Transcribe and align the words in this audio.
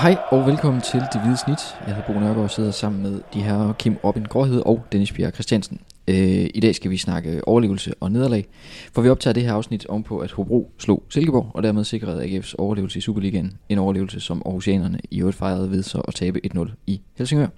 Hej 0.00 0.16
og 0.30 0.46
velkommen 0.46 0.82
til 0.82 1.00
Det 1.00 1.20
Hvide 1.22 1.36
Snit. 1.36 1.58
Jeg 1.86 1.94
hedder 1.94 2.12
Bo 2.12 2.12
Nørgaard 2.12 2.44
og 2.44 2.50
sidder 2.50 2.70
sammen 2.70 3.02
med 3.02 3.20
de 3.34 3.42
her 3.42 3.72
Kim 3.78 3.96
Robin 4.04 4.24
Gråhed 4.24 4.62
og 4.66 4.86
Dennis 4.92 5.12
Bjerg 5.12 5.32
Christiansen. 5.32 5.80
Øh, 6.08 6.46
I 6.54 6.60
dag 6.62 6.74
skal 6.74 6.90
vi 6.90 6.96
snakke 6.96 7.48
overlevelse 7.48 7.94
og 8.00 8.12
nederlag, 8.12 8.46
for 8.92 9.02
vi 9.02 9.08
optager 9.08 9.34
det 9.34 9.42
her 9.42 9.52
afsnit 9.52 9.86
om 9.86 10.02
på, 10.02 10.18
at 10.18 10.32
Hobro 10.32 10.70
slog 10.78 11.02
Silkeborg 11.08 11.50
og 11.54 11.62
dermed 11.62 11.84
sikrede 11.84 12.24
AGF's 12.24 12.54
overlevelse 12.58 12.98
i 12.98 13.00
Superligaen. 13.00 13.58
En 13.68 13.78
overlevelse, 13.78 14.20
som 14.20 14.42
Aarhusianerne 14.46 15.00
i 15.10 15.20
øvrigt 15.20 15.36
fejrede 15.36 15.70
ved 15.70 15.82
så 15.82 15.98
at 15.98 16.14
tabe 16.14 16.40
1-0 16.54 16.70
i 16.86 17.00
Helsingør. 17.14 17.48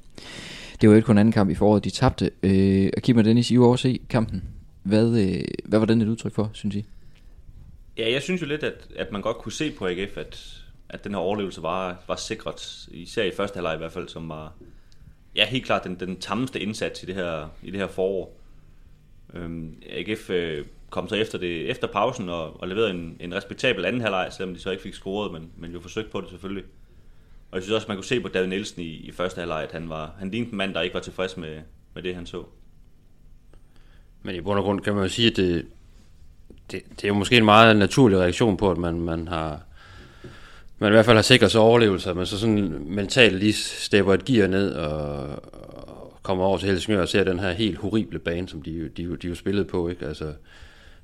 Det 0.81 0.89
var 0.89 0.95
jo 0.95 0.97
ikke 0.97 1.07
kun 1.07 1.15
en 1.15 1.19
anden 1.19 1.33
kamp 1.33 1.51
i 1.51 1.55
foråret, 1.55 1.85
de 1.85 1.91
tabte. 1.91 2.31
Øh, 2.43 2.91
og 2.97 3.03
Kim 3.03 3.17
og 3.17 3.25
Dennis, 3.25 3.51
I 3.51 3.59
var 3.59 3.67
overse 3.67 3.99
kampen. 4.09 4.43
Hvad, 4.83 5.19
øh, 5.19 5.45
hvad 5.65 5.79
var 5.79 5.87
den 5.87 6.03
et 6.03 6.09
udtryk 6.09 6.35
for, 6.35 6.51
synes 6.53 6.75
I? 6.75 6.85
Ja, 7.99 8.13
jeg 8.13 8.23
synes 8.23 8.43
jo 8.43 8.47
lidt, 8.47 8.63
at, 8.63 8.89
at 8.97 9.13
man 9.13 9.23
godt 9.23 9.39
kunne 9.39 9.53
se 9.53 9.71
på 9.71 9.87
AGF, 9.87 10.17
at, 10.17 10.65
at 10.89 11.05
den 11.05 11.13
her 11.15 11.21
overlevelse 11.21 11.63
var, 11.63 11.97
var 12.09 12.17
sikret, 12.17 12.89
især 12.91 13.25
i 13.25 13.31
første 13.37 13.57
halvleg 13.57 13.75
i 13.75 13.79
hvert 13.79 13.93
fald, 13.93 14.09
som 14.09 14.29
var 14.29 14.53
ja, 15.35 15.47
helt 15.47 15.65
klart 15.65 15.85
den, 15.85 16.01
den 16.01 16.21
tammeste 16.21 16.61
indsats 16.61 17.03
i 17.03 17.07
det 17.07 17.15
her, 17.15 17.49
i 17.63 17.71
det 17.71 17.81
her 17.81 17.87
forår. 17.87 18.41
Øhm, 19.35 19.83
AGF 19.91 20.31
øh, 20.31 20.67
kom 20.91 21.09
så 21.09 21.15
efter, 21.15 21.39
det, 21.39 21.71
efter 21.71 21.87
pausen 21.87 22.29
og, 22.29 22.61
og 22.61 22.69
leverede 22.69 22.91
en, 22.91 23.17
en 23.21 23.35
respektabel 23.35 23.85
anden 23.85 24.01
halvleg, 24.01 24.29
selvom 24.31 24.55
de 24.55 24.61
så 24.61 24.71
ikke 24.71 24.83
fik 24.83 24.95
scoret, 24.95 25.33
men, 25.33 25.51
men 25.57 25.73
jo 25.73 25.81
forsøgt 25.81 26.11
på 26.11 26.21
det 26.21 26.29
selvfølgelig. 26.31 26.65
Og 27.51 27.57
jeg 27.57 27.63
synes 27.63 27.75
også, 27.75 27.89
man 27.89 27.97
kunne 27.97 28.05
se 28.05 28.21
på 28.21 28.29
David 28.29 28.49
Nielsen 28.49 28.83
i, 28.83 28.89
i 28.89 29.13
første 29.13 29.39
halvleg, 29.39 29.63
at 29.63 29.73
han, 29.73 29.89
var, 29.89 30.15
han 30.19 30.31
lignede 30.31 30.51
en 30.51 30.57
mand, 30.57 30.75
der 30.75 30.81
ikke 30.81 30.95
var 30.95 31.01
tilfreds 31.01 31.37
med, 31.37 31.61
med 31.95 32.03
det, 32.03 32.15
han 32.15 32.27
så. 32.27 32.45
Men 34.23 34.35
i 34.35 34.41
bund 34.41 34.59
og 34.59 34.65
grund 34.65 34.81
kan 34.81 34.95
man 34.95 35.03
jo 35.03 35.09
sige, 35.09 35.31
at 35.31 35.37
det, 35.37 35.67
det, 36.71 36.83
det 36.91 37.05
er 37.05 37.09
jo 37.09 37.15
måske 37.15 37.37
en 37.37 37.45
meget 37.45 37.77
naturlig 37.77 38.19
reaktion 38.19 38.57
på, 38.57 38.71
at 38.71 38.79
man, 38.79 39.01
man 39.01 39.29
har 39.29 39.61
man 40.79 40.93
i 40.93 40.95
hvert 40.95 41.05
fald 41.05 41.17
har 41.17 41.23
sikret 41.23 41.51
sig 41.51 41.61
overlevelse, 41.61 42.15
men 42.15 42.27
så 42.27 42.39
sådan 42.39 42.87
mentalt 42.87 43.39
lige 43.39 43.53
stepper 43.53 44.15
et 44.15 44.25
gear 44.25 44.49
ned 44.49 44.73
og, 44.73 45.27
og 45.43 46.19
kommer 46.23 46.45
over 46.45 46.59
til 46.59 46.69
Helsingør 46.69 47.01
og 47.01 47.09
ser 47.09 47.25
den 47.25 47.39
her 47.39 47.53
helt 47.53 47.79
horrible 47.79 48.19
bane, 48.19 48.49
som 48.49 48.63
de, 48.63 48.89
de, 48.97 49.17
de 49.17 49.29
jo 49.29 49.35
spillede 49.35 49.65
på. 49.65 49.89
Ikke? 49.89 50.07
Altså, 50.07 50.33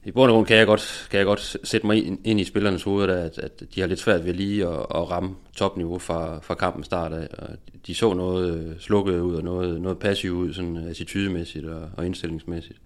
I 0.05 0.11
bund 0.11 0.31
og 0.31 0.34
grund 0.34 0.47
kan 0.47 0.56
jeg 0.56 0.66
godt, 0.66 1.08
kan 1.11 1.19
jeg 1.19 1.27
godt 1.27 1.56
sætte 1.64 1.86
mig 1.86 2.06
ind, 2.06 2.19
ind 2.25 2.41
i 2.41 2.44
spillernes 2.44 2.83
hoveder, 2.83 3.06
der, 3.06 3.25
at, 3.25 3.39
at 3.39 3.62
de 3.75 3.81
har 3.81 3.86
lidt 3.89 4.00
svært 4.00 4.25
ved 4.25 4.34
lige 4.34 4.66
at, 4.66 4.78
at 4.78 5.11
ramme 5.11 5.34
topniveau 5.56 5.98
fra, 5.98 6.38
fra 6.42 6.55
kampen 6.55 6.84
start 6.84 7.12
af. 7.12 7.28
Og 7.38 7.48
de 7.86 7.94
så 7.94 8.14
noget 8.14 8.59
øh, 8.59 8.81
slukket 8.81 9.20
ud 9.20 9.34
og 9.34 9.42
noget, 9.42 9.81
noget 9.81 9.98
passivt 9.98 10.34
ud, 10.34 10.53
sådan 10.53 10.77
attitydemæssigt 10.77 11.66
og, 11.66 11.91
og 11.97 12.06
indstillingsmæssigt. 12.06 12.78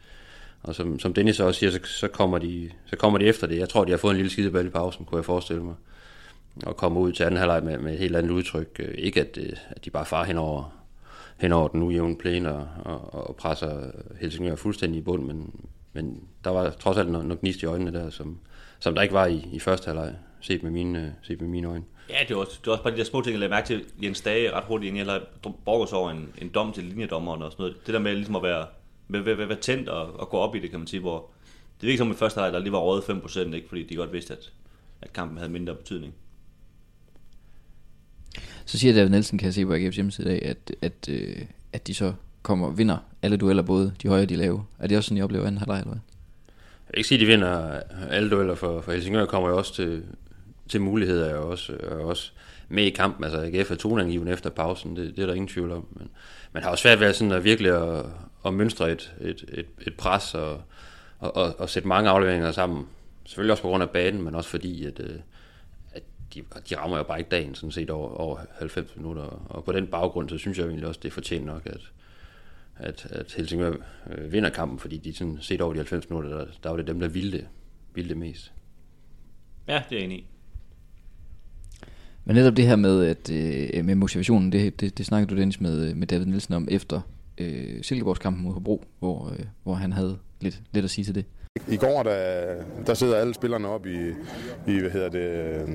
Og 0.62 0.74
som, 0.74 0.98
som 0.98 1.14
Dennis 1.14 1.40
også 1.40 1.58
siger, 1.58 1.70
så, 1.70 1.78
så, 1.84 2.08
kommer 2.08 2.38
de, 2.38 2.70
så 2.86 2.96
kommer 2.96 3.18
de 3.18 3.24
efter 3.24 3.46
det. 3.46 3.58
Jeg 3.58 3.68
tror, 3.68 3.84
de 3.84 3.90
har 3.90 3.98
fået 3.98 4.10
en 4.10 4.16
lille 4.16 4.30
skideball 4.30 4.66
i 4.66 4.70
pausen, 4.70 5.04
kunne 5.04 5.18
jeg 5.18 5.24
forestille 5.24 5.62
mig. 5.62 5.74
Og 6.66 6.76
kommer 6.76 7.00
ud 7.00 7.12
til 7.12 7.22
anden 7.22 7.38
halvleg 7.38 7.64
med, 7.64 7.78
med 7.78 7.92
et 7.92 7.98
helt 7.98 8.16
andet 8.16 8.30
udtryk. 8.30 8.76
Øh, 8.78 8.94
ikke 8.98 9.20
at, 9.20 9.38
øh, 9.40 9.52
at 9.70 9.84
de 9.84 9.90
bare 9.90 10.06
far 10.06 10.24
henover, 10.24 10.78
henover 11.36 11.68
den 11.68 11.82
ujævne 11.82 12.16
plæne 12.16 12.54
og, 12.54 12.68
og, 12.84 13.28
og 13.28 13.36
presser 13.36 13.90
Helsingør 14.20 14.56
fuldstændig 14.56 14.98
i 14.98 15.02
bund, 15.02 15.24
men, 15.24 15.66
men 15.92 16.22
der 16.44 16.50
var 16.50 16.70
trods 16.70 16.98
alt 16.98 17.10
noget, 17.10 17.26
noget 17.26 17.40
gnist 17.40 17.62
i 17.62 17.66
øjnene 17.66 17.92
der, 17.92 18.10
som, 18.10 18.38
som 18.78 18.94
der 18.94 19.02
ikke 19.02 19.14
var 19.14 19.26
i, 19.26 19.48
i 19.52 19.58
første 19.58 19.86
halvleg, 19.86 20.14
set 20.40 20.62
med 20.62 20.70
mine, 20.70 20.98
øh, 20.98 21.08
set 21.22 21.40
med 21.40 21.48
mine 21.48 21.68
øjne. 21.68 21.84
Ja, 22.10 22.16
det 22.28 22.36
var, 22.36 22.44
det 22.44 22.66
var 22.66 22.72
også 22.72 22.82
bare 22.82 22.92
de 22.92 22.98
der 22.98 23.04
små 23.04 23.20
ting, 23.20 23.32
jeg 23.32 23.40
lagde 23.40 23.50
mærke 23.50 23.66
til 23.66 23.84
Jens 24.02 24.20
Dage 24.20 24.52
ret 24.52 24.64
hurtigt, 24.64 24.94
inden 24.94 25.06
jeg 25.06 25.20
borgers 25.64 25.92
over 25.92 26.10
en, 26.10 26.32
en 26.38 26.48
dom 26.48 26.72
til 26.72 26.84
linjedommeren 26.84 27.42
og 27.42 27.52
sådan 27.52 27.62
noget. 27.62 27.86
Det 27.86 27.94
der 27.94 28.00
med 28.00 28.14
ligesom 28.14 28.36
at 28.36 28.42
være, 28.42 28.66
med, 29.08 29.22
med, 29.22 29.36
med, 29.36 29.46
være 29.46 29.58
tændt 29.58 29.88
og, 29.88 30.20
og, 30.20 30.28
gå 30.28 30.36
op 30.36 30.54
i 30.54 30.58
det, 30.58 30.70
kan 30.70 30.78
man 30.78 30.86
sige, 30.86 31.00
hvor 31.00 31.30
det 31.80 31.86
virker 31.86 31.98
som 31.98 32.10
i 32.10 32.14
første 32.14 32.40
halvleg, 32.40 32.52
der 32.52 32.60
lige 32.60 32.72
var 32.72 32.78
rådet 32.78 33.02
5%, 33.02 33.54
ikke, 33.54 33.68
fordi 33.68 33.82
de 33.82 33.96
godt 33.96 34.12
vidste, 34.12 34.32
at, 34.32 34.52
at 35.00 35.12
kampen 35.12 35.38
havde 35.38 35.52
mindre 35.52 35.74
betydning. 35.74 36.14
Så 38.68 38.78
siger 38.78 38.94
David 38.94 39.10
Nielsen, 39.10 39.38
kan 39.38 39.46
jeg 39.46 39.54
se 39.54 39.66
på 39.66 39.74
AGF's 39.74 39.94
hjemmeside 39.94 40.28
i 40.28 40.30
dag, 40.30 40.48
at, 40.48 40.76
at, 40.82 41.08
øh, 41.08 41.36
at 41.72 41.86
de 41.86 41.94
så 41.94 42.12
kommer 42.42 42.66
og 42.66 42.78
vinder 42.78 42.98
alle 43.22 43.36
dueller, 43.36 43.62
både 43.62 43.92
de 44.02 44.08
høje 44.08 44.22
og 44.22 44.28
de 44.28 44.36
lave. 44.36 44.64
Er 44.78 44.86
det 44.86 44.96
også 44.96 45.08
sådan, 45.08 45.18
I 45.18 45.22
oplever 45.22 45.46
anden 45.46 45.58
halvleg, 45.58 45.78
eller 45.78 45.90
hvad? 45.90 46.00
Jeg 46.86 46.92
vil 46.92 46.98
ikke 46.98 47.08
sige, 47.08 47.16
at 47.16 47.20
de 47.20 47.26
vinder 47.26 47.80
alle 48.10 48.30
dueller, 48.30 48.54
for, 48.54 48.80
for 48.80 48.92
Helsingør 48.92 49.24
kommer 49.24 49.48
jo 49.48 49.56
også 49.56 49.74
til, 49.74 50.02
til 50.68 50.80
muligheder, 50.80 51.34
og 51.34 51.48
også, 51.48 51.72
og 51.90 52.00
også 52.00 52.32
med 52.68 52.84
i 52.84 52.90
kampen. 52.90 53.24
Altså 53.24 53.40
AGF 53.40 53.70
er 53.70 53.74
toneangivende 53.74 54.32
efter 54.32 54.50
pausen, 54.50 54.96
det, 54.96 55.16
det 55.16 55.22
er 55.22 55.26
der 55.26 55.34
ingen 55.34 55.48
tvivl 55.48 55.70
om. 55.70 55.86
Men 55.90 56.08
man 56.52 56.62
har 56.62 56.70
også 56.70 56.82
svært 56.82 57.00
ved 57.00 57.12
sådan 57.12 57.32
at 57.32 57.44
virkelig 57.44 57.72
at, 57.72 58.06
at 58.46 58.54
mønstre 58.54 58.92
et, 58.92 59.14
et, 59.20 59.44
et, 59.52 59.66
et 59.86 59.94
pres 59.94 60.34
og, 60.34 60.62
og, 61.18 61.36
og, 61.36 61.54
og 61.58 61.68
sætte 61.68 61.88
mange 61.88 62.10
afleveringer 62.10 62.52
sammen. 62.52 62.86
Selvfølgelig 63.24 63.52
også 63.52 63.62
på 63.62 63.68
grund 63.68 63.82
af 63.82 63.90
banen, 63.90 64.22
men 64.22 64.34
også 64.34 64.50
fordi, 64.50 64.84
at, 64.84 65.00
øh, 65.00 65.10
at 65.10 65.20
de, 66.34 66.42
de 66.70 66.76
rammer 66.76 66.96
jo 66.96 67.02
bare 67.02 67.18
ikke 67.18 67.30
dagen 67.30 67.54
sådan 67.54 67.70
set 67.70 67.90
over, 67.90 68.10
over 68.10 68.38
90 68.58 68.96
minutter. 68.96 69.22
Og 69.22 69.64
på 69.64 69.72
den 69.72 69.86
baggrund, 69.86 70.28
så 70.28 70.38
synes 70.38 70.58
jeg 70.58 70.66
egentlig 70.66 70.88
også, 70.88 71.00
det 71.02 71.08
er 71.08 71.12
fortjent 71.12 71.46
nok, 71.46 71.66
at, 71.66 71.80
at, 72.76 73.06
at 73.10 73.34
Helsingør 73.36 73.72
øh, 74.10 74.32
vinder 74.32 74.50
kampen, 74.50 74.78
fordi 74.78 74.98
de 74.98 75.12
sådan 75.12 75.38
set 75.40 75.60
over 75.60 75.72
de 75.72 75.78
90 75.78 76.10
minutter, 76.10 76.30
der, 76.30 76.46
der 76.62 76.70
var 76.70 76.76
det 76.76 76.86
dem, 76.86 77.00
der 77.00 77.08
ville 77.08 77.32
det, 77.32 77.46
ville 77.94 78.08
det 78.08 78.16
mest. 78.16 78.52
Ja, 79.68 79.82
det 79.88 79.96
er 79.96 80.00
jeg 80.00 80.04
enig 80.04 80.18
i. 80.18 80.26
Men 82.24 82.36
netop 82.36 82.56
det 82.56 82.66
her 82.66 82.76
med, 82.76 83.04
at, 83.04 83.30
øh, 83.30 83.84
med 83.84 83.94
motivationen, 83.94 84.52
det, 84.52 84.80
det, 84.80 84.98
det 84.98 85.06
snakkede 85.06 85.34
du 85.34 85.40
Dennis 85.40 85.60
med, 85.60 85.94
med 85.94 86.06
David 86.06 86.26
Nielsen 86.26 86.54
om 86.54 86.68
efter 86.70 87.00
øh, 87.38 87.82
Silkeborgskampen 87.82 88.44
mod 88.44 88.52
Hobro, 88.52 88.84
hvor, 88.98 89.30
øh, 89.30 89.44
hvor 89.62 89.74
han 89.74 89.92
havde 89.92 90.18
lidt, 90.40 90.62
lidt 90.72 90.84
at 90.84 90.90
sige 90.90 91.04
til 91.04 91.14
det. 91.14 91.24
I 91.68 91.76
går, 91.76 92.02
der, 92.02 92.54
der 92.86 92.94
sidder 92.94 93.16
alle 93.16 93.34
spillerne 93.34 93.68
op 93.68 93.86
i, 93.86 94.08
i, 94.66 94.78
hvad 94.78 94.90
hedder 94.90 95.08
det, 95.08 95.20
øh, 95.20 95.68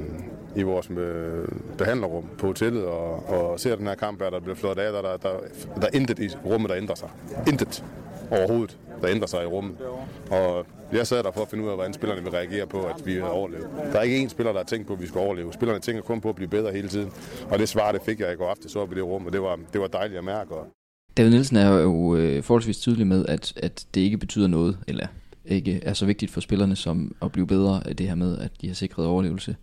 i 0.55 0.63
vores 0.63 0.89
øh, 0.89 1.47
behandlerrum 1.77 2.29
på 2.37 2.47
hotellet 2.47 2.85
og, 2.85 3.29
og 3.29 3.59
ser 3.59 3.75
den 3.75 3.87
her 3.87 3.95
kamp, 3.95 4.19
der 4.19 4.39
bliver 4.39 4.55
flået 4.55 4.79
af. 4.79 4.93
Der, 4.93 5.01
der, 5.01 5.17
der, 5.17 5.29
der 5.75 5.87
er 5.87 5.95
intet 5.97 6.19
i 6.19 6.29
rummet, 6.45 6.69
der 6.69 6.77
ændrer 6.77 6.95
sig. 6.95 7.09
Intet 7.47 7.83
overhovedet, 8.31 8.77
der 9.01 9.09
ændrer 9.09 9.27
sig 9.27 9.43
i 9.43 9.45
rummet. 9.45 9.75
Og 10.31 10.65
jeg 10.93 11.07
sad 11.07 11.23
der 11.23 11.31
for 11.31 11.41
at 11.41 11.47
finde 11.47 11.63
ud 11.63 11.69
af, 11.69 11.75
hvordan 11.75 11.93
spillerne 11.93 12.21
vil 12.21 12.31
reagere 12.31 12.67
på, 12.67 12.83
at 12.83 13.05
vi 13.05 13.21
overlever. 13.21 13.29
overlevet. 13.29 13.93
Der 13.93 13.99
er 13.99 14.03
ikke 14.03 14.25
én 14.25 14.29
spiller, 14.29 14.51
der 14.51 14.59
har 14.59 14.65
tænkt 14.65 14.87
på, 14.87 14.93
at 14.93 15.01
vi 15.01 15.07
skal 15.07 15.19
overleve. 15.19 15.53
Spillerne 15.53 15.81
tænker 15.81 16.01
kun 16.01 16.21
på 16.21 16.29
at 16.29 16.35
blive 16.35 16.47
bedre 16.47 16.71
hele 16.71 16.87
tiden. 16.87 17.11
Og 17.49 17.59
det 17.59 17.69
svar, 17.69 17.91
det 17.91 18.01
fik 18.05 18.19
jeg 18.19 18.33
i 18.33 18.35
går 18.35 18.49
aftes 18.49 18.75
op 18.75 18.91
i 18.91 18.95
det 18.95 19.03
rum, 19.03 19.25
og 19.25 19.33
det 19.33 19.41
var, 19.41 19.59
det 19.73 19.81
var 19.81 19.87
dejligt 19.87 20.17
at 20.17 20.23
mærke. 20.23 20.49
David 21.17 21.31
Nielsen 21.31 21.57
er 21.57 21.79
jo 21.79 22.15
øh, 22.15 22.43
forholdsvis 22.43 22.77
tydelig 22.77 23.07
med, 23.07 23.25
at, 23.25 23.53
at 23.55 23.85
det 23.95 24.01
ikke 24.01 24.17
betyder 24.17 24.47
noget, 24.47 24.77
eller 24.87 25.07
ikke 25.45 25.79
er 25.83 25.93
så 25.93 26.05
vigtigt 26.05 26.31
for 26.31 26.41
spillerne 26.41 26.75
som 26.75 27.15
at 27.21 27.31
blive 27.31 27.47
bedre 27.47 27.87
af 27.87 27.95
det 27.95 28.07
her 28.07 28.15
med, 28.15 28.37
at 28.37 28.51
de 28.61 28.67
har 28.67 28.75
sikret 28.75 29.05
overlevelse. 29.05 29.55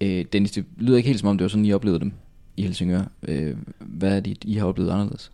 Øh, 0.00 0.24
Dennis, 0.32 0.50
det 0.50 0.64
lyder 0.78 0.96
ikke 0.96 1.06
helt 1.06 1.20
som 1.20 1.28
om, 1.28 1.38
det 1.38 1.42
var 1.42 1.48
sådan, 1.48 1.64
I 1.64 1.72
oplevede 1.72 2.00
dem 2.00 2.12
i 2.56 2.62
Helsingør. 2.62 3.02
Øh, 3.28 3.56
hvad 3.78 4.16
er 4.16 4.20
det, 4.20 4.44
I 4.44 4.54
har 4.54 4.66
oplevet 4.66 4.90
anderledes? 4.90 5.32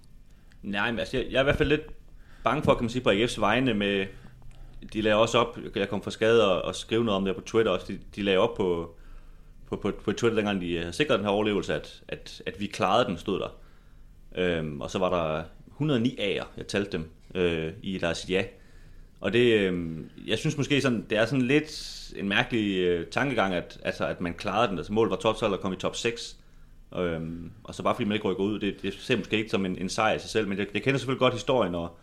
Nej, 0.62 0.90
men 0.90 0.98
altså, 0.98 1.16
jeg, 1.16 1.26
jeg 1.30 1.36
er 1.36 1.40
i 1.40 1.44
hvert 1.44 1.56
fald 1.56 1.68
lidt 1.68 1.82
bange 2.44 2.62
for, 2.62 2.74
kan 2.74 2.82
man 2.82 2.90
sige, 2.90 3.02
på 3.02 3.10
AGF's 3.10 3.40
vegne 3.40 3.74
med, 3.74 4.06
de 4.92 5.00
lagde 5.00 5.16
også 5.16 5.38
op, 5.38 5.58
jeg 5.76 5.88
kom 5.88 6.02
fra 6.02 6.10
skade 6.10 6.52
og, 6.52 6.62
og 6.62 6.74
skrev 6.74 7.02
noget 7.02 7.16
om 7.16 7.24
det 7.24 7.34
på 7.34 7.40
Twitter 7.40 7.72
også, 7.72 7.86
de, 7.88 7.98
de 8.16 8.22
lagde 8.22 8.38
op 8.38 8.54
på, 8.56 8.96
på, 9.66 9.76
på, 9.76 9.92
på 10.04 10.12
Twitter, 10.12 10.36
dengang 10.36 10.60
de 10.60 10.72
øh, 10.72 10.80
havde 10.80 10.92
sikret 10.92 11.18
den 11.18 11.24
her 11.24 11.32
overlevelse, 11.32 11.74
at, 11.74 12.02
at, 12.08 12.42
at 12.46 12.60
vi 12.60 12.66
klarede 12.66 13.04
den, 13.08 13.18
stod 13.18 13.40
der. 13.40 13.48
Øhm, 14.36 14.80
og 14.80 14.90
så 14.90 14.98
var 14.98 15.10
der 15.10 15.44
109 15.72 16.16
A'er, 16.18 16.46
jeg 16.56 16.66
talte 16.68 16.92
dem, 16.92 17.10
øh, 17.34 17.72
i 17.82 17.98
deres 17.98 18.26
ja. 18.30 18.44
Og 19.20 19.32
det, 19.32 19.60
øh, 19.60 19.96
jeg 20.26 20.38
synes 20.38 20.56
måske 20.56 20.80
sådan, 20.80 21.06
det 21.10 21.18
er 21.18 21.26
sådan 21.26 21.42
lidt 21.42 21.92
en 22.16 22.28
mærkelig 22.28 22.78
øh, 22.78 23.06
tankegang, 23.06 23.54
at, 23.54 23.80
altså, 23.84 24.06
at 24.06 24.20
man 24.20 24.34
klarede 24.34 24.68
den. 24.68 24.78
Altså 24.78 24.92
målet 24.92 25.10
var 25.10 25.16
top 25.16 25.36
12 25.36 25.52
og 25.52 25.60
kom 25.60 25.72
i 25.72 25.76
top 25.76 25.96
6. 25.96 26.36
Øhm, 26.96 27.50
og 27.64 27.74
så 27.74 27.82
bare 27.82 27.94
fordi 27.94 28.04
man 28.04 28.14
ikke 28.14 28.28
rykker 28.28 28.44
ud, 28.44 28.58
det, 28.58 28.82
det 28.82 28.94
ser 28.94 29.16
måske 29.16 29.36
ikke 29.36 29.50
som 29.50 29.66
en, 29.66 29.78
en 29.78 29.88
sejr 29.88 30.14
i 30.14 30.18
sig 30.18 30.30
selv, 30.30 30.48
men 30.48 30.58
jeg, 30.58 30.66
jeg 30.74 30.82
kender 30.82 30.98
selvfølgelig 30.98 31.18
godt 31.18 31.34
historien, 31.34 31.74
og 31.74 31.96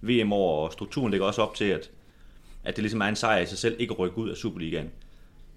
VM 0.00 0.32
over 0.32 0.66
og 0.66 0.72
strukturen 0.72 1.10
ligger 1.10 1.26
også 1.26 1.42
op 1.42 1.54
til, 1.54 1.64
at, 1.64 1.90
at 2.64 2.76
det 2.76 2.82
ligesom 2.82 3.00
er 3.00 3.06
en 3.06 3.16
sejr 3.16 3.38
i 3.38 3.46
sig 3.46 3.58
selv, 3.58 3.76
ikke 3.78 3.92
at 3.92 3.98
rykke 3.98 4.18
ud 4.18 4.28
af 4.28 4.36
Superligaen. 4.36 4.90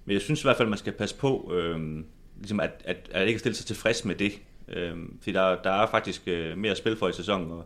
Men 0.06 0.14
jeg 0.14 0.22
synes 0.22 0.42
i 0.42 0.44
hvert 0.44 0.58
fald, 0.58 0.70
man 0.70 0.78
skal 0.78 0.94
passe 0.94 1.16
på, 1.16 1.52
øhm, 1.54 2.06
ligesom 2.38 2.60
at, 2.60 2.72
at, 2.86 3.10
at 3.12 3.28
ikke 3.28 3.40
stille 3.40 3.56
sig 3.56 3.66
tilfreds 3.66 4.06
med 4.06 4.16
det. 4.16 4.32
Øhm, 4.68 5.18
fordi 5.20 5.32
der, 5.32 5.62
der 5.62 5.72
er 5.72 5.88
faktisk 5.88 6.22
øh, 6.28 6.58
mere 6.58 6.76
spil 6.76 6.98
for 6.98 7.08
i 7.08 7.14
sæsonen, 7.14 7.52
og, 7.52 7.66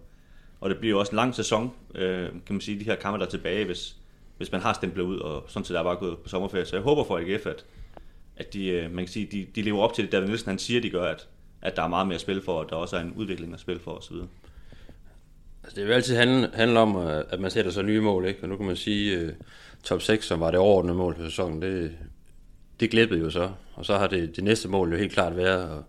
og 0.60 0.70
det 0.70 0.78
bliver 0.78 1.00
også 1.00 1.12
en 1.12 1.16
lang 1.16 1.36
sæson, 1.36 1.72
øh, 1.96 2.30
kan 2.30 2.42
man 2.50 2.62
sige, 2.62 2.80
de 2.80 2.86
her 2.86 2.96
kampe 2.96 3.20
der 3.20 3.26
er 3.26 3.30
tilbage, 3.30 3.66
hvis, 3.66 3.96
hvis 4.38 4.52
man 4.52 4.62
har 4.62 4.74
stemplet 4.74 5.04
ud, 5.04 5.18
og 5.20 5.44
sådan 5.48 5.66
set 5.66 5.78
er 5.78 5.84
bare 5.84 5.96
gået 5.96 6.18
på 6.18 6.30
sommerferie. 6.30 6.66
Så 6.66 6.76
jeg 6.76 6.84
håber 6.84 7.04
for 7.04 7.18
AGF, 7.18 7.46
at, 7.46 7.66
at 8.38 8.54
de, 8.54 8.68
øh, 8.68 8.92
man 8.92 9.06
kan 9.06 9.14
sige, 9.14 9.26
de, 9.26 9.48
de 9.56 9.62
lever 9.62 9.80
op 9.80 9.94
til 9.94 10.04
det, 10.04 10.12
David 10.12 10.28
Nielsen 10.28 10.50
han 10.50 10.60
siger, 10.60 10.82
de 10.82 10.90
gør, 10.90 11.06
at, 11.06 11.28
at 11.62 11.76
der 11.76 11.84
er 11.84 11.88
meget 11.88 12.08
mere 12.08 12.16
at 12.16 12.22
spille 12.22 12.42
for, 12.42 12.54
og 12.54 12.70
der 12.70 12.76
også 12.76 12.98
er 12.98 13.02
en 13.02 13.14
udvikling 13.16 13.54
at 13.54 13.60
spille 13.60 13.82
for 13.82 13.92
osv. 13.92 14.16
Altså, 15.64 15.76
det 15.76 15.88
vil 15.88 15.94
altid 15.94 16.16
handle, 16.16 16.50
handle 16.54 16.80
om, 16.80 16.98
øh, 16.98 17.24
at 17.30 17.40
man 17.40 17.52
sætter 17.52 17.72
sig 17.72 17.84
nye 17.84 18.02
mål, 18.02 18.26
ikke? 18.26 18.44
og 18.44 18.50
nu 18.50 18.58
kan 18.58 18.66
man 18.66 18.76
sige, 18.76 19.26
uh, 19.26 19.32
top 19.84 20.02
6, 20.02 20.26
som 20.26 20.40
var 20.40 20.52
det 20.52 20.60
overordnede 20.60 20.98
mål 20.98 21.16
for 21.16 21.24
sæsonen, 21.24 21.62
det, 21.62 21.98
det 22.80 22.92
glippede 22.92 23.20
jo 23.20 23.30
så, 23.30 23.50
og 23.74 23.86
så 23.86 23.98
har 23.98 24.08
det, 24.08 24.36
det 24.36 24.44
næste 24.44 24.70
mål 24.70 24.92
jo 24.92 24.98
helt 24.98 25.12
klart 25.12 25.38
været 25.38 25.78
at, 25.78 25.84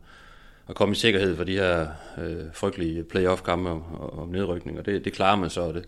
at 0.68 0.74
komme 0.74 0.92
i 0.92 0.94
sikkerhed 0.94 1.36
for 1.36 1.44
de 1.44 1.52
her 1.52 1.86
øh, 2.18 2.44
frygtelige 2.52 3.04
playoff-kampe 3.04 3.70
om, 3.70 3.82
om 4.18 4.28
nedrykning, 4.28 4.78
og 4.78 4.86
det, 4.86 5.04
det 5.04 5.12
klarer 5.12 5.36
man 5.36 5.50
så, 5.50 5.60
og 5.60 5.74
det, 5.74 5.82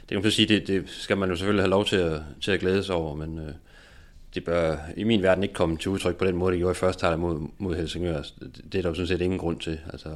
det 0.00 0.08
kan 0.08 0.22
man 0.22 0.30
sige, 0.30 0.48
det, 0.48 0.66
det 0.66 0.84
skal 0.86 1.16
man 1.16 1.30
jo 1.30 1.36
selvfølgelig 1.36 1.62
have 1.62 1.70
lov 1.70 1.84
til 1.84 1.96
at, 1.96 2.20
til 2.40 2.52
at 2.52 2.60
glæde 2.60 2.84
sig 2.84 2.94
over, 2.94 3.14
men 3.14 3.38
øh, 3.38 3.52
det 4.34 4.44
bør 4.44 4.76
i 4.96 5.04
min 5.04 5.22
verden 5.22 5.42
ikke 5.42 5.54
komme 5.54 5.76
til 5.76 5.90
udtryk 5.90 6.16
på 6.16 6.24
den 6.24 6.36
måde, 6.36 6.52
det 6.52 6.58
gjorde 6.58 6.72
i 6.72 6.74
første 6.74 7.04
halvleg 7.04 7.20
mod, 7.20 7.48
mod 7.58 7.76
Helsingør. 7.76 8.16
Altså, 8.16 8.32
det 8.72 8.78
er 8.78 8.82
der 8.82 8.88
jo 8.88 8.94
sådan 8.94 9.06
set 9.06 9.20
ingen 9.20 9.38
grund 9.38 9.60
til. 9.60 9.80
Altså, 9.92 10.08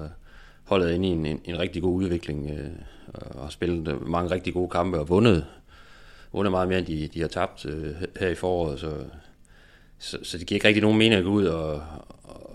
holdet 0.65 0.91
er 0.91 0.95
inde 0.95 1.09
i 1.09 1.11
en, 1.11 1.27
en, 1.27 1.41
en 1.45 1.59
rigtig 1.59 1.83
god 1.83 1.95
udvikling 1.95 2.51
øh, 2.51 2.71
og 3.15 3.43
har 3.43 3.51
spillet 3.51 4.07
mange 4.07 4.31
rigtig 4.31 4.55
gode 4.55 4.71
kampe 4.71 4.99
og 4.99 5.09
vundet, 5.09 5.47
vundet 6.33 6.51
meget 6.51 6.69
mere, 6.69 6.79
end 6.79 6.87
de, 6.87 7.09
de 7.15 7.21
har 7.21 7.29
tabt 7.29 7.67
øh, 7.67 7.95
her 8.21 8.29
i 8.29 8.35
foråret. 8.35 8.81
Så, 8.81 8.93
så, 9.99 10.19
så 10.23 10.39
det 10.39 10.47
giver 10.47 10.57
ikke 10.57 10.69
rigtig 10.69 10.83
nogen 10.83 10.99
mening 10.99 11.19
at 11.19 11.25
gå 11.25 11.31
ud 11.31 11.45
og, 11.45 11.83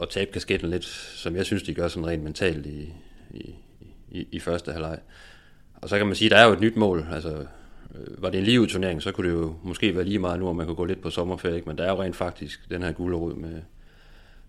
at 0.03 0.09
tabe 0.09 0.31
kasketten 0.31 0.69
lidt, 0.69 0.85
som 1.15 1.35
jeg 1.35 1.45
synes, 1.45 1.63
de 1.63 1.73
gør 1.73 1.87
sådan 1.87 2.07
rent 2.07 2.23
mentalt 2.23 2.65
i, 2.65 2.93
i, 3.31 3.55
i, 4.11 4.27
i 4.31 4.39
første 4.39 4.71
halvleg. 4.71 4.99
Og 5.75 5.89
så 5.89 5.97
kan 5.97 6.07
man 6.07 6.15
sige, 6.15 6.27
at 6.27 6.31
der 6.31 6.37
er 6.37 6.45
jo 6.45 6.53
et 6.53 6.59
nyt 6.59 6.75
mål. 6.75 7.07
Altså, 7.11 7.45
øh, 7.95 8.23
var 8.23 8.29
det 8.29 8.37
en 8.37 8.43
live 8.43 8.67
turnering, 8.67 9.01
så 9.01 9.11
kunne 9.11 9.27
det 9.27 9.35
jo 9.35 9.55
måske 9.63 9.95
være 9.95 10.05
lige 10.05 10.19
meget 10.19 10.39
nu, 10.39 10.49
om 10.49 10.55
man 10.55 10.65
kunne 10.65 10.75
gå 10.75 10.85
lidt 10.85 11.01
på 11.01 11.09
sommerferie, 11.09 11.55
ikke? 11.55 11.69
men 11.69 11.77
der 11.77 11.83
er 11.83 11.91
jo 11.91 12.01
rent 12.01 12.15
faktisk 12.15 12.69
den 12.69 12.83
her 12.83 12.91
gulerod 12.91 13.33
med, 13.33 13.61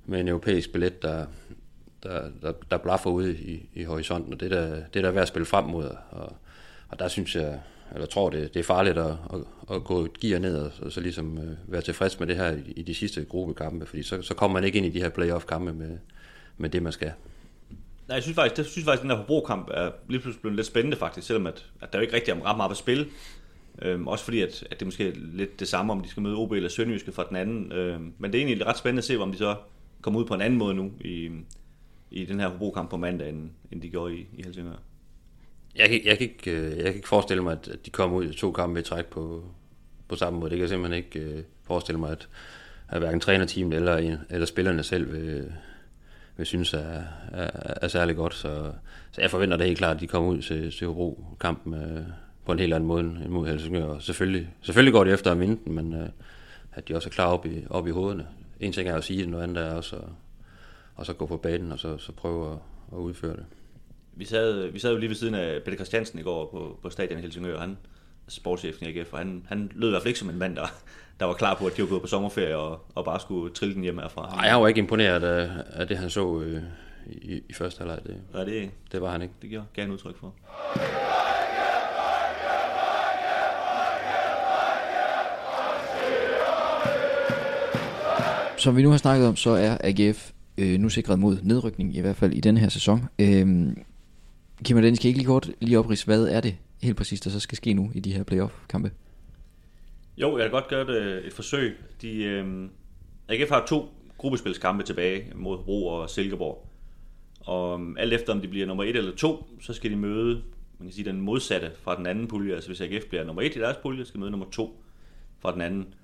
med 0.07 0.21
en 0.21 0.29
europæisk 0.29 0.73
billet, 0.73 1.03
der, 1.03 1.27
der, 2.03 2.31
der, 2.43 2.53
der 2.71 2.79
blaffer 2.79 3.11
ude 3.11 3.35
i, 3.35 3.69
i 3.75 3.83
horisonten, 3.83 4.33
og 4.33 4.41
det 4.41 4.53
er 4.53 4.61
der, 4.61 4.71
det 4.75 4.97
er 4.97 5.03
der 5.03 5.11
værd 5.11 5.23
at 5.23 5.29
spille 5.29 5.47
frem 5.47 5.65
mod, 5.65 5.91
og, 6.11 6.33
og 6.89 6.99
der 6.99 7.09
synes 7.09 7.37
jeg, 7.37 7.61
eller 7.95 8.07
tror 8.07 8.31
det, 8.31 8.55
det 8.55 8.61
er 8.61 8.65
farligt 8.65 8.99
at, 8.99 9.11
at, 9.33 9.41
at 9.77 9.85
gå 9.85 10.05
et 10.05 10.21
gear 10.21 10.39
ned 10.39 10.57
og, 10.57 10.73
og 10.83 10.93
så 10.93 11.01
ligesom 11.01 11.39
øh, 11.39 11.73
være 11.73 11.83
tilfreds 11.83 12.19
med 12.19 12.27
det 12.27 12.37
her 12.37 12.53
i, 12.53 12.73
i 12.77 12.83
de 12.83 12.95
sidste 12.95 13.25
gruppekampe, 13.25 13.87
fordi 13.87 14.03
så, 14.03 14.23
så 14.23 14.35
kommer 14.35 14.61
man 14.61 14.65
ikke 14.65 14.79
ind 14.79 14.87
i 14.87 14.91
de 14.91 15.01
her 15.01 15.09
playoff-kampe 15.09 15.73
med, 15.73 15.99
med 16.57 16.71
det, 16.71 16.83
man 16.83 16.93
skal. 16.93 17.13
Nej, 18.09 18.15
jeg 18.15 18.23
synes 18.23 18.35
faktisk, 18.35 18.59
jeg 18.59 18.67
synes 18.67 18.85
faktisk, 18.85 19.01
at 19.01 19.03
den 19.03 19.11
her 19.11 19.17
forbrugerkamp 19.17 19.69
er 19.75 19.91
lige 20.09 20.21
pludselig 20.21 20.41
blevet 20.41 20.57
lidt 20.57 20.67
spændende 20.67 20.97
faktisk, 20.97 21.27
selvom 21.27 21.47
at, 21.47 21.67
at 21.81 21.93
der 21.93 21.99
jo 21.99 22.03
ikke 22.03 22.15
rigtig 22.15 22.33
er 22.33 22.45
ret 22.45 22.57
meget 22.57 22.71
på 22.71 22.75
spil. 22.75 23.07
Øhm, 23.83 24.09
også 24.09 24.25
fordi, 24.25 24.41
at, 24.41 24.67
at 24.71 24.81
det 24.81 24.87
måske 24.87 25.09
er 25.09 25.13
lidt 25.17 25.61
det 25.61 25.69
samme, 25.69 25.93
om 25.93 26.01
de 26.01 26.09
skal 26.09 26.23
møde 26.23 26.37
OB 26.37 26.53
eller 26.53 26.69
Sønderjyske 26.69 27.13
fra 27.13 27.25
den 27.29 27.37
anden. 27.37 27.73
Øhm, 27.73 28.13
men 28.19 28.33
det 28.33 28.39
er 28.39 28.45
egentlig 28.45 28.67
ret 28.67 28.79
spændende 28.79 29.01
at 29.01 29.05
se, 29.05 29.17
om 29.17 29.33
de 29.33 29.39
så 29.39 29.57
kommer 30.03 30.21
ud 30.21 30.25
på 30.25 30.35
en 30.35 30.41
anden 30.41 30.59
måde 30.59 30.75
nu 30.75 30.93
i, 31.01 31.31
i 32.11 32.25
den 32.25 32.41
her 32.41 32.51
forbrugerkamp 32.51 32.91
på 32.91 32.97
mandag, 32.97 33.29
end, 33.29 33.51
end 33.73 33.83
de 33.83 33.91
gjorde 33.91 34.17
i, 34.17 34.27
i 34.39 34.43
Helsingør. 34.43 34.77
Jeg 35.77 35.89
kan, 35.89 36.01
jeg, 36.05 36.19
kan 36.19 36.29
ikke, 36.29 36.51
øh, 36.51 36.77
jeg 36.77 36.85
kan 36.85 36.95
ikke 36.95 37.09
forestille 37.09 37.43
mig, 37.43 37.53
at 37.53 37.69
de 37.87 37.91
kommer 37.91 38.17
ud 38.17 38.25
i 38.25 38.35
to 38.35 38.53
kampe 38.53 38.81
i 38.81 38.83
træk 38.83 39.07
på, 39.07 39.45
på 40.09 40.17
samme 40.17 40.39
måde. 40.39 40.51
Det 40.51 40.57
kan 40.57 40.63
jeg 40.63 40.69
simpelthen 40.69 41.05
ikke 41.05 41.21
øh, 41.21 41.43
forestille 41.63 42.01
mig, 42.01 42.11
at, 42.11 42.29
at 42.89 42.99
hverken 42.99 43.21
trænerteamet 43.21 43.77
eller, 43.77 44.17
eller 44.31 44.47
spillerne 44.47 44.83
selv 44.83 45.13
vil, 45.13 45.53
vil 46.37 46.47
synes 46.47 46.75
er, 46.75 47.03
er, 47.33 47.51
er 47.83 47.89
særlig 47.89 48.17
godt. 48.17 48.35
Så, 48.35 48.73
så 49.13 49.21
jeg 49.21 49.31
forventer 49.31 49.57
det 49.57 49.67
helt 49.67 49.79
klart, 49.79 49.97
at 49.97 50.01
de 50.01 50.07
kommer 50.07 50.31
ud 50.31 50.43
til, 50.43 50.73
til 50.73 50.87
Hobro-kampen 50.87 51.75
øh, 51.75 52.03
på 52.47 52.53
en 52.53 52.59
helt 52.59 52.75
anden 52.75 52.87
måde 52.87 53.01
end 53.01 53.29
mod 53.29 53.49
Helsingør. 53.49 53.85
Og 53.85 54.03
selvfølgelig, 54.03 54.49
selvfølgelig 54.61 54.93
går 54.93 55.05
det 55.05 55.13
efter 55.13 55.31
at 55.31 55.41
vinde 55.41 55.59
den, 55.65 55.75
men 55.75 55.95
øh, 55.95 56.09
at 56.73 56.89
de 56.89 56.95
også 56.95 57.09
er 57.09 57.13
klar 57.13 57.27
op 57.27 57.47
i, 57.47 57.67
op 57.71 57.87
i 57.87 57.91
hovederne. 57.91 58.27
En 58.61 58.73
ting 58.73 58.89
er 58.89 58.97
at 58.97 59.05
sige 59.05 59.21
det, 59.21 59.29
noget 59.29 59.45
andet 59.45 59.65
er 59.65 59.75
også 59.75 59.97
at, 59.97 60.03
og 60.95 61.07
så 61.07 61.13
gå 61.13 61.27
på 61.27 61.37
banen 61.37 61.73
og 61.73 61.79
så, 61.79 61.99
så 61.99 62.13
prøve 62.13 62.53
at, 62.53 62.59
at 62.93 62.99
udføre 62.99 63.37
det. 63.37 63.45
Vi 64.17 64.25
sad, 64.25 64.67
vi 64.71 64.79
sad 64.79 64.93
jo 64.93 64.99
lige 64.99 65.09
ved 65.09 65.17
siden 65.17 65.35
af 65.35 65.63
Peter 65.63 65.77
Christiansen 65.77 66.19
i 66.19 66.23
går 66.23 66.49
på, 66.51 66.79
på 66.83 66.91
stadion 66.91 67.19
i 67.19 67.23
Helsingør, 67.23 67.59
han 67.59 67.77
sportschefen 68.29 68.87
i 68.87 68.99
AGF, 68.99 69.13
og 69.13 69.19
han, 69.19 69.47
han 69.49 69.71
lød 69.75 69.89
i 69.89 69.91
hvert 69.91 70.03
fald 70.03 70.09
ikke 70.09 70.19
som 70.19 70.31
en 70.31 70.39
mand, 70.39 70.57
der, 70.57 70.67
der 71.21 71.27
var 71.27 71.35
klar 71.35 71.55
på, 71.55 71.67
at 71.67 71.77
de 71.77 71.83
var 71.83 71.89
gået 71.89 72.03
på 72.03 72.09
sommerferie 72.09 72.57
og, 72.57 72.81
og 72.95 73.05
bare 73.05 73.21
skulle 73.21 73.55
trille 73.55 73.75
den 73.75 73.83
hjem 73.83 73.99
herfra. 73.99 74.31
Nej, 74.37 74.49
jeg 74.49 74.61
var 74.61 74.69
ikke 74.69 74.79
imponeret 74.79 75.23
af, 75.23 75.51
af 75.73 75.89
det, 75.89 75.97
han 75.97 76.11
så 76.11 76.41
øh, 76.41 76.63
i, 77.07 77.43
i 77.49 77.53
første 77.53 77.79
halvleg. 77.79 77.99
Det, 78.07 78.17
ja, 78.35 78.45
det, 78.45 78.71
det 78.93 79.03
var 79.03 79.11
han 79.11 79.23
ikke. 79.23 79.35
Det 79.43 79.51
gjorde 79.51 79.67
gerne 79.75 79.93
udtryk 79.93 80.17
for. 80.17 80.35
Som 88.57 88.77
vi 88.77 88.83
nu 88.83 88.91
har 88.91 88.97
snakket 88.97 89.29
om, 89.29 89.37
så 89.37 89.51
er 89.51 89.77
AGF 89.81 90.31
øh, 90.59 90.79
nu 90.79 90.89
sikret 90.89 91.19
mod 91.19 91.39
nedrykning, 91.43 91.97
i 91.97 92.01
hvert 92.01 92.17
fald 92.17 92.33
i 92.33 92.41
denne 92.41 92.61
her 92.61 92.69
sæson. 92.69 93.09
Øh, 93.19 93.67
Kim 94.65 94.77
og 94.77 94.83
Dennis, 94.83 95.05
I 95.05 95.09
ikke 95.09 95.19
lige 95.19 95.27
kort 95.27 95.51
lige 95.61 95.79
opris, 95.79 96.03
hvad 96.03 96.25
er 96.25 96.41
det 96.41 96.57
helt 96.83 96.97
præcis, 96.97 97.21
der 97.21 97.31
så 97.31 97.41
skal 97.41 97.57
ske 97.57 97.75
nu 97.75 97.91
i 97.95 98.01
de 98.01 98.13
her 98.13 98.23
playoff-kampe? 98.23 98.91
Jo, 100.17 100.39
jeg 100.39 100.45
kan 100.45 100.51
godt 100.51 100.69
gøre 100.69 100.87
det 100.87 101.03
øh, 101.03 101.25
et 101.25 101.33
forsøg. 101.33 101.77
De, 102.03 102.25
øh, 102.25 102.69
AGF 103.29 103.51
har 103.51 103.67
to 103.67 103.89
gruppespilskampe 104.19 104.85
tilbage 104.85 105.33
mod 105.35 105.59
Bro 105.65 105.87
og 105.87 106.11
Silkeborg. 106.11 106.69
Og 107.41 107.81
øh, 107.81 107.95
alt 107.99 108.13
efter 108.13 108.33
om 108.33 108.41
de 108.41 108.49
bliver 108.49 108.67
nummer 108.67 108.85
1 108.85 108.97
eller 108.97 109.17
2, 109.17 109.47
så 109.61 109.73
skal 109.73 109.91
de 109.91 109.97
møde 109.97 110.43
man 110.79 110.89
kan 110.89 110.95
sige, 110.95 111.05
den 111.05 111.21
modsatte 111.21 111.71
fra 111.83 111.97
den 111.97 112.07
anden 112.07 112.29
pulje. 112.29 112.55
Altså 112.55 112.69
hvis 112.69 112.81
AGF 112.81 113.07
bliver 113.07 113.25
nummer 113.25 113.43
1 113.43 113.57
i 113.57 113.59
deres 113.59 113.77
pulje, 113.77 114.05
skal 114.05 114.15
de 114.15 114.21
møde 114.21 114.31
nummer 114.31 114.47
2 114.51 114.83
fra 115.39 115.53
den 115.53 115.61
anden. 115.61 115.95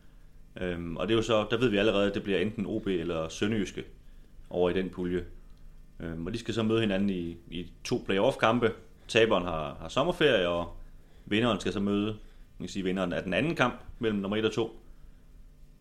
Øhm, 0.61 0.97
og 0.97 1.09
det 1.09 1.15
er 1.15 1.17
jo 1.17 1.23
så, 1.23 1.47
der 1.51 1.59
ved 1.59 1.69
vi 1.69 1.77
allerede, 1.77 2.09
at 2.09 2.15
det 2.15 2.23
bliver 2.23 2.39
enten 2.39 2.67
OB 2.67 2.87
eller 2.87 3.29
Sønderjyske 3.29 3.85
over 4.51 4.71
i 4.71 4.73
den 4.73 4.89
pulje. 4.89 5.25
Øhm, 6.03 6.27
og 6.27 6.35
de 6.35 6.39
skal 6.39 6.55
så 6.55 6.63
møde 6.63 6.81
hinanden 6.81 7.11
i, 7.11 7.37
i 7.51 7.73
to 7.85 8.03
playoff-kampe. 8.07 8.73
Taberen 9.09 9.45
har, 9.45 9.77
har 9.81 9.89
sommerferie, 9.89 10.49
og 10.49 10.77
vinderen 11.27 11.61
skal 11.61 11.73
så 11.73 11.81
møde 11.81 12.17
man 12.61 12.67
kan 12.67 12.73
sige, 12.73 12.85
vinderen 12.85 13.13
af 13.13 13.23
den 13.23 13.35
anden 13.35 13.55
kamp 13.55 13.81
mellem 13.99 14.19
nummer 14.19 14.37
1 14.37 14.45
og 14.45 14.53
2. 14.53 14.81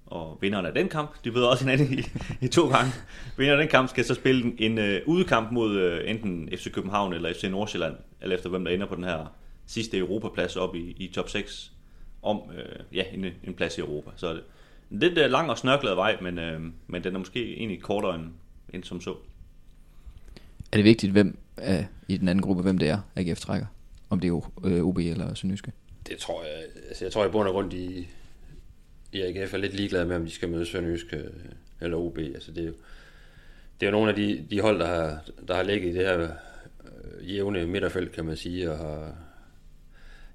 Og 0.05 0.37
vinderen 0.41 0.65
af 0.65 0.73
den 0.73 0.89
kamp, 0.89 1.23
de 1.23 1.31
møder 1.31 1.47
også 1.47 1.65
hinanden 1.65 1.99
i, 1.99 2.01
i 2.45 2.47
to 2.47 2.69
gange. 2.69 2.91
Vinderen 3.37 3.59
af 3.59 3.63
den 3.63 3.71
kamp 3.71 3.89
skal 3.89 4.05
så 4.05 4.13
spille 4.13 4.43
en, 4.43 4.77
en 4.77 4.77
uh, 4.77 5.07
udekamp 5.07 5.51
mod 5.51 5.93
uh, 5.93 6.09
enten 6.09 6.49
FC 6.57 6.71
København 6.71 7.13
eller 7.13 7.33
FC 7.33 7.43
Nordsjælland, 7.43 7.95
eller 8.21 8.35
efter 8.35 8.49
hvem 8.49 8.65
der 8.65 8.71
ender 8.71 8.87
på 8.87 8.95
den 8.95 9.03
her 9.03 9.35
sidste 9.65 9.97
Europaplads 9.97 10.55
op 10.55 10.75
i, 10.75 10.91
i 10.91 11.11
top 11.13 11.29
6 11.29 11.71
om 12.21 12.41
øh, 12.57 12.95
ja, 12.95 13.03
en, 13.13 13.25
en 13.43 13.53
plads 13.53 13.77
i 13.77 13.81
Europa. 13.81 14.09
Så 14.15 14.33
det, 14.33 14.43
lidt 14.89 15.17
uh, 15.17 15.25
lang 15.25 15.49
og 15.49 15.57
snørklet 15.57 15.95
vej, 15.95 16.17
men, 16.21 16.39
øh, 16.39 16.61
men 16.87 17.03
den 17.03 17.15
er 17.15 17.19
måske 17.19 17.57
egentlig 17.57 17.81
kortere 17.81 18.15
end, 18.15 18.25
end 18.73 18.83
som 18.83 19.01
så. 19.01 19.15
Er 20.71 20.77
det 20.77 20.85
vigtigt, 20.85 21.11
hvem 21.11 21.37
er 21.57 21.83
i 22.07 22.17
den 22.17 22.27
anden 22.27 22.41
gruppe, 22.41 22.63
hvem 22.63 22.77
det 22.77 22.89
er, 22.89 22.99
AGF 23.15 23.39
trækker? 23.39 23.67
Om 24.09 24.19
det 24.19 24.27
er 24.27 24.81
OB 24.83 24.99
øh, 24.99 25.05
eller 25.05 25.33
Sønderjyske? 25.33 25.71
Det 26.07 26.17
tror 26.17 26.43
jeg. 26.43 26.63
Altså 26.87 27.05
jeg 27.05 27.11
tror 27.11 27.25
i 27.25 27.29
bund 27.29 27.47
og 27.47 27.53
grund, 27.53 27.71
de, 27.71 28.05
i 29.11 29.21
AGF 29.21 29.53
er 29.53 29.57
lidt 29.57 29.73
ligeglade 29.73 30.05
med, 30.05 30.15
om 30.15 30.25
de 30.25 30.31
skal 30.31 30.49
møde 30.49 30.65
Sønderjyske 30.65 31.17
øh, 31.17 31.31
eller 31.81 31.97
OB. 31.97 32.17
Altså 32.17 32.51
det 32.51 32.63
er 32.63 32.67
jo, 32.67 32.73
det 33.79 33.85
er 33.85 33.91
jo 33.91 33.91
nogle 33.91 34.09
af 34.09 34.15
de, 34.15 34.45
de 34.51 34.61
hold, 34.61 34.79
der 34.79 34.87
har, 34.87 35.23
der 35.47 35.55
har 35.55 35.63
ligget 35.63 35.91
i 35.91 35.97
det 35.97 36.05
her 36.05 36.21
øh, 36.21 37.33
jævne 37.35 37.67
midterfelt, 37.67 38.11
kan 38.11 38.25
man 38.25 38.37
sige, 38.37 38.71
og 38.71 38.77
har, 38.77 39.15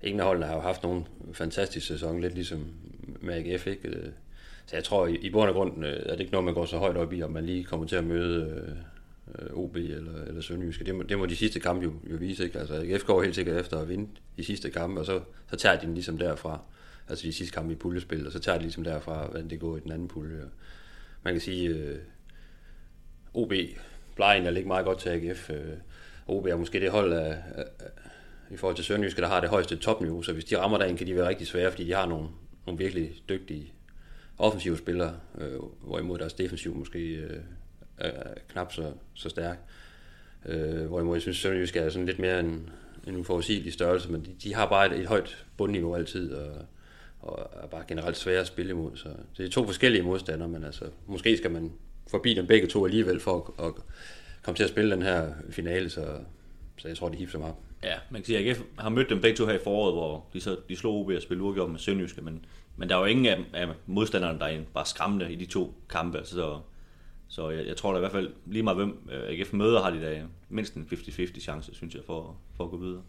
ingen 0.03 0.21
af 0.21 0.27
holdene 0.27 0.47
har 0.47 0.55
jo 0.55 0.61
haft 0.61 0.83
nogen 0.83 1.07
fantastisk 1.33 1.87
sæson, 1.87 2.21
lidt 2.21 2.35
ligesom 2.35 2.67
med 3.21 3.35
AGF, 3.35 3.67
ikke? 3.67 4.13
Så 4.67 4.77
jeg 4.77 4.85
tror, 4.85 5.07
i, 5.07 5.17
i 5.17 5.31
bund 5.31 5.49
og 5.49 5.55
grund 5.55 5.85
er 5.85 6.11
det 6.11 6.21
ikke 6.21 6.33
noget, 6.33 6.45
man 6.45 6.55
går 6.55 6.65
så 6.65 6.79
højt 6.79 6.97
op 6.97 7.13
i, 7.13 7.23
om 7.23 7.31
man 7.31 7.47
lige 7.47 7.65
kommer 7.65 7.87
til 7.87 7.97
at 7.97 8.05
møde 8.05 8.65
øh, 8.69 8.77
Øh, 9.39 9.49
OB 9.53 9.77
eller, 9.77 10.25
eller 10.27 10.41
Sønderjyske. 10.41 10.85
Det 10.85 10.95
må, 10.95 11.03
det 11.03 11.19
må 11.19 11.27
de 11.27 11.37
sidste 11.37 11.61
kampe 11.61 11.85
jo, 11.85 11.93
jo 12.11 12.17
vise, 12.17 12.45
ikke? 12.45 12.59
Altså 12.59 12.75
AGF 12.75 13.05
går 13.05 13.23
helt 13.23 13.35
sikkert 13.35 13.61
efter 13.61 13.79
at 13.79 13.89
vinde 13.89 14.09
de 14.37 14.45
sidste 14.45 14.71
kampe, 14.71 15.01
og 15.01 15.07
så, 15.07 15.21
så 15.51 15.57
tager 15.57 15.81
de 15.81 15.87
den 15.87 15.95
ligesom 15.95 16.19
derfra. 16.19 16.61
Altså 17.09 17.27
de 17.27 17.33
sidste 17.33 17.55
kampe 17.55 17.73
i 17.73 17.77
puljespil, 17.77 18.27
og 18.27 18.33
så 18.33 18.39
tager 18.39 18.59
de 18.59 18.63
ligesom 18.63 18.85
derfra, 18.85 19.27
hvordan 19.27 19.51
det 19.51 19.61
går 19.61 19.77
i 19.77 19.81
den 19.81 19.93
anden 19.93 20.09
pulje. 20.09 20.43
Man 21.23 21.35
kan 21.35 21.41
sige, 21.41 21.69
øh, 21.69 21.99
OB 23.35 23.53
plejer 24.17 24.47
at 24.47 24.53
ligge 24.53 24.69
meget 24.69 24.85
godt 24.85 24.99
til 24.99 25.09
AGF. 25.09 25.51
Øh, 25.51 25.73
OB 26.27 26.47
er 26.47 26.57
måske 26.57 26.81
det 26.81 26.91
hold 26.91 27.13
af, 27.13 27.37
af, 27.55 27.65
i 28.51 28.57
forhold 28.57 28.77
til 28.77 28.85
Sønderjyske, 28.85 29.23
der 29.23 29.29
har 29.29 29.41
det 29.41 29.51
højeste 29.51 29.77
topniveau, 29.77 30.23
så 30.23 30.33
hvis 30.33 30.45
de 30.45 30.59
rammer 30.59 30.79
dagen, 30.79 30.97
kan 30.97 31.07
de 31.07 31.17
være 31.17 31.29
rigtig 31.29 31.47
svære, 31.47 31.71
fordi 31.71 31.85
de 31.85 31.93
har 31.93 32.07
nogle, 32.07 32.29
nogle 32.67 32.79
virkelig 32.79 33.23
dygtige 33.29 33.73
offensive 34.39 34.79
spillere, 34.79 35.17
øh, 35.39 35.59
hvorimod 35.83 36.19
deres 36.19 36.35
defensiv 36.35 36.75
måske 36.75 36.99
øh, 36.99 37.41
er 37.99 38.35
knap 38.49 38.73
så, 38.73 38.93
så 39.15 39.29
stærk. 39.29 39.59
Øh, 40.47 40.87
hvorimod 40.87 41.15
jeg 41.15 41.23
synes, 41.23 41.37
Sønderjysk 41.37 41.77
er 41.77 41.89
sådan 41.89 42.07
lidt 42.07 42.19
mere 42.19 42.41
en, 42.41 42.71
en 43.07 43.17
uforudsigelig 43.17 43.73
størrelse, 43.73 44.13
men 44.13 44.25
de, 44.25 44.31
de 44.43 44.55
har 44.55 44.67
bare 44.67 44.87
et, 44.87 45.01
et 45.01 45.07
højt 45.07 45.45
bundniveau 45.57 45.95
altid, 45.95 46.33
og, 46.33 46.67
og 47.21 47.51
er 47.63 47.67
bare 47.67 47.85
generelt 47.89 48.17
svære 48.17 48.41
at 48.41 48.47
spille 48.47 48.71
imod. 48.71 48.97
Så 48.97 49.09
det 49.37 49.47
er 49.47 49.51
to 49.51 49.67
forskellige 49.67 50.03
modstandere, 50.03 50.49
men 50.49 50.65
altså, 50.65 50.85
måske 51.07 51.37
skal 51.37 51.51
man 51.51 51.73
forbi 52.11 52.35
dem 52.35 52.47
begge 52.47 52.69
to 52.69 52.85
alligevel 52.85 53.21
for 53.21 53.55
at, 53.59 53.67
at 53.67 53.73
komme 54.43 54.57
til 54.57 54.65
at 54.65 54.71
spille 54.71 54.91
den 54.91 55.03
her 55.03 55.33
finale, 55.51 55.91
så, 55.91 56.19
så 56.77 56.89
jeg 56.89 56.97
tror, 56.97 57.09
de 57.09 57.17
hipser 57.17 57.39
meget. 57.39 57.55
Ja, 57.83 57.95
man 58.11 58.21
kan 58.21 58.27
sige, 58.27 58.39
at 58.39 58.47
AGF 58.47 58.61
har 58.79 58.89
mødt 58.89 59.11
dem 59.11 59.21
begge 59.21 59.37
to 59.37 59.47
her 59.47 59.55
i 59.55 59.59
foråret, 59.65 59.95
hvor 59.95 60.27
de, 60.33 60.41
så, 60.41 60.57
de 60.69 60.77
slog 60.77 60.95
OB 60.95 61.09
og 61.09 61.23
spillede 61.23 61.45
uafgjort 61.45 61.71
med 61.71 61.79
Sønderjyske, 61.79 62.21
men, 62.21 62.45
men 62.77 62.89
der 62.89 62.95
er 62.95 62.99
jo 62.99 63.05
ingen 63.05 63.27
af, 63.27 63.39
af 63.53 63.69
modstanderne, 63.87 64.39
der 64.39 64.47
er 64.47 64.61
bare 64.75 64.87
skræmmende 64.87 65.33
i 65.33 65.37
de 65.37 65.47
to 65.47 65.75
kampe. 65.89 66.19
Altså, 66.19 66.35
så, 66.35 66.61
så 67.29 67.51
jeg, 67.51 67.67
jeg 67.67 67.77
tror 67.77 67.93
da 67.93 67.99
i 67.99 68.01
hvert 68.01 68.13
fald, 68.13 68.33
lige 68.47 68.63
meget 68.63 68.77
hvem 68.77 69.09
øh, 69.13 69.29
AGF 69.29 69.53
møder, 69.53 69.83
har 69.83 69.91
de 69.91 70.01
da 70.01 70.23
mindst 70.49 70.75
en 70.75 70.89
50-50 70.93 71.41
chance, 71.41 71.75
synes 71.75 71.95
jeg, 71.95 72.03
for, 72.07 72.37
for 72.57 72.65
at 72.65 72.71
gå 72.71 72.77
videre. 72.77 73.03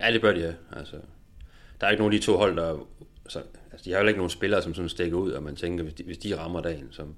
Ja, 0.00 0.12
det 0.12 0.20
bør 0.20 0.32
de, 0.32 0.40
ja. 0.40 0.52
Altså, 0.72 0.96
der 1.80 1.86
er 1.86 1.90
ikke 1.90 2.00
nogen 2.00 2.14
af 2.14 2.20
de 2.20 2.26
to 2.26 2.36
hold, 2.36 2.56
der... 2.56 2.86
Så, 3.28 3.42
altså, 3.72 3.84
de 3.84 3.92
har 3.92 4.00
jo 4.00 4.06
ikke 4.06 4.18
nogen 4.18 4.30
spillere, 4.30 4.62
som 4.62 4.74
sådan 4.74 4.88
stikker 4.88 5.16
ud, 5.16 5.32
og 5.32 5.42
man 5.42 5.56
tænker, 5.56 5.84
hvis 5.84 5.94
de, 5.94 6.04
hvis 6.04 6.18
de 6.18 6.38
rammer 6.38 6.60
dagen, 6.60 6.88
som, 6.90 7.14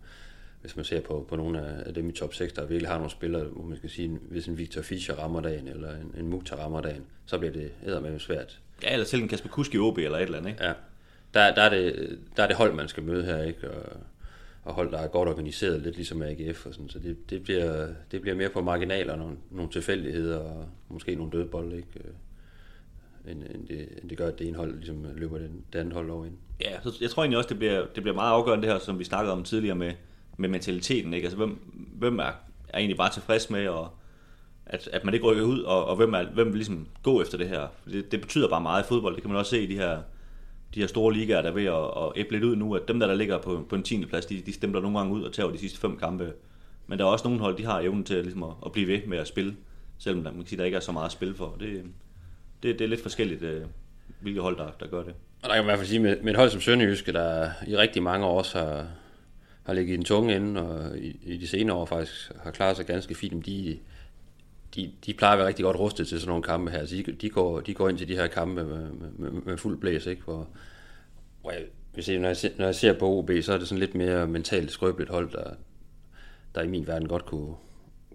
hvis 0.61 0.77
man 0.77 0.85
ser 0.85 1.01
på, 1.01 1.27
på 1.29 1.37
nogle 1.37 1.61
af 1.61 1.95
dem 1.95 2.09
i 2.09 2.13
top 2.13 2.35
6, 2.35 2.53
der 2.53 2.67
virkelig 2.67 2.89
har 2.89 2.97
nogle 2.97 3.11
spillere, 3.11 3.45
hvor 3.45 3.65
man 3.65 3.77
skal 3.77 3.91
sige, 3.91 4.19
hvis 4.31 4.47
en 4.47 4.59
Victor 4.59 4.83
Fischer 4.83 5.15
rammer 5.15 5.41
dagen, 5.41 5.69
eller 5.69 5.97
en, 5.97 6.15
en 6.19 6.29
Mukhtar 6.29 6.57
rammer 6.57 6.81
dagen, 6.81 7.05
så 7.27 7.39
bliver 7.39 7.53
det 7.53 7.73
med 8.03 8.19
svært. 8.19 8.61
Ja, 8.83 8.93
eller 8.93 9.07
selv 9.07 9.23
en 9.23 9.29
Kasper 9.29 9.49
Kusk 9.49 9.75
i 9.75 9.79
OB 9.79 9.99
eller 9.99 10.19
et 10.19 10.23
eller 10.23 10.39
andet, 10.39 10.51
ikke? 10.51 10.65
Ja. 10.65 10.73
der, 11.35 11.55
der, 11.55 11.63
er 11.63 11.69
det, 11.69 12.19
der 12.37 12.43
er 12.43 12.47
det 12.47 12.57
hold, 12.57 12.75
man 12.75 12.89
skal 12.89 13.03
møde 13.03 13.25
her, 13.25 13.43
ikke? 13.43 13.71
Og, 13.71 13.97
og 14.71 14.77
hold, 14.77 14.91
der 14.93 14.99
er 14.99 15.09
godt 15.09 15.29
organiseret, 15.29 15.83
lidt 15.83 15.97
ligesom 15.97 16.23
AGF 16.23 16.67
og 16.67 16.75
sådan, 16.75 16.89
så 16.89 16.99
det, 16.99 17.31
det, 17.31 17.43
bliver, 17.43 17.89
det 18.11 18.21
bliver 18.21 18.37
mere 18.37 18.49
på 18.49 18.63
marginaler, 18.63 19.17
nogle, 19.17 19.37
nogle 19.51 19.71
tilfældigheder 19.71 20.39
og 20.39 20.69
måske 20.89 21.15
nogle 21.15 21.33
dødbolde, 21.33 21.77
ikke? 21.77 21.89
Øh, 21.95 23.33
end, 23.33 23.43
end, 23.55 23.69
det, 23.69 23.89
end 24.03 24.11
det 24.11 24.19
gør, 24.19 24.29
at 24.29 24.39
det 24.39 24.49
ene 24.49 24.57
hold 24.57 24.77
ligesom 24.77 25.07
løber 25.15 25.39
den, 25.39 25.65
det 25.73 25.79
andet 25.79 25.95
hold 25.95 26.11
over 26.11 26.25
ind. 26.25 26.35
Ja, 26.61 26.81
så 26.83 26.99
jeg 27.01 27.11
tror 27.11 27.23
egentlig 27.23 27.39
også, 27.39 27.49
det 27.49 27.59
bliver, 27.59 27.87
det 27.95 28.03
bliver 28.03 28.15
meget 28.15 28.33
afgørende 28.33 28.67
det 28.67 28.73
her, 28.73 28.81
som 28.81 28.99
vi 28.99 29.05
snakkede 29.05 29.33
om 29.33 29.45
tidligere 29.45 29.77
med, 29.77 29.93
med 30.37 30.49
mentaliteten. 30.49 31.15
Ikke? 31.15 31.25
Altså, 31.25 31.37
hvem, 31.37 31.59
hvem 31.93 32.19
er, 32.19 32.33
er 32.69 32.79
egentlig 32.79 32.97
bare 32.97 33.13
tilfreds 33.13 33.51
med, 33.51 33.69
og 33.69 33.91
at, 34.67 34.89
at 34.93 35.05
man 35.05 35.15
ikke 35.15 35.27
rykker 35.27 35.43
ud, 35.43 35.61
og, 35.61 35.85
og 35.85 35.97
hvem, 35.97 36.15
er, 36.15 36.25
hvem 36.25 36.47
vil 36.47 36.55
ligesom 36.57 36.87
gå 37.03 37.23
efter 37.23 37.39
det 37.39 37.49
her. 37.49 37.67
Det, 37.87 38.13
det 38.13 38.21
betyder 38.21 38.49
bare 38.49 38.61
meget 38.61 38.85
i 38.85 38.87
fodbold. 38.87 39.15
Det 39.15 39.23
kan 39.23 39.31
man 39.31 39.39
også 39.39 39.51
se 39.51 39.63
i 39.63 39.67
de 39.67 39.77
her, 39.77 40.03
de 40.75 40.81
her 40.81 40.87
store 40.87 41.15
ligaer, 41.15 41.43
der 41.43 41.49
er 41.49 41.55
ved 41.55 41.65
at, 41.65 42.05
at 42.05 42.13
æble 42.17 42.37
lidt 42.37 42.45
ud 42.45 42.57
nu, 42.57 42.75
at 42.75 42.89
dem 42.89 43.01
der, 43.01 43.07
der 43.07 43.15
ligger 43.15 43.39
på, 43.39 43.67
på 43.69 43.77
en 43.77 43.83
10. 43.83 44.05
plads, 44.05 44.27
de, 44.27 44.43
de 44.47 44.53
stempler 44.53 44.81
nogle 44.81 44.99
gange 44.99 45.13
ud 45.13 45.23
og 45.23 45.33
tager 45.33 45.51
de 45.51 45.59
sidste 45.59 45.81
fem 45.81 45.97
kampe. 45.97 46.33
Men 46.87 46.99
der 46.99 47.05
er 47.05 47.09
også 47.09 47.29
nogle 47.29 47.41
hold, 47.41 47.57
de 47.57 47.65
har 47.65 47.81
evnen 47.81 48.05
til 48.05 48.23
ligesom 48.23 48.43
at, 48.43 48.51
at 48.67 48.73
blive 48.73 48.89
ved 48.89 49.01
med 49.07 49.19
at 49.19 49.29
spille, 49.29 49.57
selvom 49.99 50.25
der, 50.25 50.31
man 50.31 50.41
kan 50.41 50.49
sige, 50.49 50.59
der 50.59 50.65
ikke 50.65 50.77
er 50.77 50.81
så 50.81 50.93
meget 50.93 51.07
at 51.07 51.13
spille 51.13 51.35
for. 51.35 51.57
Det, 51.61 51.85
det, 52.63 52.79
det 52.79 52.85
er 52.85 52.89
lidt 52.89 53.03
forskelligt, 53.03 53.43
øh, 53.43 53.63
hvilke 54.21 54.41
hold, 54.41 54.57
der, 54.57 54.71
der 54.81 54.87
gør 54.87 55.03
det. 55.03 55.15
Og 55.43 55.49
der 55.49 55.55
kan 55.55 55.57
man 55.57 55.65
i 55.65 55.65
hvert 55.65 55.79
fald 55.79 55.89
sige, 55.89 56.01
med, 56.01 56.17
med 56.23 56.33
et 56.33 56.39
hold 56.39 56.51
som 56.51 56.61
Sønderjyske, 56.61 57.13
der 57.13 57.51
i 57.67 57.77
rigtig 57.77 58.03
mange 58.03 58.27
år 58.27 58.59
har, 58.59 58.87
har 59.63 59.73
ligget 59.73 59.93
i 59.93 59.97
den 59.97 60.05
tunge 60.05 60.37
ende, 60.37 60.63
og 60.63 60.99
i, 60.99 61.19
i 61.23 61.37
de 61.37 61.49
senere 61.49 61.77
år 61.77 61.87
faktisk 61.87 62.33
har 62.43 62.51
klaret 62.51 62.77
sig 62.77 62.87
ganske 62.87 63.15
fint, 63.15 63.47
de, 63.47 63.79
de, 64.75 64.93
de 65.07 65.15
plejer 65.15 65.33
at 65.33 65.39
være 65.39 65.49
rigtig 65.49 65.65
godt 65.65 65.79
rustet 65.79 66.09
til 66.09 66.21
sådan 66.21 66.29
nogle 66.29 66.43
kampe 66.43 66.71
her. 66.71 66.87
Så 66.87 66.97
de, 66.97 67.03
de, 67.03 67.31
går, 67.31 67.61
de 67.61 67.75
går 67.75 67.89
ind 67.89 67.99
til 67.99 68.09
de 68.09 68.15
her 68.17 68.27
kampe 68.27 68.65
med, 68.65 68.91
med, 69.19 69.31
med 69.31 69.57
fuld 69.57 69.79
blæs, 69.79 70.07
ikke? 70.07 70.23
Hvor, 70.23 70.49
hvor 71.41 71.51
jeg, 71.51 71.63
hvis 71.95 72.09
jeg, 72.09 72.19
når, 72.19 72.29
jeg 72.29 72.37
ser, 72.37 72.51
når 72.59 72.65
jeg 72.65 72.75
ser 72.75 72.99
på 72.99 73.19
OB, 73.19 73.31
så 73.43 73.53
er 73.53 73.59
det 73.59 73.69
sådan 73.69 73.81
lidt 73.81 73.95
mere 73.95 74.27
mentalt 74.27 74.71
skrøbeligt 74.71 75.11
hold, 75.11 75.31
der, 75.31 75.51
der 76.55 76.63
i 76.63 76.69
min 76.69 76.87
verden 76.87 77.09
godt 77.09 77.27
kunne 77.27 77.55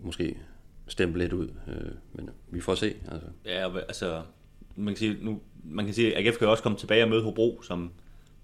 måske 0.01 0.37
stemple 0.87 1.21
lidt 1.21 1.33
ud. 1.33 1.47
Øh, 1.67 1.91
men 2.13 2.29
vi 2.49 2.61
får 2.61 2.75
se. 2.75 2.93
Altså. 3.11 3.27
Ja, 3.45 3.77
altså, 3.77 4.21
man 4.75 4.93
kan 4.93 4.97
sige, 4.97 5.17
nu, 5.21 5.39
man 5.63 5.85
kan 5.85 5.93
sige, 5.93 6.15
at 6.15 6.27
AGF 6.27 6.37
kan 6.37 6.47
også 6.47 6.63
komme 6.63 6.77
tilbage 6.77 7.03
og 7.03 7.09
møde 7.09 7.23
Hobro, 7.23 7.61
som 7.61 7.91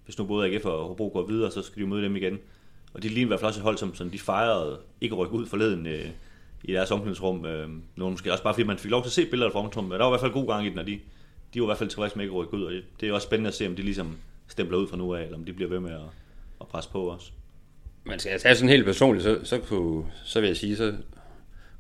hvis 0.06 0.18
nu 0.18 0.25
både 0.25 0.48
AGF 0.48 0.65
og 0.65 0.88
Hobro 0.88 1.12
går 1.13 1.27
videre, 1.27 1.51
så 1.51 1.62
skal 1.62 1.82
de 1.84 1.88
møde 1.88 2.03
dem 2.03 2.15
igen. 2.15 2.39
Og 2.94 3.03
de 3.03 3.08
lige 3.08 3.22
i 3.22 3.27
hvert 3.27 3.39
fald 3.39 3.48
også 3.48 3.60
et 3.60 3.63
hold, 3.63 3.77
som, 3.77 3.96
som 3.96 4.10
de 4.10 4.20
fejrede 4.20 4.80
ikke 5.01 5.15
rykke 5.15 5.34
ud 5.34 5.46
forleden 5.46 5.88
øh, 5.88 6.10
i 6.63 6.74
deres 6.74 6.91
omklædningsrum. 6.91 7.46
Øh, 7.46 7.70
nu 7.96 8.10
måske 8.10 8.32
også 8.32 8.44
bare 8.44 8.53
fordi 8.53 8.68
man 8.68 8.77
fik 8.77 8.91
lov 8.91 9.01
til 9.01 9.10
at 9.10 9.13
se 9.13 9.25
billeder 9.25 9.51
fra 9.51 9.60
omklædningsrummet, 9.60 9.89
men 9.89 10.00
der 10.00 10.06
var 10.06 10.12
i 10.12 10.13
hvert 10.13 10.22
fald 10.22 10.34
god 10.34 10.48
gang 10.48 10.65
i 10.65 10.70
den, 10.70 10.77
og 10.77 10.88
de, 10.88 11.00
de 11.53 11.60
var 11.60 11.65
i 11.65 11.68
hvert 11.68 11.77
fald 11.77 11.89
tilfredse 11.89 12.15
med 12.15 12.25
ikke 12.25 12.34
at 12.34 12.38
rykke 12.38 12.53
ud, 12.53 12.63
og 12.63 12.72
det, 12.72 12.84
det 13.01 13.10
er 13.10 13.13
også 13.13 13.25
spændende 13.25 13.48
at 13.48 13.53
se, 13.53 13.68
om 13.68 13.75
de 13.75 13.82
ligesom 13.82 14.18
stempler 14.48 14.77
ud 14.77 14.88
fra 14.88 14.98
nu 14.98 15.13
af, 15.15 15.24
eller 15.24 15.38
om 15.38 15.46
de 15.46 15.53
bliver 15.53 15.70
ved 15.70 15.80
med 15.80 15.91
at, 15.91 16.10
at 16.62 16.68
presse 16.68 16.89
på 16.89 17.12
os. 17.12 17.34
Men 18.03 18.20
skal 18.20 18.30
altså 18.30 18.30
jeg 18.30 18.41
tage 18.41 18.56
sådan 18.56 18.70
helt 18.70 18.86
personligt, 18.86 19.24
så, 19.24 19.39
så, 19.44 19.60
kunne, 19.60 20.06
så 20.25 20.39
vil 20.39 20.48
jeg 20.48 20.58
sige, 20.58 20.75
så 20.77 20.94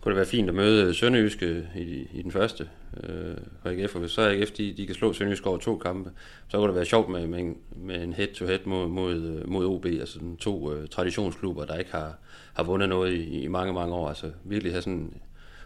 kunne 0.01 0.11
det 0.11 0.17
være 0.17 0.25
fint 0.25 0.49
at 0.49 0.55
møde 0.55 0.93
Sønderjyske 0.93 1.67
i, 1.75 2.07
i 2.13 2.21
den 2.21 2.31
første 2.31 2.69
øh, 3.03 3.37
for 3.61 3.69
AGF, 3.69 3.95
og 3.95 4.01
hvis 4.01 4.11
så 4.11 4.21
AGF 4.21 4.51
de, 4.51 4.73
de 4.77 4.85
kan 4.85 4.95
slå 4.95 5.13
Sønderjyske 5.13 5.47
over 5.47 5.57
to 5.57 5.77
kampe, 5.77 6.11
så 6.47 6.57
kunne 6.57 6.67
det 6.67 6.75
være 6.75 6.85
sjovt 6.85 7.09
med, 7.09 7.27
med, 7.27 7.39
en, 7.39 7.57
med 7.75 8.03
en 8.03 8.13
head-to-head 8.13 8.59
mod, 8.65 8.87
mod, 8.87 9.15
øh, 9.15 9.49
mod 9.49 9.65
OB, 9.65 9.85
altså 9.85 10.13
sådan 10.13 10.37
to 10.37 10.73
øh, 10.73 10.87
traditionsklubber, 10.87 11.65
der 11.65 11.77
ikke 11.77 11.91
har, 11.91 12.17
har 12.53 12.63
vundet 12.63 12.89
noget 12.89 13.13
i, 13.13 13.41
i 13.41 13.47
mange, 13.47 13.73
mange 13.73 13.95
år. 13.95 14.09
Altså 14.09 14.31
virkelig 14.43 14.73
have 14.73 14.81
sådan 14.81 15.13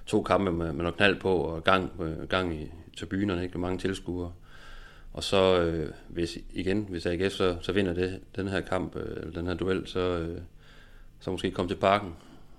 to 0.06 0.22
kampe 0.22 0.52
med, 0.52 0.74
med 0.74 0.84
noget 0.84 0.96
knald 0.96 1.20
på 1.20 1.34
og 1.34 1.64
gang, 1.64 1.92
øh, 2.02 2.30
gang 2.30 2.62
i 2.62 2.72
tribunerne, 2.98 3.44
ikke? 3.44 3.58
mange 3.58 3.78
tilskuere. 3.78 4.32
Og 5.14 5.24
så 5.24 5.62
øh, 5.62 5.90
hvis 6.08 6.38
igen, 6.54 6.86
hvis 6.90 7.06
AGF 7.06 7.34
så, 7.34 7.56
så 7.62 7.72
vinder 7.72 7.94
det, 7.94 8.20
den 8.36 8.48
her 8.48 8.62
kamp, 8.62 8.96
øh, 8.96 9.18
eller 9.18 9.32
den 9.32 9.48
her 9.48 9.54
duel, 9.54 9.88
så, 9.88 10.00
øh, 10.00 10.38
så 11.20 11.32
måske 11.32 11.52
komme 11.52 11.70
til 11.70 11.76
parken 11.76 12.14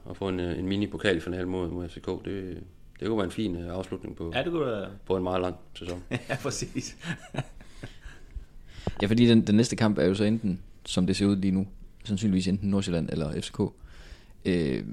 og 0.07 0.17
få 0.17 0.29
en, 0.29 0.41
øh, 0.41 0.59
en 0.59 0.69
mini-pokalfinale 0.69 1.47
mod, 1.47 1.71
mod 1.71 1.89
FCK. 1.89 2.07
Det, 2.25 2.63
det 3.01 3.09
kunne 3.09 3.19
være 3.19 3.25
en 3.25 3.31
fin 3.31 3.57
øh, 3.57 3.73
afslutning 3.73 4.17
på, 4.17 4.33
ja, 4.35 4.43
det 4.43 4.53
kunne 4.53 4.67
være... 4.67 4.89
på 5.07 5.17
en 5.17 5.23
meget 5.23 5.41
lang 5.41 5.57
sæson. 5.75 6.03
ja, 6.29 6.37
præcis. 6.43 6.97
ja, 9.03 9.07
fordi 9.07 9.27
den, 9.27 9.47
den 9.47 9.55
næste 9.55 9.77
kamp 9.77 9.99
er 9.99 10.05
jo 10.05 10.15
så 10.15 10.25
enten, 10.25 10.61
som 10.85 11.07
det 11.07 11.17
ser 11.17 11.27
ud 11.27 11.37
lige 11.37 11.51
nu, 11.51 11.67
sandsynligvis 12.05 12.49
enten 12.49 12.71
Nordsjælland 12.71 13.09
eller 13.11 13.41
FCK. 13.41 13.61
Øh, 14.45 14.85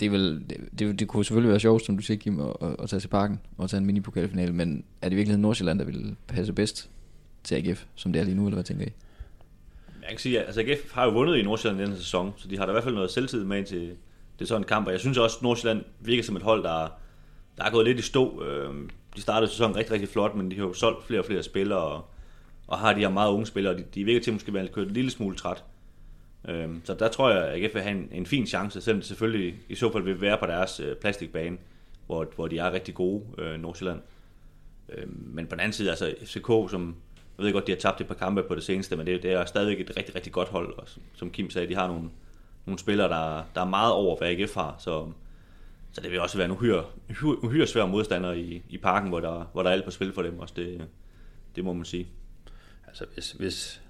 det, 0.00 0.06
er 0.06 0.10
vel, 0.10 0.44
det, 0.50 0.56
det, 0.78 1.00
det 1.00 1.08
kunne 1.08 1.24
selvfølgelig 1.24 1.50
være 1.50 1.60
sjovt, 1.60 1.84
som 1.84 1.96
du 1.96 2.02
siger, 2.02 2.18
Kim, 2.18 2.40
at, 2.40 2.56
at, 2.60 2.76
at 2.82 2.88
tage 2.88 3.00
til 3.00 3.08
parken 3.08 3.40
og 3.58 3.70
tage 3.70 3.78
en 3.78 3.86
mini-pokalfinale, 3.86 4.52
men 4.52 4.84
er 5.02 5.08
det 5.08 5.16
virkelig 5.16 5.38
Nordsjælland, 5.38 5.78
der 5.78 5.84
vil 5.84 6.16
passe 6.26 6.52
bedst 6.52 6.90
til 7.44 7.54
AGF, 7.54 7.84
som 7.94 8.12
det 8.12 8.20
er 8.20 8.24
lige 8.24 8.36
nu, 8.36 8.46
eller 8.46 8.56
hvad 8.56 8.64
tænker 8.64 8.86
I? 8.86 8.90
Jeg 10.02 10.08
kan 10.08 10.18
sige, 10.18 10.40
at 10.40 10.46
altså 10.46 10.60
AGF 10.60 10.92
har 10.92 11.04
jo 11.04 11.10
vundet 11.10 11.36
i 11.36 11.42
Nordsjælland 11.42 11.86
den 11.86 11.96
sæson, 11.96 12.32
så 12.36 12.48
de 12.48 12.58
har 12.58 12.66
da 12.66 12.72
i 12.72 12.74
hvert 12.74 12.84
fald 12.84 12.94
noget 12.94 13.10
selvtid 13.10 13.44
med 13.44 13.64
til, 13.64 13.92
det 14.40 14.44
er 14.44 14.48
sådan 14.48 14.62
en 14.62 14.68
kamp, 14.68 14.86
og 14.86 14.92
jeg 14.92 15.00
synes 15.00 15.18
også, 15.18 15.36
at 15.36 15.42
Nordsjælland 15.42 15.84
virker 16.00 16.22
som 16.22 16.36
et 16.36 16.42
hold, 16.42 16.62
der, 16.62 16.88
der 17.58 17.64
er 17.64 17.70
gået 17.70 17.86
lidt 17.86 17.98
i 17.98 18.02
stå. 18.02 18.44
Øhm, 18.44 18.90
de 19.16 19.20
startede 19.20 19.50
sæsonen 19.50 19.76
rigtig, 19.76 19.92
rigtig 19.92 20.08
flot, 20.08 20.34
men 20.34 20.50
de 20.50 20.56
har 20.56 20.62
jo 20.62 20.72
solgt 20.72 21.04
flere 21.06 21.20
og 21.20 21.26
flere 21.26 21.42
spillere, 21.42 21.78
og, 21.78 22.04
og 22.66 22.78
har 22.78 22.92
de 22.92 23.00
her 23.00 23.08
meget 23.08 23.32
unge 23.32 23.46
spillere, 23.46 23.74
og 23.74 23.78
de, 23.78 23.84
de 23.94 24.04
virker 24.04 24.20
til 24.20 24.30
at 24.30 24.34
måske 24.34 24.54
være 24.54 24.68
kørt 24.68 24.86
en 24.86 24.92
lille 24.92 25.10
smule 25.10 25.36
træt. 25.36 25.64
Øhm, 26.48 26.80
så 26.84 26.94
der 26.94 27.08
tror 27.08 27.30
jeg, 27.30 27.44
at 27.44 27.64
AGF 27.64 27.74
vil 27.74 27.82
have 27.82 27.96
en, 27.96 28.08
en 28.12 28.26
fin 28.26 28.46
chance, 28.46 28.80
selvom 28.80 29.00
det 29.00 29.08
selvfølgelig 29.08 29.54
i 29.68 29.74
så 29.74 29.92
fald 29.92 30.02
vil 30.02 30.20
være 30.20 30.38
på 30.38 30.46
deres 30.46 30.80
øh, 30.80 30.96
plastikbane, 30.96 31.56
hvor, 32.06 32.26
hvor 32.36 32.48
de 32.48 32.58
er 32.58 32.72
rigtig 32.72 32.94
gode, 32.94 33.22
øh, 33.38 33.60
Nordsjælland. 33.60 34.00
Øhm, 34.88 35.24
men 35.26 35.46
på 35.46 35.54
den 35.54 35.60
anden 35.60 35.72
side, 35.72 35.90
altså 35.90 36.14
FCK, 36.24 36.70
som 36.70 36.96
jeg 37.38 37.46
ved 37.46 37.52
godt, 37.52 37.66
de 37.66 37.72
har 37.72 37.78
tabt 37.78 38.00
et 38.00 38.06
par 38.06 38.14
kampe 38.14 38.42
på 38.42 38.54
det 38.54 38.62
seneste, 38.62 38.96
men 38.96 39.06
det, 39.06 39.22
det 39.22 39.32
er 39.32 39.44
stadigvæk 39.44 39.80
et 39.80 39.96
rigtig, 39.96 40.14
rigtig 40.14 40.32
godt 40.32 40.48
hold, 40.48 40.78
og 40.78 40.88
som, 40.88 41.02
som 41.14 41.30
Kim 41.30 41.50
sagde, 41.50 41.68
de 41.68 41.74
har 41.74 41.86
nogle, 41.86 42.10
nogle 42.66 42.78
spillere, 42.78 43.08
der, 43.08 43.44
der 43.54 43.60
er 43.60 43.68
meget 43.68 43.92
over, 43.92 44.18
hvad 44.18 44.28
AGF 44.28 44.54
har, 44.54 44.76
så, 44.78 45.12
så 45.92 46.00
det 46.00 46.10
vil 46.10 46.20
også 46.20 46.36
være 46.36 46.44
en 46.44 46.52
uhyre, 46.52 46.84
uhyre 47.42 47.66
svær 47.66 47.86
modstander 47.86 48.32
i, 48.32 48.62
i 48.68 48.78
parken, 48.78 49.08
hvor 49.08 49.20
der, 49.20 49.50
hvor 49.52 49.62
der 49.62 49.70
er 49.70 49.74
alt 49.74 49.84
på 49.84 49.90
spil 49.90 50.12
for 50.12 50.22
dem 50.22 50.38
også, 50.38 50.54
det, 50.56 50.88
det 51.56 51.64
må 51.64 51.72
man 51.72 51.84
sige. 51.84 52.08
Altså 52.86 53.04
hvis, 53.14 53.32
hvis, 53.32 53.80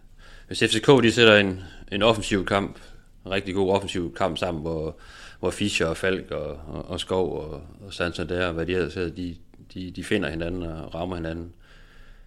hvis 0.46 0.60
FCK 0.60 0.86
de 1.02 1.12
sætter 1.12 1.36
en, 1.36 1.60
en 1.92 2.02
offensiv 2.02 2.46
kamp, 2.46 2.78
en 3.26 3.30
rigtig 3.30 3.54
god 3.54 3.70
offensiv 3.70 4.14
kamp 4.14 4.38
sammen, 4.38 4.62
hvor, 4.62 4.96
hvor 5.40 5.50
Fischer 5.50 5.86
og 5.86 5.96
Falk 5.96 6.30
og, 6.30 6.60
og, 6.66 6.88
og 6.88 7.00
Skov 7.00 7.40
og, 7.40 7.62
og 7.86 7.92
Santander, 7.92 8.52
hvad 8.52 8.66
de 8.66 8.74
ellers 8.74 8.94
de, 8.94 9.36
de, 9.74 9.90
de 9.90 10.04
finder 10.04 10.30
hinanden 10.30 10.62
og 10.62 10.94
rammer 10.94 11.16
hinanden, 11.16 11.52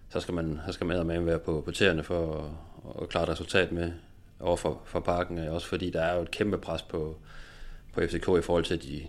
så 0.08 0.20
skal 0.20 0.34
man, 0.34 0.60
så 0.66 0.72
skal 0.72 0.86
man 0.86 1.06
med 1.06 1.20
være 1.20 1.38
på, 1.38 1.62
på 1.64 1.70
tæerne 1.70 2.02
for 2.02 2.36
at, 2.36 3.02
at 3.02 3.08
klare 3.08 3.28
resultat 3.28 3.72
med 3.72 3.92
over 4.40 4.56
for, 4.56 4.82
for 4.84 5.00
parken, 5.00 5.38
øh, 5.38 5.54
også 5.54 5.66
fordi 5.66 5.90
der 5.90 6.00
er 6.00 6.16
jo 6.16 6.22
et 6.22 6.30
kæmpe 6.30 6.58
pres 6.58 6.82
på, 6.82 7.16
på 7.92 8.00
FCK 8.00 8.28
i 8.38 8.42
forhold 8.42 8.64
til, 8.64 8.74
at 8.74 8.82
de, 8.82 9.06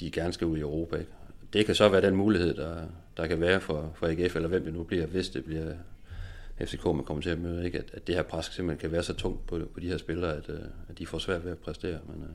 de 0.00 0.10
gerne 0.10 0.32
skal 0.32 0.46
ud 0.46 0.58
i 0.58 0.60
Europa. 0.60 0.96
Ikke? 0.96 1.10
Det 1.52 1.66
kan 1.66 1.74
så 1.74 1.88
være 1.88 2.02
den 2.02 2.16
mulighed, 2.16 2.54
der, 2.54 2.86
der 3.16 3.26
kan 3.26 3.40
være 3.40 3.60
for, 3.60 3.92
for 3.94 4.06
AGF, 4.06 4.36
eller 4.36 4.48
hvem 4.48 4.64
det 4.64 4.74
nu 4.74 4.82
bliver, 4.82 5.06
hvis 5.06 5.28
det 5.28 5.44
bliver 5.44 5.74
FCK, 6.60 6.84
man 6.84 7.04
kommer 7.04 7.22
til 7.22 7.30
at 7.30 7.38
møde, 7.38 7.64
ikke? 7.64 7.78
At, 7.78 7.90
at 7.92 8.06
det 8.06 8.14
her 8.14 8.22
pres 8.22 8.46
simpelthen 8.46 8.80
kan 8.80 8.92
være 8.92 9.02
så 9.02 9.14
tungt 9.14 9.46
på, 9.46 9.60
på 9.74 9.80
de 9.80 9.88
her 9.88 9.98
spillere, 9.98 10.36
at, 10.36 10.48
øh, 10.48 10.60
at 10.88 10.98
de 10.98 11.06
får 11.06 11.18
svært 11.18 11.44
ved 11.44 11.50
at 11.52 11.58
præstere. 11.58 11.98
Men, 12.06 12.22
øh, 12.22 12.28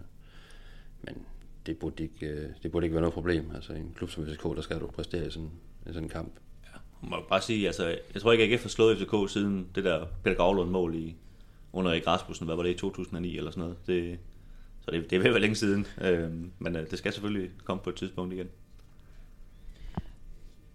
men 1.02 1.26
det, 1.66 1.78
burde 1.78 2.04
ikke, 2.04 2.54
det 2.64 2.72
burde 2.72 2.86
ikke 2.86 2.94
være 2.94 3.02
noget 3.02 3.14
problem. 3.14 3.52
Altså 3.56 3.74
i 3.74 3.78
en 3.78 3.94
klub 3.98 4.10
som 4.10 4.26
FCK, 4.26 4.44
der 4.44 4.62
skal 4.62 4.80
du 4.80 4.88
præstere 4.88 5.28
i 5.28 5.30
sådan, 5.30 5.52
i 5.86 5.88
sådan 5.88 6.04
en 6.04 6.10
kamp. 6.10 6.34
Ja, 6.64 6.80
man 7.02 7.10
må 7.10 7.26
bare 7.30 7.42
sige, 7.42 7.68
altså, 7.68 7.98
jeg 8.14 8.22
tror 8.22 8.32
ikke, 8.32 8.44
at 8.44 8.52
AGF 8.52 8.62
har 8.62 8.70
slået 8.70 8.98
FCK 8.98 9.34
siden 9.34 9.68
det 9.76 9.84
der 9.84 10.06
Peter 10.24 10.36
Gavlund 10.36 10.70
mål 10.70 10.96
i, 10.96 11.16
under 11.74 11.92
Erik 11.92 12.08
Rasmussen, 12.08 12.46
hvad 12.46 12.56
var 12.56 12.64
det, 12.64 12.70
i 12.70 12.78
2009 12.78 13.38
eller 13.38 13.52
sådan 13.52 13.62
noget. 13.62 13.78
Det, 13.88 14.18
så 14.82 14.92
det, 14.92 15.10
det 15.10 15.26
er 15.26 15.32
vel 15.32 15.42
længe 15.42 15.56
siden, 15.56 15.86
øh, 16.02 16.30
men 16.60 16.76
øh, 16.76 16.90
det 16.92 16.98
skal 16.98 17.14
selvfølgelig 17.14 17.50
komme 17.64 17.84
på 17.84 17.90
et 17.90 17.96
tidspunkt 17.96 18.34
igen. 18.34 18.48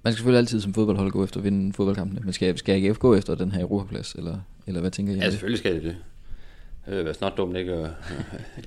Man 0.02 0.12
skal 0.12 0.18
selvfølgelig 0.18 0.38
altid 0.38 0.60
som 0.60 0.74
fodboldhold 0.74 1.10
gå 1.10 1.24
efter 1.24 1.40
at 1.40 1.44
vinde 1.44 1.72
fodboldkampene, 1.72 2.20
men 2.20 2.32
skal, 2.32 2.58
skal 2.58 2.84
AGF 2.84 2.98
gå 2.98 3.14
efter 3.14 3.34
den 3.34 3.52
her 3.52 3.60
Europaplads, 3.60 4.14
eller, 4.14 4.38
eller 4.66 4.80
hvad 4.80 4.90
tænker 4.90 5.12
I? 5.12 5.16
Ja, 5.16 5.30
selvfølgelig 5.30 5.58
skal 5.58 5.74
det 5.74 5.82
det. 5.82 5.96
Det 6.86 6.96
vil 6.96 7.04
være 7.04 7.14
snart 7.14 7.36
dumt 7.36 7.56
ikke 7.56 7.72
at, 7.72 7.90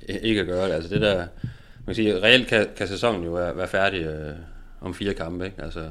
ikke 0.28 0.40
at 0.40 0.46
gøre 0.46 0.68
det. 0.68 0.74
Altså 0.74 0.90
det 0.90 1.00
der, 1.00 1.16
man 1.16 1.86
kan 1.86 1.94
sige, 1.94 2.22
reelt 2.22 2.46
kan, 2.46 2.66
kan 2.76 2.88
sæsonen 2.88 3.24
jo 3.24 3.32
være, 3.32 3.56
være 3.56 3.68
færdig 3.68 4.00
øh, 4.00 4.34
om 4.80 4.94
fire 4.94 5.14
kampe, 5.14 5.44
ikke? 5.44 5.62
Altså, 5.62 5.90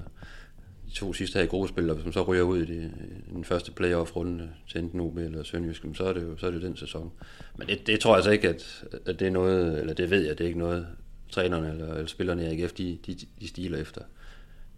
to 0.94 1.14
sidste 1.14 1.38
her 1.38 1.44
i 1.44 1.48
gruppespil, 1.48 1.90
og 1.90 2.00
man 2.04 2.14
så 2.14 2.22
ryger 2.22 2.44
ud 2.44 2.62
i, 2.62 2.66
de, 2.66 2.92
i 3.28 3.34
den 3.34 3.44
første 3.44 3.72
playoff-runde 3.72 4.50
til 4.68 4.80
enten 4.80 5.00
OB 5.00 5.18
eller 5.18 5.44
Sønderjysk, 5.44 5.86
så 5.94 6.06
er 6.06 6.14
det 6.14 6.24
jo, 6.24 6.38
så 6.38 6.48
er 6.48 6.52
det 6.52 6.62
jo 6.62 6.68
den 6.68 6.78
sæson. 6.78 7.12
Men 7.58 7.68
det, 7.68 7.88
det 7.88 8.00
tror 8.00 8.12
jeg 8.12 8.18
altså 8.18 8.32
ikke, 8.32 8.50
at, 8.50 8.84
at 9.06 9.20
det 9.20 9.28
er 9.28 9.32
noget, 9.32 9.80
eller 9.80 9.94
det 9.94 10.10
ved 10.10 10.26
jeg, 10.26 10.38
det 10.38 10.44
er 10.44 10.48
ikke 10.48 10.60
noget, 10.60 10.88
trænerne 11.32 11.72
eller, 11.72 11.94
eller 11.94 12.08
spillerne 12.08 12.44
i 12.44 12.62
AGF, 12.62 12.74
de, 12.74 12.98
de, 13.08 13.18
de 13.40 13.48
stiler 13.48 13.78
efter. 13.78 14.02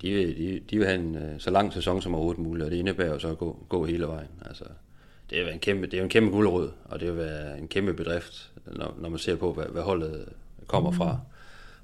De 0.01 0.13
vil, 0.13 0.38
de, 0.38 0.60
de 0.70 0.77
vil 0.77 0.88
have 0.88 1.00
en 1.00 1.15
øh, 1.15 1.39
så 1.39 1.51
lang 1.51 1.74
sæson 1.74 2.01
som 2.01 2.15
overhovedet 2.15 2.43
muligt, 2.43 2.65
og 2.65 2.72
det 2.72 2.77
indebærer 2.77 3.13
jo 3.13 3.20
så 3.20 3.29
at 3.29 3.38
gå, 3.38 3.65
gå 3.70 3.86
hele 3.86 4.08
vejen. 4.08 4.29
Altså, 4.46 4.63
det 5.29 5.41
er, 5.41 5.50
en 5.50 5.60
kæmpe, 5.60 5.86
det 5.86 5.93
er 5.93 5.98
jo 5.98 6.03
en 6.03 6.10
kæmpe 6.10 6.32
guldråd, 6.32 6.72
og 6.86 7.00
det 7.00 7.08
vil 7.08 7.17
være 7.17 7.60
en 7.60 7.67
kæmpe 7.67 7.93
bedrift, 7.93 8.51
når, 8.65 8.96
når 9.00 9.10
man 9.10 9.20
ser 9.20 9.36
på, 9.36 9.53
hvad, 9.53 9.65
hvad 9.65 9.82
holdet 9.82 10.25
kommer 10.67 10.91
fra, 10.91 11.20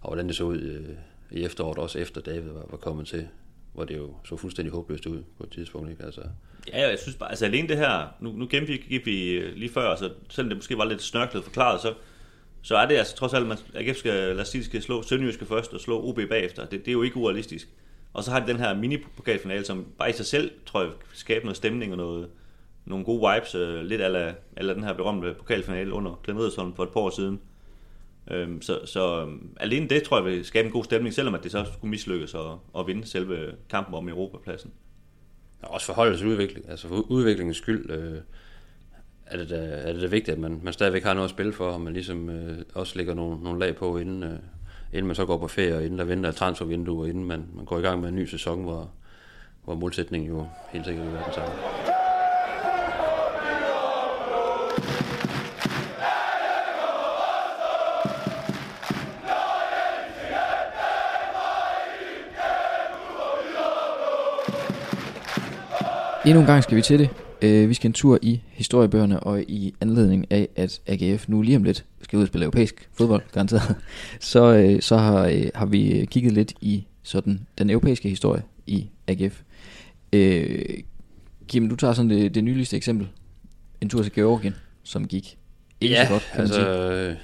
og 0.01 0.09
hvordan 0.09 0.27
det 0.27 0.35
så 0.35 0.43
ud 0.43 0.57
øh, 0.57 0.89
i 1.31 1.43
efteråret, 1.43 1.77
også 1.77 1.99
efter 1.99 2.21
David 2.21 2.49
var, 2.49 2.65
var 2.69 2.77
kommet 2.77 3.07
til 3.07 3.27
hvor 3.73 3.83
det 3.83 3.97
jo 3.97 4.15
så 4.25 4.37
fuldstændig 4.37 4.73
håbløst 4.73 5.05
ud 5.05 5.23
på 5.37 5.43
et 5.43 5.49
tidspunkt. 5.49 5.89
Ikke? 5.89 6.03
Altså, 6.03 6.21
Ja, 6.67 6.89
jeg 6.89 6.99
synes 6.99 7.15
bare, 7.15 7.29
altså 7.29 7.45
alene 7.45 7.67
det 7.67 7.77
her, 7.77 8.07
nu, 8.19 8.31
nu 8.31 8.47
gennemgik 8.51 8.89
vi, 8.89 8.97
vi 8.97 9.11
lige 9.55 9.69
før, 9.69 9.95
så 9.95 10.11
selvom 10.29 10.49
det 10.49 10.57
måske 10.57 10.77
var 10.77 10.85
lidt 10.85 11.01
snørklet 11.01 11.43
forklaret, 11.43 11.81
så, 11.81 11.93
så 12.61 12.75
er 12.77 12.85
det 12.85 12.95
altså 12.95 13.15
trods 13.15 13.33
alt, 13.33 13.51
at 13.51 13.65
AGF 13.75 13.97
skal, 13.97 14.13
lad 14.13 14.39
os 14.39 14.47
sige, 14.47 14.63
skal 14.63 14.81
slå 14.81 15.01
Sønderjyske 15.01 15.45
først 15.45 15.73
og 15.73 15.79
slå 15.79 16.03
OB 16.09 16.19
bagefter. 16.29 16.65
Det, 16.65 16.79
det 16.79 16.87
er 16.87 16.91
jo 16.91 17.01
ikke 17.01 17.17
urealistisk. 17.17 17.69
Og 18.13 18.23
så 18.23 18.31
har 18.31 18.39
de 18.39 18.47
den 18.47 18.59
her 18.59 18.73
mini-pokalfinale, 18.73 19.65
som 19.65 19.85
bare 19.97 20.09
i 20.09 20.13
sig 20.13 20.25
selv, 20.25 20.51
tror 20.65 20.81
jeg, 20.81 20.91
skaber 21.13 21.45
noget 21.45 21.57
stemning 21.57 21.91
og 21.91 21.97
noget, 21.97 22.29
nogle 22.85 23.05
gode 23.05 23.33
vibes, 23.33 23.55
øh, 23.55 23.83
lidt 23.83 24.01
ala, 24.01 24.33
ala 24.57 24.73
den 24.73 24.83
her 24.83 24.93
berømte 24.93 25.33
pokalfinale 25.33 25.93
under 25.93 26.19
Glenn 26.23 26.39
Riddersholm 26.39 26.75
for 26.75 26.83
et 26.83 26.89
par 26.89 26.99
år 26.99 27.09
siden. 27.09 27.39
Øhm, 28.29 28.61
så, 28.61 28.79
så 28.85 29.21
øhm, 29.21 29.49
alene 29.59 29.89
det, 29.89 30.03
tror 30.03 30.17
jeg, 30.17 30.25
vil 30.25 30.45
skabe 30.45 30.65
en 30.65 30.71
god 30.71 30.83
stemning, 30.83 31.13
selvom 31.13 31.35
at 31.35 31.43
det 31.43 31.51
så 31.51 31.65
skulle 31.73 31.91
mislykkes 31.91 32.33
at, 32.33 32.41
at 32.79 32.87
vinde 32.87 33.07
selve 33.07 33.51
kampen 33.69 33.95
om 33.95 34.09
Europapladsen. 34.09 34.71
Og 35.61 35.71
også 35.71 35.85
for 35.85 35.93
holdets 35.93 36.23
udvikling. 36.23 36.69
Altså 36.69 36.87
for 36.87 36.95
udviklingens 36.95 37.57
skyld 37.57 37.89
øh, 37.91 38.17
er, 39.25 39.37
det 39.37 39.49
da, 39.49 39.55
er 39.55 39.93
det 39.93 40.01
da 40.01 40.07
vigtigt, 40.07 40.35
at 40.35 40.39
man, 40.39 40.59
man 40.63 40.73
stadigvæk 40.73 41.03
har 41.03 41.13
noget 41.13 41.25
at 41.25 41.31
spille 41.31 41.53
for, 41.53 41.65
og 41.65 41.81
man 41.81 41.93
ligesom 41.93 42.29
øh, 42.29 42.57
også 42.73 42.97
lægger 42.97 43.13
nogle, 43.13 43.43
nogle 43.43 43.59
lag 43.59 43.75
på, 43.75 43.97
inden, 43.97 44.23
øh, 44.23 44.39
inden 44.93 45.07
man 45.07 45.15
så 45.15 45.25
går 45.25 45.37
på 45.37 45.47
ferie, 45.47 45.75
og 45.75 45.83
inden 45.83 45.99
der 45.99 46.05
venter 46.05 46.31
transfervinduer, 46.31 46.95
transfervindue, 46.95 47.09
inden 47.09 47.25
man, 47.25 47.45
man 47.55 47.65
går 47.65 47.79
i 47.79 47.81
gang 47.81 48.01
med 48.01 48.09
en 48.09 48.15
ny 48.15 48.25
sæson, 48.25 48.63
hvor, 48.63 48.91
hvor 49.63 49.75
målsætningen 49.75 50.29
jo 50.29 50.47
helt 50.69 50.85
sikkert 50.85 51.05
vil 51.05 51.13
være 51.13 51.25
den 51.25 51.33
samme. 51.33 51.78
Endnu 66.29 66.41
en 66.41 66.47
gang 66.47 66.63
skal 66.63 66.77
vi 66.77 66.81
til 66.81 66.99
det. 66.99 67.09
Øh, 67.41 67.69
vi 67.69 67.73
skal 67.73 67.87
en 67.87 67.93
tur 67.93 68.19
i 68.21 68.41
historiebøgerne, 68.51 69.19
og 69.19 69.41
i 69.41 69.73
anledning 69.81 70.31
af, 70.31 70.49
at 70.55 70.81
AGF 70.87 71.29
nu 71.29 71.41
lige 71.41 71.57
om 71.57 71.63
lidt 71.63 71.85
skal 72.01 72.17
ud 72.17 72.21
og 72.21 72.27
spille 72.27 72.45
europæisk 72.45 72.89
fodbold, 72.93 73.21
garanteret, 73.31 73.75
så, 74.19 74.53
øh, 74.53 74.81
så 74.81 74.97
har, 74.97 75.25
øh, 75.25 75.45
har 75.55 75.65
vi 75.65 76.07
kigget 76.11 76.33
lidt 76.33 76.53
i 76.61 76.85
sådan 77.03 77.47
den 77.57 77.69
europæiske 77.69 78.09
historie 78.09 78.43
i 78.67 78.89
AGF. 79.07 79.41
Øh, 80.13 80.65
Kim, 81.47 81.69
du 81.69 81.75
tager 81.75 81.93
sådan 81.93 82.09
det, 82.09 82.35
det 82.35 82.43
nyligste 82.43 82.77
eksempel. 82.77 83.07
En 83.81 83.89
tur 83.89 84.03
til 84.03 84.13
Georgien, 84.13 84.55
som 84.83 85.07
gik 85.07 85.37
ikke 85.81 85.95
ja, 85.95 86.05
så 86.05 86.11
godt, 86.11 86.29
kan 86.33 86.41
altså, 86.41 86.69
øh, 86.69 87.15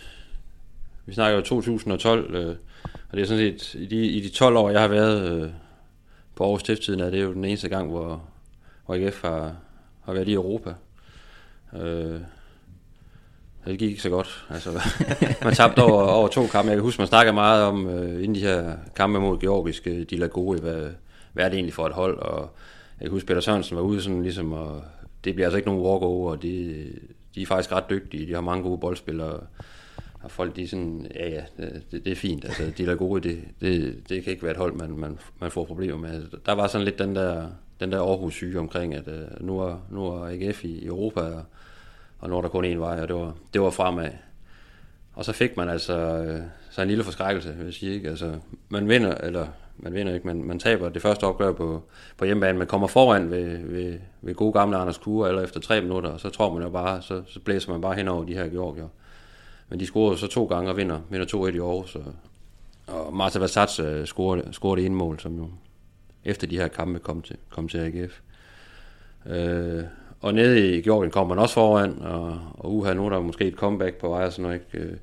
vi 1.06 1.14
snakker 1.14 1.38
jo 1.38 1.44
2012, 1.44 2.36
øh, 2.36 2.56
og 3.10 3.18
det 3.18 3.22
er 3.22 3.26
sådan 3.28 3.60
set, 3.60 3.82
i 3.82 3.86
de, 3.86 4.06
i 4.06 4.20
de 4.20 4.30
12 4.30 4.58
år, 4.58 4.70
jeg 4.70 4.82
har 4.82 4.88
været 4.88 5.32
øh, 5.32 5.50
på 6.36 6.44
Aarhus 6.44 6.62
Stifttiden, 6.62 7.00
er 7.00 7.10
det 7.10 7.24
jo 7.24 7.34
den 7.34 7.46
eneste 7.46 7.70
gang, 7.70 7.90
hvor, 7.90 8.24
hvor 8.86 8.96
AGF 8.96 9.22
har, 9.22 9.56
har 10.02 10.14
været 10.14 10.28
i 10.28 10.34
Europa. 10.34 10.74
Øh, 11.74 12.20
det 13.66 13.80
gik 13.80 13.90
ikke 13.90 14.02
så 14.02 14.10
godt. 14.10 14.46
Altså, 14.50 14.70
man 15.44 15.54
tabte 15.54 15.80
over, 15.80 16.04
over 16.04 16.28
to 16.28 16.48
kampe. 16.48 16.70
Jeg 16.70 16.78
kan 16.78 16.84
huske, 16.84 17.02
man 17.02 17.08
snakker 17.08 17.34
meget 17.34 17.64
om, 17.64 17.88
øh, 17.90 18.24
inden 18.24 18.36
de 18.36 18.40
her 18.40 18.76
kampe 18.96 19.20
mod 19.20 19.40
georgiske, 19.40 19.92
øh, 19.92 20.06
de 20.10 20.18
la 20.18 20.26
gode, 20.26 20.62
hvad, 20.62 20.90
hvad 21.34 21.46
er 21.46 21.50
det 21.50 21.56
egentlig 21.56 21.74
for 21.74 21.88
et 21.88 21.94
hold, 21.94 22.18
og 22.18 22.50
jeg 23.00 23.06
kan 23.06 23.12
huske, 23.12 23.28
Peter 23.28 23.42
Sørensen 23.42 23.78
var 23.78 23.84
ude 23.84 24.02
sådan 24.02 24.24
ligesom, 24.24 24.54
og 24.54 24.84
det 25.24 25.36
bliver 25.36 25.48
altså 25.48 25.58
ikke 25.58 25.70
nogen 25.70 25.86
walkover, 25.86 26.32
og 26.32 26.42
de, 26.42 26.86
de 27.36 27.42
er 27.42 27.46
faktisk 27.46 27.72
ret 27.72 27.90
dygtige, 27.90 28.28
de 28.28 28.34
har 28.34 28.42
mange 28.42 28.64
gode 28.64 28.78
boldspillere, 28.78 29.40
og 30.24 30.32
folk 30.32 30.56
de 30.56 30.64
er 30.64 30.68
sådan, 30.68 31.12
ja 31.16 31.30
ja, 31.30 31.44
det, 31.92 32.06
det 32.06 32.08
er 32.12 32.16
fint, 32.16 32.46
altså 32.46 32.72
de 32.78 32.86
er 32.86 32.96
gode, 32.96 33.30
det, 33.30 33.42
det, 33.62 33.96
det 34.10 34.24
kan 34.24 34.32
ikke 34.32 34.44
være 34.44 34.52
et 34.52 34.58
hold, 34.58 34.74
man, 34.74 34.90
man, 34.90 35.20
man 35.40 35.52
får 35.52 35.66
problemer 35.66 35.98
med. 35.98 36.24
Der 36.46 36.52
var 36.52 36.68
sådan 36.68 36.86
lidt 36.86 37.00
den 37.00 37.16
der, 37.16 37.48
den 37.80 37.92
der 37.92 38.02
Aarhus 38.02 38.34
syge 38.34 38.60
omkring, 38.60 38.94
at 38.94 39.08
øh, 39.08 39.28
nu, 39.40 39.60
er, 39.60 39.86
nu 39.90 40.06
er 40.06 40.28
AGF 40.28 40.64
i 40.64 40.86
Europa, 40.86 41.22
og, 41.22 41.44
og 42.20 42.30
nu 42.30 42.38
er 42.38 42.42
der 42.42 42.50
kun 42.50 42.66
én 42.66 42.78
vej, 42.78 43.02
og 43.02 43.08
det 43.08 43.16
var, 43.16 43.34
det 43.54 43.62
var 43.62 43.70
fremad. 43.70 44.10
Og 45.14 45.26
så 45.26 45.32
fik 45.32 45.58
man 45.58 45.70
altså 45.70 45.98
øh, 45.98 46.42
så 46.70 46.82
en 46.82 46.88
lille 46.88 47.04
forskrækkelse, 47.04 47.54
vil 47.56 47.66
jeg 47.66 47.74
sige. 47.74 47.94
Ikke? 47.94 48.10
Altså, 48.10 48.36
man 48.70 48.90
vinder, 48.90 49.16
eller 49.16 49.48
man 49.78 49.94
vinder 49.94 50.14
ikke, 50.14 50.28
men 50.28 50.48
man 50.48 50.60
taber 50.60 50.90
det 50.90 51.02
første 51.02 51.24
opgør 51.24 51.52
på, 51.52 51.84
på 52.18 52.26
hjemmebane. 52.26 52.58
Man 52.58 52.68
kommer 52.68 52.88
foran 52.88 53.32
ved, 53.32 53.58
ved, 53.58 54.00
ved 54.22 54.36
gode 54.36 54.54
gamle 54.54 54.78
Anders 54.78 54.98
Kure, 54.98 55.30
eller 55.30 55.42
efter 55.42 55.60
tre 55.60 55.82
minutter, 55.82 56.10
og 56.10 56.20
så 56.20 56.30
tror 56.30 56.54
man 56.54 56.64
jo 56.64 56.70
bare, 56.70 57.02
så, 57.02 57.22
så 57.28 57.40
blæser 57.40 57.72
man 57.72 57.82
bare 57.82 57.96
hen 57.96 58.08
over 58.08 58.24
de 58.24 58.34
her 58.34 58.48
Georgier. 58.48 58.88
Men 59.70 59.80
de 59.80 59.86
scorede 59.86 60.18
så 60.18 60.28
to 60.28 60.46
gange 60.46 60.70
og 60.70 60.78
vinder, 60.78 61.00
vinder 61.10 61.26
2-1 61.26 61.56
i 61.56 61.60
Aarhus. 61.60 61.96
Og, 61.96 62.14
og 62.88 63.16
Marta 63.16 63.40
Vassats 63.40 63.80
øh, 63.80 64.06
scorede, 64.06 64.54
scorede 64.54 64.82
det 64.82 64.86
ene 64.86 64.96
mål, 64.96 65.20
som 65.20 65.38
jo 65.38 65.48
efter 66.26 66.48
de 66.48 66.58
her 66.58 66.68
kampe 66.68 67.00
kom 67.00 67.22
til, 67.22 67.38
kom 67.50 67.68
til 67.68 67.78
AGF. 67.78 68.22
Øh, 69.26 69.84
og 70.22 70.34
nede 70.34 70.78
i 70.78 70.82
Georgien 70.82 71.12
kommer 71.12 71.36
man 71.36 71.42
også 71.42 71.54
foran, 71.54 72.02
og, 72.02 72.40
og 72.54 72.76
uha, 72.76 72.94
nu 72.94 73.06
er 73.06 73.10
der 73.10 73.20
måske 73.20 73.46
et 73.46 73.54
comeback 73.54 73.96
på 73.96 74.10
vej, 74.10 74.26
og 74.26 74.32
sådan 74.32 74.44
noget, 74.44 74.62
ikke? 74.74 74.88
Øh, 74.88 74.98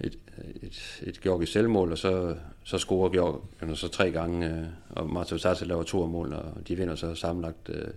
et, 0.00 0.18
et, 0.62 1.02
et 1.02 1.20
georgisk 1.20 1.52
selvmål, 1.52 1.92
og 1.92 1.98
så, 1.98 2.34
så 2.64 2.78
scorer 2.78 3.10
Georgien 3.10 3.76
så 3.76 3.88
tre 3.88 4.10
gange, 4.10 4.46
øh, 4.46 4.64
og 4.90 5.10
Martin 5.10 5.38
Sartre 5.38 5.66
laver 5.66 5.82
to 5.82 6.06
mål, 6.06 6.32
og 6.32 6.68
de 6.68 6.76
vinder 6.76 6.94
så 6.94 7.14
sammenlagt 7.14 7.68
øh, 7.68 7.88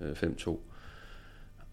øh 0.00 0.12
5-2. 0.12 0.56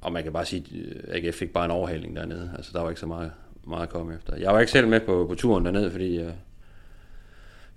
Og 0.01 0.11
man 0.11 0.23
kan 0.23 0.33
bare 0.33 0.45
sige, 0.45 0.65
at 1.07 1.25
AGF 1.25 1.35
fik 1.35 1.53
bare 1.53 1.65
en 1.65 1.71
overhaling 1.71 2.15
dernede. 2.15 2.51
Altså, 2.57 2.71
der 2.73 2.81
var 2.81 2.89
ikke 2.89 2.99
så 2.99 3.07
meget, 3.07 3.31
meget 3.67 3.83
at 3.83 3.89
komme 3.89 4.15
efter. 4.15 4.35
Jeg 4.35 4.53
var 4.53 4.59
ikke 4.59 4.71
selv 4.71 4.87
med 4.87 4.99
på, 4.99 5.25
på 5.29 5.35
turen 5.35 5.65
dernede, 5.65 5.91
fordi 5.91 6.19
jeg, 6.19 6.33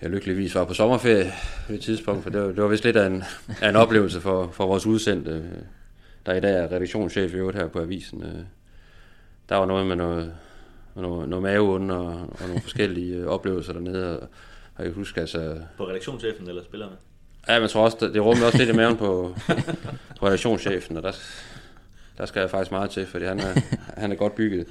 jeg 0.02 0.10
lykkeligvis 0.10 0.54
var 0.54 0.64
på 0.64 0.74
sommerferie 0.74 1.32
på 1.66 1.72
det 1.72 1.80
tidspunkt, 1.80 2.22
for 2.22 2.30
det 2.30 2.40
var, 2.40 2.46
det 2.46 2.62
var 2.62 2.68
vist 2.68 2.84
lidt 2.84 2.96
af 2.96 3.06
en, 3.06 3.24
af 3.62 3.68
en 3.68 3.76
oplevelse 3.76 4.20
for, 4.20 4.50
for 4.52 4.66
vores 4.66 4.86
udsendte, 4.86 5.44
der 6.26 6.34
i 6.34 6.40
dag 6.40 6.64
er 6.64 6.72
redaktionschef 6.72 7.34
i 7.34 7.36
øvrigt 7.36 7.58
her 7.58 7.68
på 7.68 7.80
avisen. 7.80 8.24
Der 9.48 9.56
var 9.56 9.66
noget 9.66 9.86
med 9.86 9.96
noget, 9.96 10.34
noget, 10.94 11.28
noget 11.28 11.42
maveund 11.42 11.90
og, 11.90 12.06
og 12.06 12.46
nogle 12.46 12.60
forskellige 12.60 13.28
oplevelser 13.28 13.72
dernede, 13.72 14.20
og, 14.20 14.28
og 14.76 14.84
jeg 14.84 14.92
husker 14.92 15.20
altså... 15.20 15.58
På 15.76 15.88
redaktionschefen 15.88 16.48
eller 16.48 16.62
spillerne? 16.64 16.92
Ja, 17.48 17.54
men 17.54 17.62
jeg 17.62 17.70
tror 17.70 17.84
også, 17.84 17.96
det, 18.00 18.14
det 18.14 18.22
rummede 18.22 18.46
også 18.46 18.58
lidt 18.58 18.70
i 18.70 18.72
maven 18.72 18.96
på, 18.96 19.36
på 20.18 20.26
redaktionschefen, 20.26 20.96
og 20.96 21.02
der, 21.02 21.12
der 22.18 22.26
skal 22.26 22.40
jeg 22.40 22.50
faktisk 22.50 22.72
meget 22.72 22.90
til, 22.90 23.06
fordi 23.06 23.24
han 23.24 23.40
er, 23.40 23.60
han 24.00 24.12
er 24.12 24.16
godt 24.16 24.34
bygget. 24.34 24.66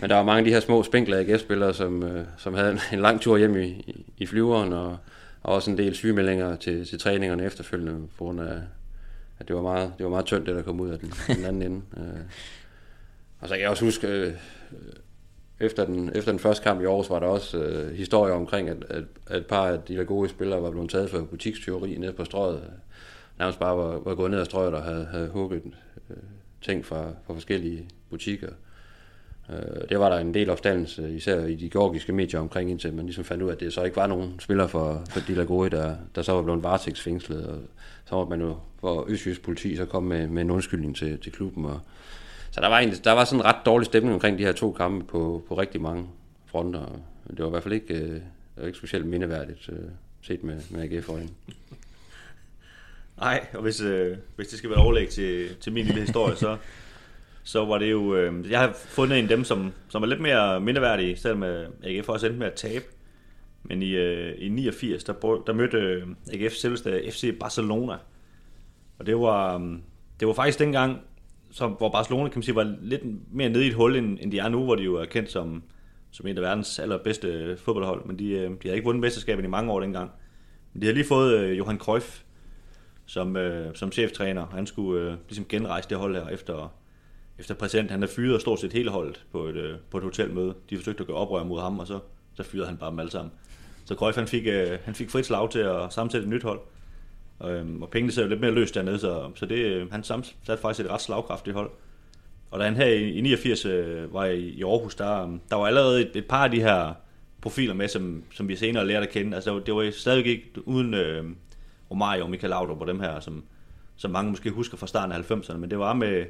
Men 0.00 0.10
der 0.10 0.16
var 0.16 0.22
mange 0.22 0.38
af 0.38 0.44
de 0.44 0.50
her 0.50 0.60
små 0.60 0.82
spinkler 0.82 1.18
AGF-spillere, 1.18 1.74
som, 1.74 2.02
øh, 2.02 2.24
som 2.36 2.54
havde 2.54 2.72
en, 2.72 2.78
en 2.92 3.00
lang 3.00 3.20
tur 3.20 3.36
hjem 3.36 3.56
i, 3.56 3.66
i, 3.66 4.12
i 4.18 4.26
flyveren, 4.26 4.72
og, 4.72 4.96
og 5.42 5.54
også 5.54 5.70
en 5.70 5.78
del 5.78 5.94
sygemeldinger 5.94 6.56
til, 6.56 6.86
til 6.86 6.98
træningerne 6.98 7.44
efterfølgende, 7.44 8.08
på 8.18 8.24
grund 8.24 8.40
af, 8.40 8.58
at 9.38 9.48
det 9.48 9.56
var 9.56 9.62
meget, 9.62 9.92
det 9.98 10.04
var 10.04 10.10
meget 10.10 10.26
tyndt, 10.26 10.46
det 10.46 10.56
der 10.56 10.62
kom 10.62 10.80
ud 10.80 10.90
af 10.90 10.98
den, 10.98 11.12
den 11.36 11.44
anden 11.44 11.62
ende. 11.62 11.82
Øh. 11.96 12.20
Og 13.40 13.48
så 13.48 13.54
kan 13.54 13.62
jeg 13.62 13.70
også 13.70 13.84
huske, 13.84 14.08
øh, 14.08 14.32
efter 15.60 15.84
den, 15.84 16.10
efter 16.14 16.32
den 16.32 16.38
første 16.38 16.64
kamp 16.64 16.80
i 16.80 16.84
Aarhus, 16.84 17.10
var 17.10 17.18
der 17.18 17.26
også 17.26 17.58
øh, 17.58 17.94
historier 17.96 18.34
omkring, 18.34 18.68
at, 18.68 18.76
at, 18.90 19.04
at 19.26 19.36
et 19.36 19.46
par 19.46 19.66
af 19.66 19.80
de 19.88 19.96
der 19.96 20.04
gode 20.04 20.28
spillere 20.28 20.62
var 20.62 20.70
blevet 20.70 20.90
taget 20.90 21.10
for 21.10 21.24
butikstyveri 21.24 21.96
nede 21.96 22.12
på 22.12 22.24
strøget. 22.24 22.62
Nærmest 23.38 23.58
bare 23.58 23.76
var, 23.76 23.98
var 23.98 24.14
gået 24.14 24.30
ned 24.30 24.40
ad 24.40 24.44
strøget 24.44 24.74
og 24.74 24.82
havde, 24.82 25.04
havde 25.04 25.28
hugget 25.28 25.62
øh, 26.10 26.16
ting 26.64 26.86
fra, 26.86 27.12
fra 27.26 27.34
forskellige 27.34 27.88
butikker. 28.10 28.48
Øh, 29.50 29.88
det 29.88 29.98
var 29.98 30.08
der 30.08 30.18
en 30.18 30.34
del 30.34 30.50
opstandelse, 30.50 31.14
især 31.14 31.44
i 31.44 31.54
de 31.54 31.70
georgiske 31.70 32.12
medier 32.12 32.40
omkring, 32.40 32.70
indtil 32.70 32.94
man 32.94 33.04
ligesom 33.04 33.24
fandt 33.24 33.42
ud 33.42 33.48
af, 33.48 33.52
at 33.52 33.60
det 33.60 33.72
så 33.72 33.82
ikke 33.82 33.96
var 33.96 34.06
nogen 34.06 34.40
spiller 34.40 34.66
for, 34.66 35.02
for 35.10 35.20
de 35.20 35.36
der 35.36 35.68
der, 35.68 35.96
der 36.14 36.22
så 36.22 36.32
var 36.32 36.42
blevet 36.42 36.62
varetægtsfængslet. 36.62 37.46
Og 37.46 37.58
så 38.04 38.16
var 38.16 38.24
man 38.24 38.40
jo 38.40 38.56
for 38.80 39.04
Østjysk 39.08 39.42
politi 39.42 39.76
så 39.76 39.84
kom 39.84 40.02
med, 40.02 40.26
med 40.26 40.42
en 40.42 40.50
undskyldning 40.50 40.96
til, 40.96 41.18
til 41.18 41.32
klubben. 41.32 41.64
Og, 41.64 41.80
så 42.50 42.60
der 42.60 42.68
var, 42.68 42.78
en, 42.78 42.90
der 43.04 43.12
var 43.12 43.24
sådan 43.24 43.40
en 43.40 43.44
ret 43.44 43.66
dårlig 43.66 43.86
stemning 43.86 44.14
omkring 44.14 44.38
de 44.38 44.44
her 44.44 44.52
to 44.52 44.72
kampe 44.72 45.04
på, 45.04 45.44
på 45.48 45.58
rigtig 45.58 45.80
mange 45.80 46.06
fronter. 46.46 47.00
Det 47.30 47.38
var 47.38 47.46
i 47.46 47.50
hvert 47.50 47.62
fald 47.62 47.74
ikke, 47.74 47.94
øh, 47.94 48.66
ikke 48.66 48.78
specielt 48.78 49.06
mindeværdigt 49.06 49.68
øh, 49.72 49.78
set 50.22 50.44
med, 50.44 50.60
med 50.70 50.82
AGF-øjne. 50.82 51.28
Nej, 53.18 53.46
og 53.54 53.62
hvis, 53.62 53.80
øh, 53.80 54.16
hvis 54.36 54.48
det 54.48 54.58
skal 54.58 54.70
være 54.70 54.78
overlæg 54.78 55.08
til, 55.08 55.56
til 55.60 55.72
min 55.72 55.84
lille 55.84 56.00
historie, 56.00 56.36
så, 56.36 56.56
så 57.42 57.64
var 57.64 57.78
det 57.78 57.90
jo... 57.90 58.16
Øh, 58.16 58.50
jeg 58.50 58.60
har 58.60 58.72
fundet 58.74 59.18
en 59.18 59.24
af 59.24 59.28
dem, 59.28 59.44
som, 59.44 59.72
som 59.88 60.02
er 60.02 60.06
lidt 60.06 60.20
mere 60.20 60.60
mindeværdige, 60.60 61.16
selvom 61.16 61.42
øh, 61.42 61.68
AGF 61.82 62.08
også 62.08 62.26
endte 62.26 62.38
med 62.38 62.46
at 62.46 62.54
tabe. 62.54 62.84
Men 63.62 63.82
i, 63.82 63.90
øh, 63.90 64.34
i 64.38 64.48
89, 64.48 65.04
der, 65.04 65.42
der 65.46 65.52
mødte 65.52 65.76
øh, 65.76 66.06
AGF 66.32 66.52
selveste 66.52 67.10
FC 67.10 67.38
Barcelona. 67.40 67.96
Og 68.98 69.06
det 69.06 69.16
var, 69.16 69.58
øh, 69.58 69.78
det 70.20 70.28
var 70.28 70.34
faktisk 70.34 70.58
dengang, 70.58 71.00
som, 71.50 71.72
hvor 71.72 71.88
Barcelona 71.90 72.28
kan 72.28 72.38
man 72.38 72.42
sige, 72.42 72.54
var 72.54 72.76
lidt 72.82 73.02
mere 73.32 73.48
nede 73.48 73.64
i 73.64 73.68
et 73.68 73.74
hul, 73.74 73.96
end, 73.96 74.18
end 74.20 74.32
de 74.32 74.38
er 74.38 74.48
nu, 74.48 74.64
hvor 74.64 74.74
de 74.74 74.82
jo 74.82 74.94
er 74.94 75.04
kendt 75.04 75.30
som, 75.30 75.62
som 76.10 76.26
en 76.26 76.36
af 76.36 76.42
verdens 76.42 76.78
allerbedste 76.78 77.56
fodboldhold. 77.56 78.04
Men 78.06 78.18
de, 78.18 78.30
øh, 78.30 78.50
de 78.50 78.56
havde 78.62 78.74
ikke 78.74 78.84
vundet 78.84 79.00
mesterskabet 79.00 79.44
i 79.44 79.48
mange 79.48 79.72
år 79.72 79.80
dengang. 79.80 80.10
Men 80.72 80.82
de 80.82 80.86
har 80.86 80.94
lige 80.94 81.06
fået 81.06 81.38
øh, 81.38 81.58
Johan 81.58 81.78
Cruyff 81.78 82.23
som, 83.06 83.36
øh, 83.36 83.74
som 83.74 83.92
cheftræner. 83.92 84.46
Han 84.46 84.66
skulle 84.66 85.00
øh, 85.00 85.16
ligesom 85.28 85.44
genrejse 85.48 85.88
det 85.88 85.98
hold 85.98 86.16
her 86.16 86.28
efter, 86.28 86.72
efter 87.38 87.54
præsident. 87.54 87.90
Han 87.90 88.02
er 88.02 88.06
fyret 88.06 88.40
stort 88.40 88.60
set 88.60 88.72
hele 88.72 88.90
holdet 88.90 89.24
på 89.32 89.44
et, 89.44 89.56
øh, 89.56 89.78
på 89.90 89.98
et 89.98 90.04
hotelmøde. 90.04 90.54
De 90.70 90.76
forsøgte 90.76 91.00
at 91.00 91.06
gøre 91.06 91.16
oprør 91.16 91.44
mod 91.44 91.60
ham, 91.60 91.78
og 91.78 91.86
så, 91.86 91.98
så 92.34 92.42
fyrede 92.42 92.66
han 92.66 92.76
bare 92.76 92.90
dem 92.90 92.98
alle 92.98 93.10
sammen. 93.10 93.32
Så 93.84 93.94
Cruyff 93.94 94.18
han 94.18 94.26
fik, 94.26 94.46
øh, 94.46 94.78
han 94.84 94.94
fik 94.94 95.10
frit 95.10 95.26
slag 95.26 95.50
til 95.50 95.58
at 95.58 95.92
sammensætte 95.92 96.24
et 96.24 96.30
nyt 96.30 96.42
hold. 96.42 96.60
Øhm, 97.44 97.82
og 97.82 97.90
pengene 97.90 98.12
ser 98.12 98.26
lidt 98.26 98.40
mere 98.40 98.50
løst 98.50 98.74
dernede, 98.74 98.98
så, 98.98 99.30
så 99.34 99.46
det, 99.46 99.58
øh, 99.58 99.92
han 99.92 100.04
sammensatte 100.04 100.62
faktisk 100.62 100.86
et 100.86 100.92
ret 100.92 101.00
slagkraftigt 101.00 101.56
hold. 101.56 101.70
Og 102.50 102.60
da 102.60 102.64
han 102.64 102.76
her 102.76 102.86
i, 102.86 103.10
i 103.10 103.20
89 103.20 103.64
øh, 103.64 104.14
var 104.14 104.24
i, 104.24 104.40
i 104.40 104.62
Aarhus, 104.62 104.94
der, 104.94 105.22
øhm, 105.22 105.40
der 105.50 105.56
var 105.56 105.66
allerede 105.66 106.00
et, 106.00 106.16
et 106.16 106.26
par 106.26 106.44
af 106.44 106.50
de 106.50 106.60
her 106.60 106.94
profiler 107.40 107.74
med, 107.74 107.88
som, 107.88 108.22
som 108.30 108.48
vi 108.48 108.56
senere 108.56 108.86
lærte 108.86 109.06
at 109.06 109.12
kende. 109.12 109.34
Altså, 109.34 109.58
det 109.58 109.74
var 109.74 109.90
stadig 109.90 110.26
ikke 110.26 110.50
uden 110.64 110.94
øh, 110.94 111.24
Romario 111.90 112.24
og 112.24 112.30
Michael 112.30 112.50
Laudrup 112.50 112.80
og 112.80 112.86
dem 112.86 113.00
her, 113.00 113.20
som, 113.20 113.44
som 113.96 114.10
mange 114.10 114.30
måske 114.30 114.50
husker 114.50 114.76
fra 114.76 114.86
starten 114.86 115.12
af 115.12 115.30
90'erne, 115.30 115.56
men 115.56 115.70
det 115.70 115.78
var 115.78 115.92
med, 115.92 116.26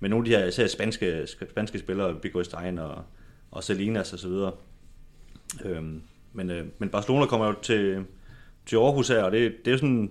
med 0.00 0.10
nogle 0.10 0.24
af 0.26 0.30
de 0.30 0.36
her 0.36 0.46
især 0.46 0.66
spanske, 0.66 1.26
spanske 1.50 1.78
spillere, 1.78 2.14
Bigo 2.14 2.40
Estein 2.40 2.78
og, 2.78 3.04
og 3.50 3.64
Salinas 3.64 4.12
og 4.12 4.18
så 4.18 4.28
videre. 4.28 4.52
Øhm, 5.64 6.02
men, 6.32 6.50
øh, 6.50 6.66
men 6.78 6.88
Barcelona 6.88 7.26
kommer 7.26 7.46
jo 7.46 7.54
til, 7.62 8.04
til 8.66 8.76
Aarhus 8.76 9.08
her, 9.08 9.22
og 9.22 9.32
det, 9.32 9.52
det 9.64 9.66
er 9.66 9.72
jo 9.72 9.78
sådan, 9.78 10.06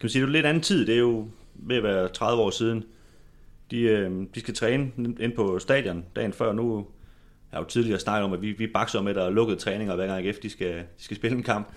kan 0.00 0.04
man 0.04 0.10
sige, 0.10 0.22
det 0.22 0.28
er 0.28 0.32
lidt 0.32 0.46
anden 0.46 0.62
tid, 0.62 0.86
det 0.86 0.94
er 0.94 0.98
jo 0.98 1.28
ved 1.54 1.76
at 1.76 1.82
være 1.82 2.08
30 2.08 2.42
år 2.42 2.50
siden. 2.50 2.84
De, 3.70 3.80
øh, 3.80 4.26
de 4.34 4.40
skal 4.40 4.54
træne 4.54 4.92
ind 5.20 5.32
på 5.32 5.58
stadion 5.58 6.04
dagen 6.16 6.32
før. 6.32 6.52
Nu 6.52 6.86
jeg 7.52 7.56
har 7.56 7.64
jo 7.64 7.68
tidligere 7.68 7.98
snakket 7.98 8.24
om, 8.24 8.32
at 8.32 8.42
vi, 8.42 8.52
vi 8.52 8.66
bakser 8.66 9.02
med, 9.02 9.10
at 9.10 9.16
der 9.16 9.24
er 9.24 9.30
lukket 9.30 9.58
træninger, 9.58 9.94
hver 9.94 10.06
gang 10.06 10.26
efter, 10.26 10.42
de 10.42 10.50
skal, 10.50 10.74
de 10.74 11.04
skal 11.04 11.16
spille 11.16 11.36
en 11.36 11.42
kamp. 11.42 11.68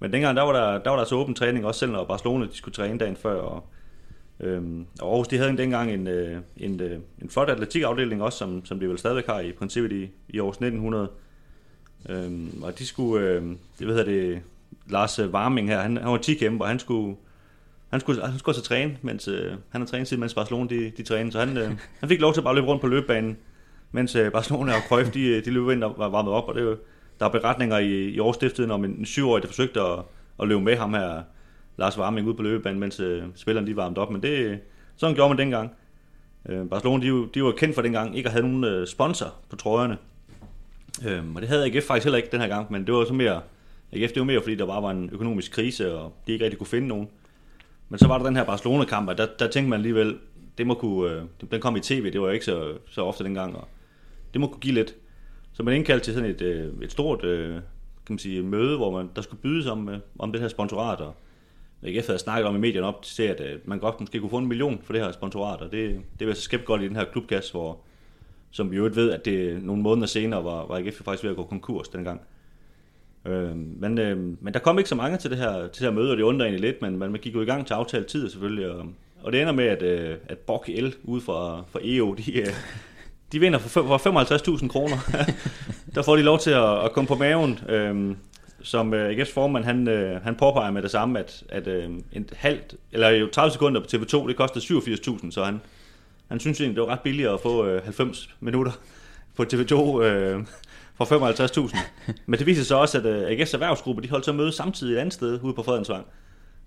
Men 0.00 0.12
dengang, 0.12 0.36
der 0.36 0.42
var 0.42 0.52
der, 0.52 0.78
der 0.78 0.90
var 0.90 0.96
der 0.96 1.04
så 1.04 1.14
åben 1.14 1.34
træning, 1.34 1.66
også 1.66 1.78
selv 1.78 1.92
når 1.92 2.04
Barcelona 2.04 2.46
de 2.46 2.56
skulle 2.56 2.74
træne 2.74 2.98
dagen 2.98 3.16
før. 3.16 3.40
Og, 3.40 3.64
øhm, 4.40 4.86
og 5.00 5.08
Aarhus, 5.08 5.28
de 5.28 5.38
havde 5.38 5.56
dengang 5.56 5.90
en, 5.90 6.06
øh, 6.06 6.40
en, 6.56 6.80
en, 6.80 7.02
en 7.22 7.30
flot 7.30 7.50
atletikafdeling 7.50 8.22
også, 8.22 8.38
som, 8.38 8.64
som 8.64 8.80
de 8.80 8.88
vel 8.88 8.98
stadigvæk 8.98 9.26
har 9.26 9.40
i 9.40 9.52
princippet 9.52 9.92
i, 9.92 10.10
i 10.28 10.38
års 10.38 10.56
1900. 10.56 11.08
Øhm, 12.08 12.62
og 12.62 12.78
de 12.78 12.86
skulle, 12.86 13.26
øh, 13.26 13.42
det 13.78 13.86
ved 13.86 14.04
det, 14.04 14.42
Lars 14.86 15.20
Warming 15.20 15.68
her, 15.68 15.80
han, 15.80 15.96
han 15.96 16.12
var 16.12 16.18
10 16.18 16.34
kæmper, 16.34 16.64
og 16.64 16.68
han 16.68 16.78
skulle, 16.78 17.16
han 17.90 18.00
skulle, 18.00 18.26
han 18.26 18.38
skulle 18.38 18.56
så 18.56 18.62
træne, 18.62 18.96
mens 19.02 19.28
øh, 19.28 19.52
han 19.68 19.80
har 19.80 19.86
trænet 19.86 20.08
siden, 20.08 20.20
mens 20.20 20.34
Barcelona 20.34 20.68
de, 20.68 20.92
de 20.96 21.02
trænede. 21.02 21.32
Så 21.32 21.38
han, 21.38 21.56
øh, 21.56 21.70
han 22.00 22.08
fik 22.08 22.20
lov 22.20 22.32
til 22.32 22.40
at 22.40 22.44
bare 22.44 22.54
løbe 22.54 22.66
rundt 22.66 22.80
på 22.80 22.86
løbebanen, 22.86 23.36
mens 23.92 24.16
øh, 24.16 24.32
Barcelona 24.32 24.72
og 24.72 24.82
Cruyff, 24.88 25.10
de, 25.10 25.26
øh, 25.26 25.44
de 25.44 25.50
løb 25.50 25.68
ind 25.68 25.84
og 25.84 25.94
var 25.98 26.08
varmet 26.08 26.32
op. 26.32 26.48
Og 26.48 26.54
det, 26.54 26.78
der 27.20 27.26
er 27.26 27.30
beretninger 27.30 27.78
i, 27.78 28.08
i 28.08 28.18
årsstiftet 28.18 28.70
om 28.70 28.84
en, 28.84 28.90
en 28.90 29.06
syvårig, 29.06 29.42
der 29.42 29.48
forsøgte 29.48 29.80
at, 29.80 29.98
at 30.42 30.48
løbe 30.48 30.60
med 30.60 30.76
ham 30.76 30.94
her, 30.94 31.22
Lars 31.76 31.98
Warming, 31.98 32.28
ud 32.28 32.34
på 32.34 32.42
løbebanen, 32.42 32.80
mens 32.80 33.00
øh, 33.00 33.22
spillerne 33.34 33.66
de 33.66 33.76
varmede 33.76 34.00
op. 34.00 34.10
Men 34.10 34.22
det, 34.22 34.60
sådan 34.96 35.14
gjorde 35.14 35.28
man 35.28 35.38
dengang. 35.38 35.70
Øh, 36.48 36.68
Barcelona, 36.68 37.06
de, 37.06 37.28
de 37.34 37.44
var 37.44 37.52
kendt 37.52 37.74
for 37.74 37.82
dengang 37.82 38.16
ikke 38.16 38.26
at 38.26 38.32
have 38.32 38.48
nogen 38.48 38.64
øh, 38.64 38.86
sponsor 38.86 39.34
på 39.50 39.56
trøjerne. 39.56 39.98
Øh, 41.06 41.34
og 41.34 41.40
det 41.40 41.48
havde 41.48 41.64
AGF 41.64 41.86
faktisk 41.86 42.04
heller 42.04 42.16
ikke 42.16 42.28
den 42.32 42.40
her 42.40 42.48
gang, 42.48 42.72
men 42.72 42.86
det 42.86 42.94
var 42.94 43.04
så 43.04 43.14
mere, 43.14 43.40
AGF 43.92 44.12
det 44.12 44.20
var 44.20 44.24
mere, 44.24 44.40
fordi 44.40 44.54
der 44.54 44.66
bare 44.66 44.82
var 44.82 44.90
en 44.90 45.10
økonomisk 45.12 45.52
krise, 45.52 45.94
og 45.94 46.12
de 46.26 46.32
ikke 46.32 46.44
rigtig 46.44 46.58
kunne 46.58 46.66
finde 46.66 46.88
nogen. 46.88 47.08
Men 47.88 47.98
så 47.98 48.08
var 48.08 48.18
der 48.18 48.24
den 48.24 48.36
her 48.36 48.44
Barcelona-kamp, 48.44 49.08
og 49.08 49.18
der, 49.18 49.26
der 49.38 49.48
tænkte 49.48 49.70
man 49.70 49.76
alligevel, 49.76 50.18
det 50.58 50.66
må 50.66 50.74
kunne, 50.74 51.10
øh, 51.10 51.22
den 51.50 51.60
kom 51.60 51.76
i 51.76 51.80
tv, 51.80 52.12
det 52.12 52.20
var 52.20 52.26
jo 52.26 52.32
ikke 52.32 52.44
så, 52.44 52.72
så 52.90 53.04
ofte 53.04 53.24
dengang, 53.24 53.56
og 53.56 53.68
det 54.32 54.40
må 54.40 54.46
kunne 54.46 54.60
give 54.60 54.74
lidt. 54.74 54.94
Så 55.60 55.64
man 55.64 55.74
indkaldte 55.74 56.04
til 56.04 56.14
sådan 56.14 56.30
et, 56.30 56.42
øh, 56.42 56.72
et 56.82 56.92
stort 56.92 57.24
øh, 57.24 57.54
kan 57.54 57.62
man 58.08 58.18
sige, 58.18 58.42
møde, 58.42 58.76
hvor 58.76 58.90
man, 58.90 59.10
der 59.16 59.22
skulle 59.22 59.42
bydes 59.42 59.66
om, 59.66 59.88
øh, 59.88 59.98
om 60.18 60.32
det 60.32 60.40
her 60.40 60.48
sponsorat, 60.48 61.00
og 61.00 61.14
jeg 61.82 62.02
havde 62.06 62.18
snakket 62.18 62.46
om 62.46 62.56
i 62.56 62.58
medierne 62.58 62.86
op 62.86 63.02
til, 63.02 63.22
at 63.22 63.42
man 63.64 63.78
godt 63.78 64.00
måske 64.00 64.20
kunne 64.20 64.30
få 64.30 64.38
en 64.38 64.46
million 64.46 64.80
for 64.82 64.92
det 64.92 65.02
her 65.02 65.12
sponsorat, 65.12 65.60
og 65.60 65.72
det, 65.72 66.00
det 66.18 66.26
var 66.26 66.34
så 66.34 66.42
skæbt 66.42 66.64
godt 66.64 66.82
i 66.82 66.88
den 66.88 66.96
her 66.96 67.04
klubgas, 67.04 67.50
hvor, 67.50 67.78
som 68.50 68.70
vi 68.70 68.76
jo 68.76 68.90
ved, 68.94 69.10
at 69.10 69.24
det 69.24 69.62
nogle 69.62 69.82
måneder 69.82 70.06
senere 70.06 70.44
var, 70.44 70.66
var 70.66 70.76
AGF 70.76 71.02
faktisk 71.04 71.24
ved 71.24 71.30
at 71.30 71.36
gå 71.36 71.44
konkurs 71.44 71.88
dengang. 71.88 72.20
Øh, 73.24 73.56
men, 73.56 73.98
øh, 73.98 74.18
men 74.18 74.54
der 74.54 74.60
kom 74.60 74.78
ikke 74.78 74.88
så 74.88 74.96
mange 74.96 75.18
til 75.18 75.30
det 75.30 75.38
her, 75.38 75.68
til 75.68 75.82
det 75.84 75.92
her 75.92 76.00
møde, 76.00 76.10
og 76.10 76.16
det 76.16 76.22
undrer 76.22 76.46
egentlig 76.46 76.70
lidt, 76.70 76.82
men, 76.82 76.98
man, 76.98 77.10
man 77.10 77.20
gik 77.20 77.34
jo 77.34 77.42
i 77.42 77.46
gang 77.46 77.66
til 77.66 77.74
aftalt 77.74 78.06
tid 78.06 78.30
selvfølgelig, 78.30 78.70
og, 78.70 78.86
og 79.22 79.32
det 79.32 79.40
ender 79.40 79.52
med, 79.52 79.64
at, 79.64 79.82
øh, 79.82 80.16
at 80.28 80.38
Bok 80.38 80.68
L 80.68 80.88
ude 81.04 81.20
fra, 81.20 81.64
fra 81.68 81.80
EO, 81.84 82.14
de, 82.14 82.40
øh, 82.40 82.46
de 83.32 83.40
vinder 83.40 83.58
for, 83.58 83.98
for 83.98 84.58
55.000 84.60 84.68
kroner. 84.68 84.96
der 85.94 86.02
får 86.02 86.16
de 86.16 86.22
lov 86.22 86.38
til 86.38 86.50
at, 86.50 86.84
at 86.84 86.92
komme 86.92 87.08
på 87.08 87.14
maven. 87.14 87.58
Øh, 87.68 88.16
som 88.62 88.94
øh, 88.94 89.16
AGF's 89.16 89.34
formand, 89.34 89.64
han, 89.64 89.88
øh, 89.88 90.22
han 90.22 90.34
påpeger 90.34 90.70
med 90.70 90.82
det 90.82 90.90
samme, 90.90 91.18
at, 91.18 91.42
at 91.48 91.66
øh, 91.66 91.90
en 92.12 92.28
halvt, 92.36 92.74
eller 92.92 93.08
jo 93.08 93.28
30 93.32 93.52
sekunder 93.52 93.80
på 93.80 93.86
TV2, 93.86 94.28
det 94.28 94.36
koster 94.36 94.60
87.000, 94.60 95.30
så 95.30 95.44
han, 95.44 95.60
han 96.28 96.40
synes 96.40 96.60
egentlig, 96.60 96.76
det 96.76 96.82
var 96.82 96.92
ret 96.92 97.00
billigt 97.00 97.28
at 97.28 97.40
få 97.40 97.66
øh, 97.66 97.84
90 97.84 98.30
minutter 98.40 98.72
på 99.36 99.42
TV2 99.42 100.02
øh, 100.02 100.44
for 100.94 101.04
55.000. 101.04 101.78
Men 102.26 102.38
det 102.38 102.46
viser 102.46 102.64
sig 102.64 102.76
også, 102.76 102.98
at 102.98 103.06
øh, 103.06 103.22
AGF's 103.22 103.54
erhvervsgruppe, 103.54 104.02
de 104.02 104.10
holdt 104.10 104.24
så 104.24 104.32
møde 104.32 104.52
samtidig 104.52 104.94
et 104.94 104.98
andet 104.98 105.14
sted 105.14 105.40
ude 105.42 105.54
på 105.54 105.62
Fredensvang. 105.62 106.06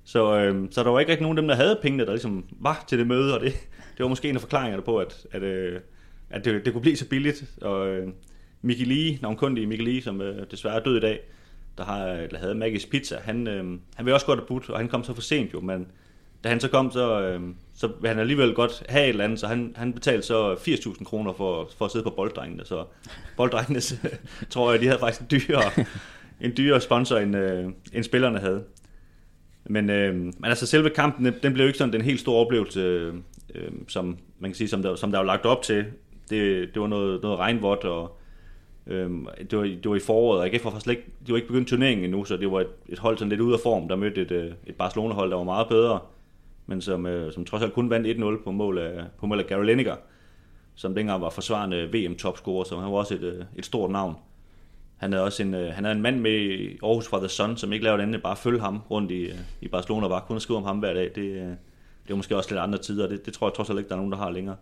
Så, 0.06 0.38
øh, 0.38 0.68
så 0.72 0.84
der 0.84 0.90
var 0.90 1.00
ikke 1.00 1.12
rigtig 1.12 1.24
nogen 1.24 1.38
af 1.38 1.42
dem, 1.42 1.48
der 1.48 1.56
havde 1.56 1.80
pengene, 1.82 2.06
der 2.06 2.12
ligesom 2.12 2.46
var 2.60 2.86
til 2.88 3.00
det 3.00 3.08
møde, 3.08 3.34
og 3.34 3.42
det, 3.42 3.54
det 3.98 4.04
var 4.04 4.08
måske 4.08 4.30
en 4.30 4.36
af 4.36 4.42
forklaringerne 4.42 4.84
på, 4.84 4.98
at, 4.98 5.26
at, 5.32 5.44
øh, 5.44 5.80
at 6.34 6.46
det, 6.46 6.66
det 6.66 6.74
kunne 6.74 6.82
blive 6.82 6.98
så 6.98 7.10
billigt. 7.10 7.44
Og 7.62 7.88
øh, 7.88 8.08
Mikkel 8.62 8.88
Lee, 8.88 9.20
navnkundige 9.22 9.68
Mikkel 9.68 9.88
Lee, 9.88 10.02
som 10.02 10.22
øh, 10.22 10.46
desværre 10.52 10.76
er 10.76 10.84
død 10.84 10.98
i 10.98 11.00
dag, 11.00 11.20
der, 11.78 11.84
har, 11.84 12.06
eller 12.06 12.40
havde 12.40 12.56
Magis 12.56 12.86
Pizza, 12.86 13.18
han, 13.24 13.48
øh, 13.48 13.80
han 13.96 14.06
vil 14.06 14.14
også 14.14 14.26
godt 14.26 14.40
have 14.40 14.48
budt, 14.48 14.70
og 14.70 14.78
han 14.78 14.88
kom 14.88 15.04
så 15.04 15.14
for 15.14 15.22
sent 15.22 15.54
jo, 15.54 15.62
men 15.62 15.88
da 16.44 16.50
han 16.50 16.60
så 16.60 16.68
kom, 16.68 16.92
så, 16.92 17.22
øh, 17.22 17.42
så 17.76 17.92
vil 18.02 18.08
han 18.08 18.20
alligevel 18.20 18.54
godt 18.54 18.84
have 18.90 19.04
et 19.04 19.10
eller 19.10 19.24
andet, 19.24 19.40
så 19.40 19.48
han, 19.48 19.74
han 19.76 19.94
betalte 19.94 20.28
så 20.28 20.54
80.000 20.54 21.04
kroner 21.04 21.34
for, 21.34 21.70
for 21.78 21.86
at 21.86 21.92
sidde 21.92 22.04
på 22.04 22.10
bolddrengene, 22.10 22.66
så 22.66 22.86
bolddrengene, 23.38 23.82
tror 24.50 24.72
jeg, 24.72 24.82
de 24.82 24.86
havde 24.86 25.00
faktisk 25.00 25.22
en 25.22 25.28
dyrere, 25.32 25.86
en 26.42 26.54
dyrere 26.58 26.82
sponsor, 26.82 27.18
end, 27.18 27.36
øh, 27.36 27.66
end 27.94 28.04
spillerne 28.04 28.40
havde. 28.40 28.64
Men, 29.66 29.90
øh, 29.90 30.16
men 30.16 30.46
altså 30.46 30.66
selve 30.66 30.90
kampen, 30.90 31.34
den 31.44 31.54
blev 31.54 31.64
jo 31.64 31.68
ikke 31.68 31.78
sådan 31.78 31.94
den 31.94 32.02
helt 32.02 32.20
store 32.20 32.46
oplevelse, 32.46 32.80
øh, 32.80 33.14
øh 33.56 33.72
som 33.88 34.18
man 34.40 34.52
kan 34.52 34.56
sige, 34.56 34.68
som 34.68 34.82
der, 34.82 34.96
som 34.96 35.12
der 35.12 35.18
var 35.18 35.26
lagt 35.26 35.46
op 35.46 35.62
til. 35.62 35.86
Det, 36.30 36.70
det 36.74 36.82
var 36.82 36.88
noget, 36.88 37.24
noget 37.24 37.40
regnvådt, 37.40 37.84
og 37.84 38.18
øhm, 38.88 39.28
det, 39.52 39.58
var, 39.58 39.64
det 39.64 39.90
var 39.90 39.96
i 39.96 40.00
foråret, 40.00 40.40
og 40.40 40.46
AGF 40.46 40.66
var 40.66 40.72
faktisk 40.72 40.90
ikke, 40.90 41.04
de 41.28 41.32
var 41.32 41.38
ikke 41.38 41.48
begyndt 41.48 41.68
turneringen 41.68 42.04
endnu, 42.04 42.26
så 42.26 42.38
det 42.38 42.52
var 42.52 42.62
et, 42.62 42.68
et 42.90 43.00
hold 43.00 43.18
sådan 43.18 43.30
lidt 43.30 43.42
ude 43.42 43.54
af 43.54 43.60
form, 43.64 43.88
der 43.88 43.96
mødte 43.96 44.22
et, 44.22 44.32
øh, 44.32 44.52
et 44.68 44.76
Barcelona-hold, 44.76 45.32
der 45.32 45.38
var 45.38 45.44
meget 45.44 45.68
bedre 45.68 46.00
men 46.66 46.82
som, 46.82 47.06
øh, 47.06 47.34
som 47.34 47.46
trods 47.46 47.64
alt 47.64 47.74
kun 47.74 47.90
vandt 47.90 48.40
1-0 48.40 48.44
på 48.44 48.52
mål 48.52 48.78
af, 48.78 49.04
på 49.18 49.26
mål 49.26 49.40
af 49.40 49.48
Gary 49.48 49.66
Lineker, 49.66 49.96
som 50.76 50.96
dengang 50.96 51.22
var 51.22 51.30
forsvarende 51.30 51.90
VM-topscorer, 51.94 52.64
så 52.64 52.80
han 52.80 52.92
var 52.92 52.98
også 52.98 53.16
et, 53.16 53.24
øh, 53.24 53.46
et 53.56 53.66
stort 53.66 53.92
navn. 53.92 54.16
Han 54.98 55.14
er 55.14 55.20
også 55.20 55.44
en, 55.44 55.54
øh, 55.54 55.74
han 55.74 55.86
er 55.86 55.92
en 55.92 56.02
mand 56.02 56.20
med 56.20 56.32
i 56.32 56.78
Aarhus 56.84 57.08
fra 57.08 57.20
The 57.20 57.28
Sun, 57.28 57.58
som 57.58 57.74
ikke 57.74 57.84
lavede 57.84 58.02
det 58.02 58.08
andet 58.08 58.24
bare 58.24 58.36
følge 58.36 58.60
ham 58.60 58.82
rundt 58.92 59.12
i, 59.12 59.24
øh, 59.24 59.36
i 59.62 59.68
Barcelona, 59.68 60.04
og 60.04 60.10
bare 60.10 60.22
kun 60.28 60.40
skrive 60.40 60.58
om 60.58 60.64
ham 60.64 60.80
hver 60.80 60.94
dag. 60.94 61.12
Det, 61.16 61.22
øh, 61.22 61.48
det 62.04 62.10
var 62.10 62.16
måske 62.16 62.38
også 62.38 62.50
lidt 62.50 62.60
andre 62.60 62.78
tider, 62.78 63.08
det, 63.08 63.26
det 63.26 63.34
tror 63.34 63.48
jeg 63.48 63.54
trods 63.54 63.70
alt 63.70 63.80
ikke, 63.80 63.90
der 63.90 63.96
er 63.96 64.00
nogen, 64.00 64.12
der 64.12 64.18
har 64.18 64.32
længere. 64.32 64.56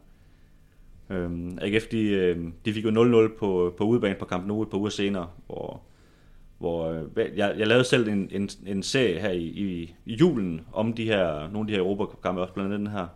Øhm, 1.12 1.58
AGF, 1.62 1.84
de, 1.88 2.02
øh, 2.02 2.38
de 2.66 2.74
fik 2.74 2.86
jo 2.86 3.28
0-0 3.28 3.38
på, 3.40 3.74
på 3.78 3.84
udebane 3.84 4.16
på 4.16 4.26
Camp 4.26 4.48
Nou 4.48 4.62
et 4.62 4.70
par 4.70 4.78
uger 4.78 4.90
senere, 4.90 5.28
hvor 5.48 5.82
hvor 6.62 6.92
øh, 6.92 7.38
jeg, 7.38 7.56
jeg 7.58 7.68
lavede 7.68 7.84
selv 7.84 8.08
en, 8.08 8.30
en, 8.32 8.50
en 8.68 8.84
serie 8.84 9.20
her 9.20 9.30
i, 9.32 9.44
i, 9.44 9.96
i 10.06 10.16
julen 10.16 10.62
om 10.74 10.94
de 10.94 11.06
her, 11.06 11.52
nogle 11.52 11.60
af 11.60 11.68
de 11.68 11.74
her 11.74 11.80
Europakampe, 11.80 12.42
også 12.42 12.54
blandt 12.54 12.74
andet 12.74 12.80
den 12.88 12.98
her. 12.98 13.08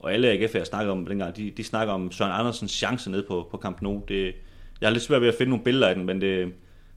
Og 0.00 0.12
alle 0.12 0.28
AGF, 0.28 0.54
jeg 0.54 0.66
snakker 0.66 0.92
om 0.92 1.06
dengang, 1.06 1.36
de, 1.36 1.50
de 1.50 1.64
snakker 1.64 1.94
om 1.94 2.12
Søren 2.12 2.32
Andersens 2.32 2.72
chance 2.72 3.10
nede 3.10 3.24
på, 3.28 3.48
på 3.50 3.56
Camp 3.56 3.82
Nou. 3.82 4.02
Det, 4.08 4.34
jeg 4.80 4.88
har 4.88 4.92
lidt 4.92 5.02
svært 5.02 5.20
ved 5.20 5.28
at 5.28 5.34
finde 5.34 5.50
nogle 5.50 5.64
billeder 5.64 5.88
af 5.88 5.94
den, 5.94 6.06
men 6.06 6.20
det, 6.20 6.52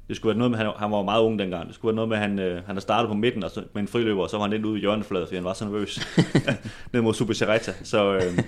det 0.08 0.16
skulle 0.16 0.30
være 0.30 0.38
noget 0.38 0.52
med, 0.52 0.58
han, 0.58 0.72
han 0.78 0.92
var 0.92 1.04
meget 1.04 1.24
ung 1.24 1.40
dengang. 1.40 1.68
Det 1.68 1.76
skulle 1.76 1.90
være 1.90 1.96
noget 1.96 2.10
med, 2.10 2.18
at 2.18 2.24
han, 2.24 2.40
øh, 2.40 2.66
han 2.66 2.76
har 2.76 2.82
startet 2.82 3.10
på 3.10 3.14
midten 3.14 3.44
og 3.44 3.52
så, 3.52 3.64
med 3.74 3.82
en 3.82 3.88
friløber, 3.88 4.24
og 4.24 4.30
så 4.30 4.38
var 4.38 4.44
han 4.44 4.52
lidt 4.52 4.66
ude 4.66 4.78
i 4.78 4.82
hjørnefladet, 4.82 5.28
fordi 5.28 5.36
han 5.36 5.46
var 5.46 5.54
så 5.54 5.66
nervøs 5.66 6.00
ned 6.94 7.02
mod 7.02 7.14
Super 7.14 7.34
Serreta. 7.34 7.74
Så, 7.84 8.16
øh, 8.16 8.40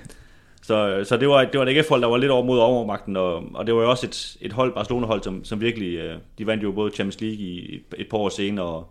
så, 0.62 0.88
øh, 0.88 1.06
så 1.06 1.18
det 1.18 1.30
var, 1.30 1.46
det 1.46 1.60
var 1.60 1.66
et 1.66 1.78
AGF-hold, 1.78 2.02
der 2.02 2.08
var 2.08 2.18
lidt 2.18 2.32
over 2.32 2.44
mod 2.44 2.60
overmagten, 2.60 3.16
og, 3.16 3.44
og 3.54 3.68
det 3.68 3.76
var 3.76 3.82
jo 3.82 3.90
også 3.90 4.06
et, 4.06 4.38
et 4.42 4.54
hold, 4.54 4.74
Barcelona-hold, 4.74 5.24
som, 5.24 5.44
som 5.44 5.62
virkelig, 5.62 5.98
øh, 5.98 6.18
de 6.38 6.48
vandt 6.48 6.64
jo 6.64 6.72
både 6.72 6.92
Champions 6.92 7.22
League 7.22 7.38
i 7.38 7.76
et, 7.76 7.84
et 7.98 8.10
par 8.10 8.18
år 8.18 8.30
senere, 8.30 8.66
og, 8.66 8.88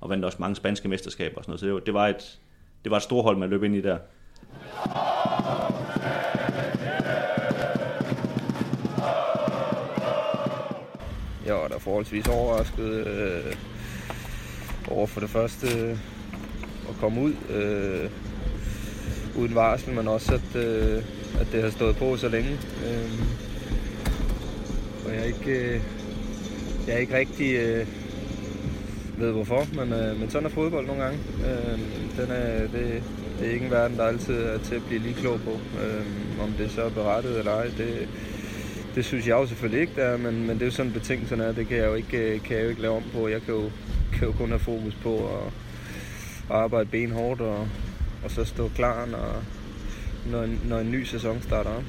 og 0.00 0.10
vandt 0.10 0.24
også 0.24 0.38
mange 0.40 0.56
spanske 0.56 0.88
mesterskaber 0.88 1.38
og 1.38 1.44
sådan 1.44 1.50
noget, 1.50 1.60
så 1.60 1.66
det 1.66 1.74
var, 1.74 1.80
det 1.80 1.94
var, 1.94 2.08
et, 2.08 2.38
det 2.84 2.90
var 2.90 2.96
et 2.96 3.02
stort 3.02 3.24
hold, 3.24 3.36
man 3.36 3.50
løb 3.50 3.62
ind 3.62 3.76
i 3.76 3.80
der. 3.80 3.98
Jeg 11.46 11.54
var 11.54 11.68
da 11.68 11.76
forholdsvis 11.76 12.28
overrasket 12.28 13.06
øh, 13.06 13.56
over 14.90 15.06
for 15.06 15.20
det 15.20 15.30
første 15.30 15.66
øh, 15.78 15.98
at 16.88 16.94
komme 17.00 17.20
ud 17.20 17.34
øh, 17.50 18.10
uden 19.36 19.54
varsel, 19.54 19.94
men 19.94 20.08
også 20.08 20.34
at, 20.34 20.64
øh, 20.64 21.02
at 21.40 21.46
det 21.52 21.62
har 21.62 21.70
stået 21.70 21.96
på 21.96 22.16
så 22.16 22.28
længe. 22.28 22.50
Øh, 22.86 23.10
og 25.06 25.12
jeg 25.12 25.20
er 25.20 25.24
ikke, 25.24 25.74
øh, 25.74 25.80
jeg 26.86 26.94
er 26.94 26.98
ikke 26.98 27.16
rigtig 27.16 27.54
øh, 27.54 27.86
ved 29.18 29.32
hvorfor, 29.32 29.66
men, 29.74 29.92
øh, 29.92 30.20
men 30.20 30.30
sådan 30.30 30.46
er 30.46 30.50
fodbold 30.50 30.86
nogle 30.86 31.02
gange. 31.02 31.18
Øh, 31.46 31.78
den 32.16 32.30
er, 32.30 32.58
det, 32.60 33.02
det 33.38 33.48
er 33.48 33.52
ikke 33.52 33.64
en 33.64 33.70
verden, 33.70 33.96
der 33.96 34.04
altid 34.04 34.34
er 34.34 34.58
til 34.58 34.74
at 34.74 34.82
blive 34.88 35.00
lige 35.02 35.14
klog 35.14 35.40
på. 35.44 35.50
Øh, 35.50 36.06
om 36.42 36.52
det 36.58 36.70
så 36.70 36.82
er 36.82 36.90
berettet 36.90 37.38
eller 37.38 37.52
ej, 37.52 37.64
det, 37.64 38.08
det 38.94 39.04
synes 39.04 39.26
jeg 39.26 39.32
jo 39.32 39.46
selvfølgelig 39.46 39.80
ikke, 39.80 39.92
der, 39.96 40.16
men, 40.16 40.46
men 40.46 40.50
det 40.50 40.62
er 40.62 40.66
jo 40.66 40.72
sådan 40.72 40.92
betingelserne 40.92 41.44
er. 41.44 41.52
Det 41.52 41.68
kan 41.68 41.76
jeg 41.76 41.86
jo 41.86 41.94
ikke, 41.94 42.18
øh, 42.18 42.42
kan 42.42 42.56
jeg 42.56 42.64
jo 42.64 42.68
ikke 42.68 42.82
lave 42.82 42.96
om 42.96 43.02
på. 43.12 43.28
Jeg 43.28 43.42
kan 43.42 43.54
jo, 43.54 43.70
kan 44.12 44.26
jo 44.28 44.32
kun 44.32 44.48
have 44.48 44.58
fokus 44.58 44.94
på 45.02 45.16
at, 45.16 45.46
at 46.50 46.56
arbejde 46.56 46.88
benhårdt 46.88 47.40
og, 47.40 47.68
og 48.24 48.30
så 48.30 48.44
stå 48.44 48.68
klar, 48.68 49.06
når, 49.06 49.42
når, 50.30 50.42
en, 50.42 50.60
når 50.68 50.78
en 50.78 50.90
ny 50.90 51.04
sæson 51.04 51.42
starter 51.42 51.70
op. 51.70 51.84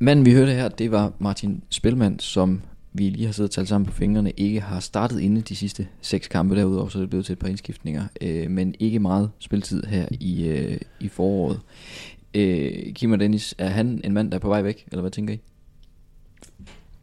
Manden 0.00 0.24
vi 0.24 0.32
hørte 0.32 0.52
her, 0.52 0.68
det 0.68 0.90
var 0.90 1.12
Martin 1.18 1.62
Spilmand, 1.70 2.20
som 2.20 2.62
vi 2.92 3.02
lige 3.02 3.26
har 3.26 3.32
siddet 3.32 3.50
og 3.50 3.54
talt 3.54 3.68
sammen 3.68 3.86
på 3.86 3.92
fingrene, 3.92 4.30
ikke 4.30 4.60
har 4.60 4.80
startet 4.80 5.20
inde 5.20 5.40
de 5.40 5.56
sidste 5.56 5.88
seks 6.00 6.28
kampe 6.28 6.56
derudover, 6.56 6.88
så 6.88 6.98
er 6.98 7.02
det 7.02 7.10
blevet 7.10 7.26
til 7.26 7.32
et 7.32 7.38
par 7.38 7.48
indskiftninger, 7.48 8.04
øh, 8.20 8.50
men 8.50 8.74
ikke 8.78 8.98
meget 8.98 9.30
spilletid 9.38 9.82
her 9.82 10.08
i, 10.10 10.48
øh, 10.48 10.80
i 11.00 11.08
foråret. 11.08 11.60
Øh, 12.34 12.92
Kim 12.94 13.12
og 13.12 13.20
Dennis, 13.20 13.54
er 13.58 13.68
han 13.68 14.00
en 14.04 14.12
mand, 14.12 14.30
der 14.30 14.36
er 14.36 14.40
på 14.40 14.48
vej 14.48 14.62
væk, 14.62 14.86
eller 14.92 15.00
hvad 15.00 15.10
tænker 15.10 15.34
I? 15.34 15.38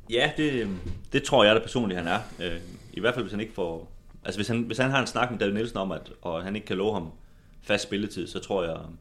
Ja, 0.10 0.32
det, 0.38 0.68
det 1.14 1.24
tror 1.24 1.44
jeg 1.44 1.56
da 1.56 1.60
personligt, 1.60 2.00
han 2.00 2.08
er. 2.08 2.20
Øh, 2.40 2.60
I 2.94 3.00
hvert 3.00 3.14
fald, 3.14 3.24
hvis 3.24 3.32
han 3.32 3.42
ikke 3.42 3.54
får... 3.54 3.92
Altså, 4.24 4.38
hvis 4.38 4.48
han, 4.48 4.62
hvis 4.62 4.78
han 4.78 4.92
har 4.92 5.02
en 5.02 5.08
snak 5.08 5.32
med 5.32 5.40
David 5.40 5.54
Nielsen 5.54 5.78
om, 5.78 5.92
at 5.92 6.12
og 6.22 6.44
han 6.44 6.56
ikke 6.56 6.68
kan 6.68 6.78
love 6.78 6.94
ham 6.94 7.08
fast 7.66 7.84
spilletid, 7.84 8.28
så 8.28 8.40
tror 8.40 8.64
jeg, 8.64 8.74
um, 8.74 8.98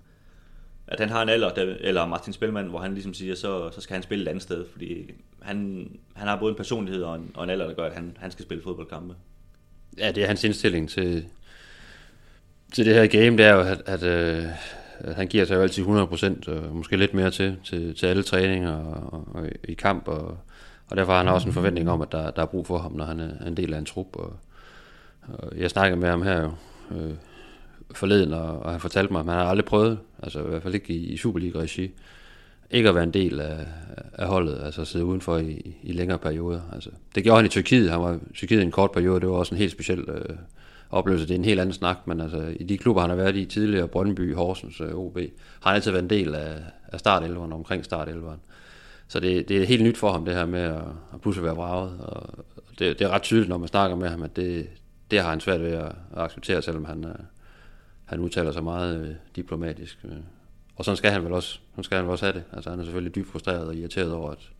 at 0.87 1.01
han 1.01 1.09
har 1.09 1.23
en 1.23 1.29
alder, 1.29 1.51
der, 1.51 1.77
eller 1.81 2.07
Martin 2.07 2.33
Spelman, 2.33 2.67
hvor 2.67 2.79
han 2.79 2.93
ligesom 2.93 3.15
siger, 3.15 3.35
så, 3.35 3.71
så 3.71 3.81
skal 3.81 3.95
han 3.95 4.03
spille 4.03 4.23
et 4.25 4.29
andet 4.29 4.43
sted, 4.43 4.65
fordi 4.73 5.11
han, 5.43 5.89
han 6.15 6.29
har 6.29 6.39
både 6.39 6.51
en 6.51 6.57
personlighed 6.57 7.03
og 7.03 7.17
en, 7.17 7.31
og 7.35 7.45
en 7.45 7.51
alder, 7.51 7.67
der 7.67 7.75
gør, 7.75 7.87
at 7.87 7.95
han, 7.95 8.17
han 8.21 8.31
skal 8.31 8.45
spille 8.45 8.63
fodboldkampe. 8.63 9.15
Ja, 9.99 10.13
det 10.13 10.23
er 10.23 10.27
hans 10.27 10.45
indstilling 10.45 10.91
til, 10.91 11.25
til 12.73 12.87
det 12.87 12.95
her 12.95 13.07
game, 13.07 13.37
det 13.37 13.47
er 13.47 13.55
jo, 13.55 13.61
at, 13.61 13.83
at, 13.87 14.03
øh, 14.03 14.45
at 14.99 15.15
han 15.15 15.29
giver 15.29 15.45
sig 15.45 15.55
jo 15.55 15.63
altid 15.63 15.85
100%, 15.85 16.51
og 16.53 16.77
måske 16.77 16.97
lidt 16.97 17.15
mere 17.15 17.31
til, 17.31 17.57
til, 17.65 17.95
til 17.95 18.07
alle 18.07 18.23
træninger 18.23 18.73
og, 18.73 19.13
og, 19.13 19.29
og 19.35 19.49
i 19.65 19.75
kamp, 19.75 20.09
og, 20.09 20.39
og 20.87 20.97
derfor 20.97 21.13
har 21.13 21.19
han 21.19 21.29
også 21.29 21.47
en 21.47 21.55
forventning 21.55 21.91
om, 21.91 22.01
at 22.01 22.13
der, 22.13 22.31
der 22.31 22.43
er 22.43 22.47
brug 22.47 22.67
for 22.67 22.79
ham, 22.79 22.93
når 22.93 23.05
han 23.05 23.21
er 23.21 23.47
en 23.47 23.57
del 23.57 23.75
af 23.75 23.79
en 23.79 23.85
trup. 23.85 24.17
Og, 24.17 24.37
og 25.23 25.59
jeg 25.59 25.71
snakkede 25.71 26.01
med 26.01 26.09
ham 26.09 26.23
her 26.23 26.43
jo, 26.43 26.53
øh, 26.97 27.15
forleden, 27.97 28.33
og, 28.33 28.63
og 28.63 28.71
han 28.71 28.81
fortalte 28.81 29.13
mig, 29.13 29.21
at 29.21 29.27
han 29.27 29.35
har 29.35 29.45
aldrig 29.45 29.65
prøvet, 29.65 29.99
altså 30.23 30.45
i 30.45 30.49
hvert 30.49 30.63
fald 30.63 30.75
ikke 30.75 30.95
i, 30.95 31.13
i 31.13 31.17
Superliga-regi, 31.17 31.91
ikke 32.71 32.89
at 32.89 32.95
være 32.95 33.05
en 33.05 33.15
del 33.15 33.41
af, 33.41 33.67
af 34.13 34.27
holdet, 34.27 34.61
altså 34.65 34.81
at 34.81 34.87
sidde 34.87 35.05
udenfor 35.05 35.37
i, 35.37 35.77
i 35.83 35.93
længere 35.93 36.19
perioder. 36.19 36.61
Altså, 36.73 36.91
det 37.15 37.23
gjorde 37.23 37.37
han 37.37 37.47
i 37.47 37.49
Tyrkiet, 37.49 37.91
han 37.91 38.01
var 38.01 38.15
i 38.15 38.35
Tyrkiet 38.35 38.61
i 38.61 38.63
en 38.63 38.71
kort 38.71 38.93
periode, 38.93 39.21
det 39.21 39.29
var 39.29 39.35
også 39.35 39.55
en 39.55 39.59
helt 39.59 39.73
speciel 39.73 40.01
øh, 40.01 40.37
oplevelse, 40.91 41.29
det 41.29 41.35
er 41.35 41.39
en 41.39 41.45
helt 41.45 41.61
anden 41.61 41.73
snak, 41.73 41.97
men 42.07 42.21
altså 42.21 42.55
i 42.61 42.65
de 42.65 42.79
klubber, 42.79 43.01
han 43.01 43.11
har 43.11 43.17
været 43.17 43.37
i 43.37 43.45
tidligere, 43.45 43.89
Brøndby, 43.89 44.35
Horsens, 44.35 44.81
øh, 44.81 44.95
OB, 44.95 45.19
har 45.61 45.71
han 45.71 45.75
altid 45.75 45.91
været 45.91 46.03
en 46.03 46.11
del 46.11 46.35
af, 46.35 46.57
af 46.89 46.99
startelveren, 47.01 47.53
omkring 47.53 47.85
startelveren. 47.85 48.41
Så 49.09 49.21
det, 49.21 49.49
det 49.49 49.63
er 49.63 49.67
helt 49.67 49.83
nyt 49.83 49.97
for 49.97 50.13
ham, 50.13 50.25
det 50.25 50.35
her 50.35 50.47
med 50.47 50.61
at, 50.61 50.83
at 51.15 51.21
pludselig 51.23 51.45
være 51.45 51.55
braget, 51.55 52.01
og 52.01 52.45
det, 52.79 52.99
det 52.99 53.05
er 53.05 53.09
ret 53.09 53.23
tydeligt, 53.23 53.49
når 53.49 53.59
man 53.59 53.69
snakker 53.69 53.97
med 53.97 54.09
ham, 54.09 54.23
at 54.23 54.37
det, 54.37 54.69
det 55.11 55.21
har 55.21 55.31
han 55.31 55.41
svært 55.41 55.61
ved 55.61 55.73
at, 55.73 55.93
at 56.17 56.23
acceptere, 56.23 56.63
selvom 56.63 56.85
han, 56.85 57.05
øh, 57.05 57.15
han 58.05 58.21
udtaler 58.21 58.53
sig 58.53 58.65
meget 58.65 59.07
øh, 59.07 59.15
diplomatisk. 59.37 59.99
Øh. 60.05 60.11
Og 60.77 60.85
sådan 60.85 60.97
skal 60.97 61.11
han 61.11 61.25
vel 61.25 61.33
også, 61.33 61.59
sådan 61.71 61.85
skal 61.85 61.97
han 61.97 62.05
vel 62.05 62.13
også 62.13 62.25
have 62.25 62.35
det. 62.35 62.45
Altså 62.53 62.71
han 62.71 62.81
er 62.81 62.85
selvfølgelig 62.85 63.15
dybt 63.15 63.29
frustreret 63.29 63.69
og 63.69 63.75
irriteret 63.75 64.13
over, 64.13 64.31
at, 64.31 64.51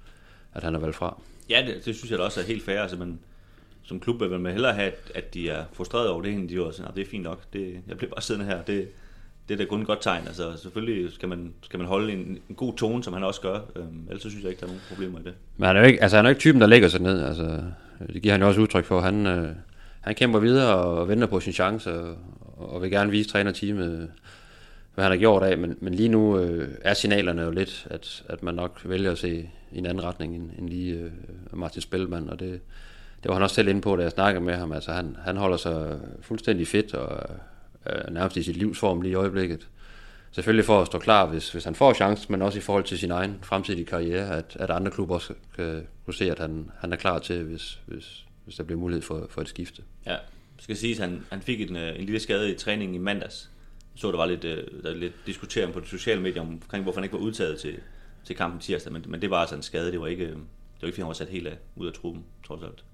at 0.55 0.63
han 0.63 0.75
er 0.75 0.79
valgt 0.79 0.97
fra. 0.97 1.21
Ja, 1.51 1.65
det, 1.67 1.85
det 1.85 1.97
synes 1.97 2.11
jeg 2.11 2.19
da 2.19 2.25
også 2.25 2.41
er 2.41 2.45
helt 2.45 2.63
fair. 2.63 2.81
Altså, 2.81 2.97
men 2.97 3.21
som 3.83 4.01
klub 4.01 4.21
vil 4.21 4.41
man 4.41 4.53
hellere 4.53 4.73
have, 4.75 4.87
at, 4.87 5.13
at 5.15 5.35
de 5.35 5.51
er 5.51 5.65
frustreret 5.73 6.09
over 6.09 6.23
det, 6.23 6.33
end 6.33 6.49
de 6.49 6.57
er 6.57 6.71
sådan, 6.71 6.95
det 6.95 7.03
er 7.03 7.11
fint 7.11 7.25
nok. 7.25 7.53
Det, 7.53 7.81
jeg 7.89 7.97
bliver 7.97 8.11
bare 8.11 8.23
siddende 8.23 8.47
her. 8.47 8.63
Det, 8.63 8.89
det 9.49 9.55
er 9.55 9.59
da 9.59 9.65
kun 9.65 9.81
et 9.81 9.87
godt 9.87 10.03
tegn. 10.03 10.27
Altså, 10.27 10.57
selvfølgelig 10.57 11.13
skal 11.13 11.29
man, 11.29 11.55
skal 11.63 11.79
man 11.79 11.87
holde 11.87 12.13
en, 12.13 12.39
en 12.49 12.55
god 12.57 12.75
tone, 12.75 13.05
som 13.05 13.13
han 13.13 13.25
også 13.25 13.41
gør. 13.41 13.61
Øhm, 13.77 14.07
ellers 14.09 14.21
synes 14.21 14.43
jeg 14.43 14.51
ikke, 14.51 14.61
der 14.61 14.67
er 14.67 14.71
nogen 14.71 14.83
problemer 14.89 15.19
i 15.19 15.23
det. 15.23 15.35
Men 15.57 15.67
han 15.67 15.77
er 15.77 15.81
jo 15.81 15.87
ikke, 15.87 16.03
altså, 16.03 16.17
han 16.17 16.27
er 16.27 16.29
jo 16.29 16.33
ikke 16.33 16.41
typen, 16.41 16.61
der 16.61 16.67
lægger 16.67 16.89
sig 16.89 17.01
ned. 17.01 17.23
Altså, 17.23 17.63
det 18.13 18.23
giver 18.23 18.35
han 18.35 18.43
jo 18.43 18.49
også 18.49 18.61
udtryk 18.61 18.85
for. 18.85 19.01
Han, 19.01 19.27
øh, 19.27 19.49
han 20.01 20.15
kæmper 20.15 20.39
videre 20.39 20.75
og 20.75 21.09
venter 21.09 21.27
på 21.27 21.41
sin 21.41 21.53
chance, 21.53 21.95
og, 22.01 22.17
og 22.57 22.83
vil 22.83 22.91
gerne 22.91 23.11
vise 23.11 23.31
trænerteamet, 23.31 24.11
hvad 24.95 25.05
han 25.05 25.13
har 25.13 25.19
gjort 25.19 25.43
af, 25.43 25.59
men, 25.59 25.77
men 25.81 25.95
lige 25.95 26.09
nu 26.09 26.39
øh, 26.39 26.69
er 26.81 26.95
signalerne 26.95 27.43
jo 27.43 27.51
lidt, 27.51 27.87
at, 27.91 28.25
at 28.29 28.43
man 28.43 28.55
nok 28.55 28.81
vælger 28.85 29.13
at 29.13 29.19
se 29.19 29.51
i 29.73 29.79
en 29.79 29.87
anden 29.87 30.05
retning 30.05 30.37
end, 30.37 30.51
end 30.59 30.69
lige 30.69 30.95
øh, 30.95 31.11
Martin 31.53 31.83
Spellmann, 31.83 32.31
og 32.31 32.41
det, 32.41 32.61
det 33.23 33.29
var 33.29 33.35
han 33.35 33.43
også 33.43 33.55
selv 33.55 33.69
inde 33.69 33.81
på, 33.81 33.97
da 33.97 34.03
jeg 34.03 34.11
snakkede 34.11 34.45
med 34.45 34.55
ham. 34.55 34.73
Altså, 34.73 34.93
han, 34.93 35.17
han 35.25 35.37
holder 35.37 35.57
sig 35.57 35.99
fuldstændig 36.21 36.69
fedt 36.69 36.95
og 36.95 37.31
øh, 37.87 38.15
nærmest 38.15 38.37
i 38.37 38.43
sit 38.43 38.57
livsform 38.57 39.01
lige 39.01 39.13
i 39.13 39.15
øjeblikket. 39.15 39.69
Selvfølgelig 40.33 40.65
for 40.65 40.81
at 40.81 40.87
stå 40.87 40.99
klar, 40.99 41.27
hvis, 41.27 41.53
hvis 41.53 41.65
han 41.65 41.75
får 41.75 41.93
chancen, 41.93 42.33
men 42.33 42.43
også 42.43 42.59
i 42.59 42.63
forhold 42.63 42.85
til 42.85 42.99
sin 42.99 43.11
egen 43.11 43.39
fremtidige 43.43 43.85
karriere, 43.85 44.37
at, 44.37 44.57
at 44.61 44.71
andre 44.71 44.91
klubber 44.91 45.15
også 45.15 45.35
kan 45.57 45.87
kunne 46.05 46.15
se, 46.15 46.31
at 46.31 46.39
han, 46.39 46.71
han 46.79 46.93
er 46.93 46.97
klar 46.97 47.19
til, 47.19 47.43
hvis, 47.43 47.81
hvis, 47.87 48.25
hvis 48.45 48.57
der 48.57 48.63
bliver 48.63 48.79
mulighed 48.81 49.03
for, 49.03 49.27
for 49.31 49.41
et 49.41 49.49
skifte. 49.49 49.83
Ja, 50.07 50.17
skal 50.59 50.77
sige, 50.77 50.93
at 50.95 51.01
han, 51.01 51.21
han 51.31 51.41
fik 51.41 51.61
en, 51.61 51.77
øh, 51.77 51.99
en 51.99 52.05
lille 52.05 52.21
skade 52.21 52.53
i 52.53 52.55
træningen 52.55 52.95
i 52.95 52.99
mandags. 52.99 53.51
Så 53.95 54.11
der 54.11 54.17
var 54.17 54.27
lidt, 54.27 54.45
øh, 54.45 54.57
der 54.57 54.91
der 54.91 54.95
lidt 54.95 55.13
diskuteret 55.27 55.73
på 55.73 55.81
de 55.81 55.87
sociale 55.87 56.23
medier 56.23 56.43
omkring, 56.43 56.83
hvorfor 56.83 57.01
han 57.01 57.05
ikke 57.05 57.17
var 57.17 57.23
udtaget 57.23 57.59
til, 57.59 57.75
til 58.25 58.37
kampen 58.37 58.61
tirsdag, 58.61 58.93
men, 58.93 59.05
men 59.09 59.23
det 59.23 59.31
var 59.31 59.37
altså 59.37 59.57
en 59.57 59.63
skade, 59.63 59.93
det 59.93 60.01
var 60.01 60.07
ikke, 60.07 60.25
øh, 60.25 60.31
det 60.31 60.83
var 60.83 60.87
ikke 60.87 60.95
fordi 60.95 61.03
han 61.03 61.09
var 61.09 61.15
sat 61.15 61.29
helt 61.29 61.47
af, 61.47 61.59
ud 61.77 61.87
af 61.87 61.93
truppen, 61.93 62.25
trods 62.47 62.63
alt. 62.63 62.85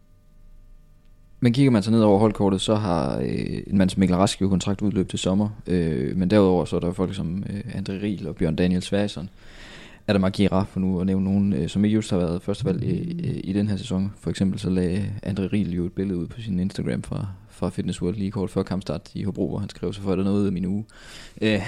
Men 1.42 1.53
kigger 1.53 1.70
man 1.70 1.83
så 1.83 1.90
ned 1.90 2.03
over 2.03 2.18
holdkortet, 2.18 2.61
så 2.61 2.75
har 2.75 3.18
øh, 3.18 3.62
en 3.66 3.79
mand 3.79 3.90
som 3.90 4.01
Mikkel 4.01 4.16
Rask 4.16 4.40
jo 4.40 4.49
kontrakt 4.49 4.83
udløb 4.83 5.09
til 5.09 5.18
sommer. 5.18 5.49
Øh, 5.66 6.16
men 6.16 6.31
derudover 6.31 6.64
så 6.64 6.77
er 6.77 6.81
der 6.81 6.92
folk 6.92 7.14
som 7.14 7.44
øh, 7.51 7.61
André 7.61 7.92
Riel 7.92 8.29
og 8.29 8.37
Bjørn 8.37 8.57
Daniel 8.57 8.83
Sverigesson. 8.83 9.29
Er 10.07 10.12
der 10.12 10.25
Agira, 10.25 10.64
for 10.64 10.81
nu 10.81 11.01
at 11.01 11.07
nævne 11.07 11.25
nogen, 11.25 11.53
øh, 11.53 11.68
som 11.68 11.85
ikke 11.85 11.94
just 11.94 12.11
har 12.11 12.18
været 12.18 12.42
førstevalg 12.42 12.83
i, 12.83 12.92
i, 12.92 13.40
i 13.40 13.53
den 13.53 13.68
her 13.68 13.77
sæson. 13.77 14.12
For 14.20 14.31
eksempel 14.31 14.59
så 14.59 14.70
lagde 14.70 15.12
André 15.27 15.42
Riel 15.53 15.75
jo 15.75 15.87
et 15.87 15.92
billede 15.92 16.18
ud 16.18 16.27
på 16.27 16.40
sin 16.40 16.59
Instagram 16.59 17.03
fra, 17.03 17.27
fra 17.61 17.70
Fitness 17.70 18.03
World 18.03 18.16
lige 18.16 18.31
kort 18.31 18.51
før 18.51 18.62
kampstart 18.62 19.11
i 19.14 19.23
Hobro, 19.23 19.49
hvor 19.49 19.59
han 19.59 19.68
skrev, 19.68 19.92
så 19.92 20.01
får 20.01 20.16
der 20.16 20.25
noget 20.25 20.40
ud 20.40 20.46
af 20.46 20.53
min 20.53 20.64
uge. 20.64 20.85
Øh, 21.42 21.62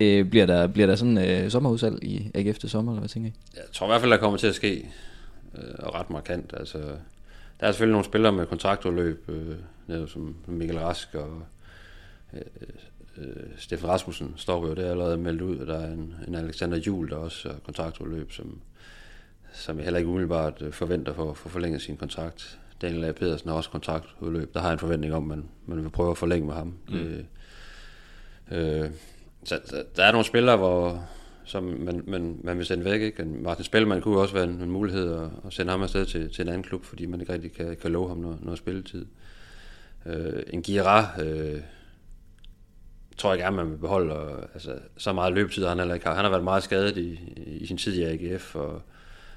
øh, 0.00 0.24
bliver, 0.24 0.46
der, 0.46 0.66
bliver 0.66 0.86
der 0.86 0.96
sådan 0.96 1.18
øh, 1.18 1.50
sommerudsalg 1.50 2.04
i 2.04 2.30
AGF 2.34 2.58
til 2.58 2.70
sommer, 2.70 2.92
eller 2.92 3.00
hvad 3.00 3.08
tænker 3.08 3.30
I? 3.30 3.32
Jeg 3.56 3.64
tror 3.72 3.86
i 3.86 3.88
hvert 3.88 4.00
fald, 4.00 4.10
der 4.10 4.16
kommer 4.16 4.38
til 4.38 4.46
at 4.46 4.54
ske, 4.54 4.90
øh, 5.54 5.74
og 5.78 5.94
ret 5.94 6.10
markant. 6.10 6.54
Altså, 6.56 6.78
der 7.60 7.66
er 7.66 7.72
selvfølgelig 7.72 7.92
nogle 7.92 8.04
spillere 8.04 8.32
med 8.32 8.46
kontraktudløb, 8.46 9.30
øh, 9.88 10.08
som 10.08 10.36
Mikkel 10.46 10.78
Rask 10.78 11.14
og 11.14 11.42
øh, 12.32 12.40
øh, 12.60 13.26
øh, 13.26 13.46
Steffen 13.56 13.88
Rasmussen 13.88 14.34
står 14.36 14.66
jo 14.66 14.74
der 14.74 14.90
allerede 14.90 15.16
meldt 15.16 15.42
ud, 15.42 15.58
og 15.58 15.66
der 15.66 15.78
er 15.78 15.92
en, 15.92 16.14
en 16.28 16.34
Alexander 16.34 16.76
Jul, 16.76 17.10
der 17.10 17.16
også 17.16 17.48
har 17.48 17.58
kontraktudløb, 17.64 18.32
som, 18.32 18.60
som 19.52 19.76
jeg 19.76 19.84
heller 19.84 19.98
ikke 19.98 20.10
umiddelbart 20.10 20.62
øh, 20.62 20.72
forventer 20.72 21.12
for 21.14 21.30
at 21.30 21.36
få 21.36 21.48
forlænget 21.48 21.82
sin 21.82 21.96
kontrakt. 21.96 22.59
Daniel 22.82 23.04
A. 23.04 23.12
Pedersen 23.12 23.48
har 23.48 23.56
også 23.56 23.70
kontraktudløb. 23.70 24.54
Der 24.54 24.60
har 24.60 24.68
jeg 24.68 24.72
en 24.72 24.78
forventning 24.78 25.14
om, 25.14 25.30
at 25.30 25.38
man, 25.38 25.48
man 25.66 25.82
vil 25.82 25.90
prøve 25.90 26.10
at 26.10 26.18
forlænge 26.18 26.46
med 26.46 26.54
ham. 26.54 26.74
Mm. 26.88 26.94
Det, 26.94 27.26
øh, 28.50 28.90
så, 29.44 29.60
der, 29.70 29.82
der 29.96 30.04
er 30.04 30.12
nogle 30.12 30.26
spillere, 30.26 30.56
hvor, 30.56 31.08
som 31.44 31.62
man, 31.62 32.02
man, 32.06 32.40
man 32.44 32.58
vil 32.58 32.66
sende 32.66 32.84
væk. 32.84 33.00
Ikke? 33.00 33.24
Martin 33.24 33.64
Spellemann 33.64 34.02
kunne 34.02 34.18
også 34.18 34.34
være 34.34 34.44
en, 34.44 34.60
en 34.62 34.70
mulighed 34.70 35.12
at, 35.12 35.28
at 35.46 35.52
sende 35.52 35.70
ham 35.70 35.82
afsted 35.82 36.06
til, 36.06 36.32
til 36.32 36.42
en 36.42 36.48
anden 36.48 36.62
klub, 36.62 36.84
fordi 36.84 37.06
man 37.06 37.20
ikke 37.20 37.32
rigtig 37.32 37.52
kan, 37.52 37.76
kan 37.76 37.92
love 37.92 38.08
ham 38.08 38.18
noget, 38.18 38.44
noget 38.44 38.58
spilletid. 38.58 39.06
Øh, 40.06 40.42
en 40.46 40.62
Gira 40.62 41.22
øh, 41.22 41.60
tror 43.18 43.30
jeg 43.30 43.38
gerne, 43.38 43.56
man 43.56 43.70
vil 43.70 43.76
beholde. 43.76 44.16
Og, 44.16 44.48
altså, 44.54 44.78
så 44.96 45.12
meget 45.12 45.32
løbetid 45.32 45.66
han 45.66 45.78
heller 45.78 45.94
ikke 45.94 46.06
har. 46.06 46.14
Han 46.14 46.24
har 46.24 46.30
været 46.30 46.44
meget 46.44 46.62
skadet 46.62 46.96
i, 46.96 47.20
i 47.46 47.66
sin 47.66 47.76
tid 47.76 47.94
i 47.94 48.02
AGF, 48.02 48.56
og, 48.56 48.82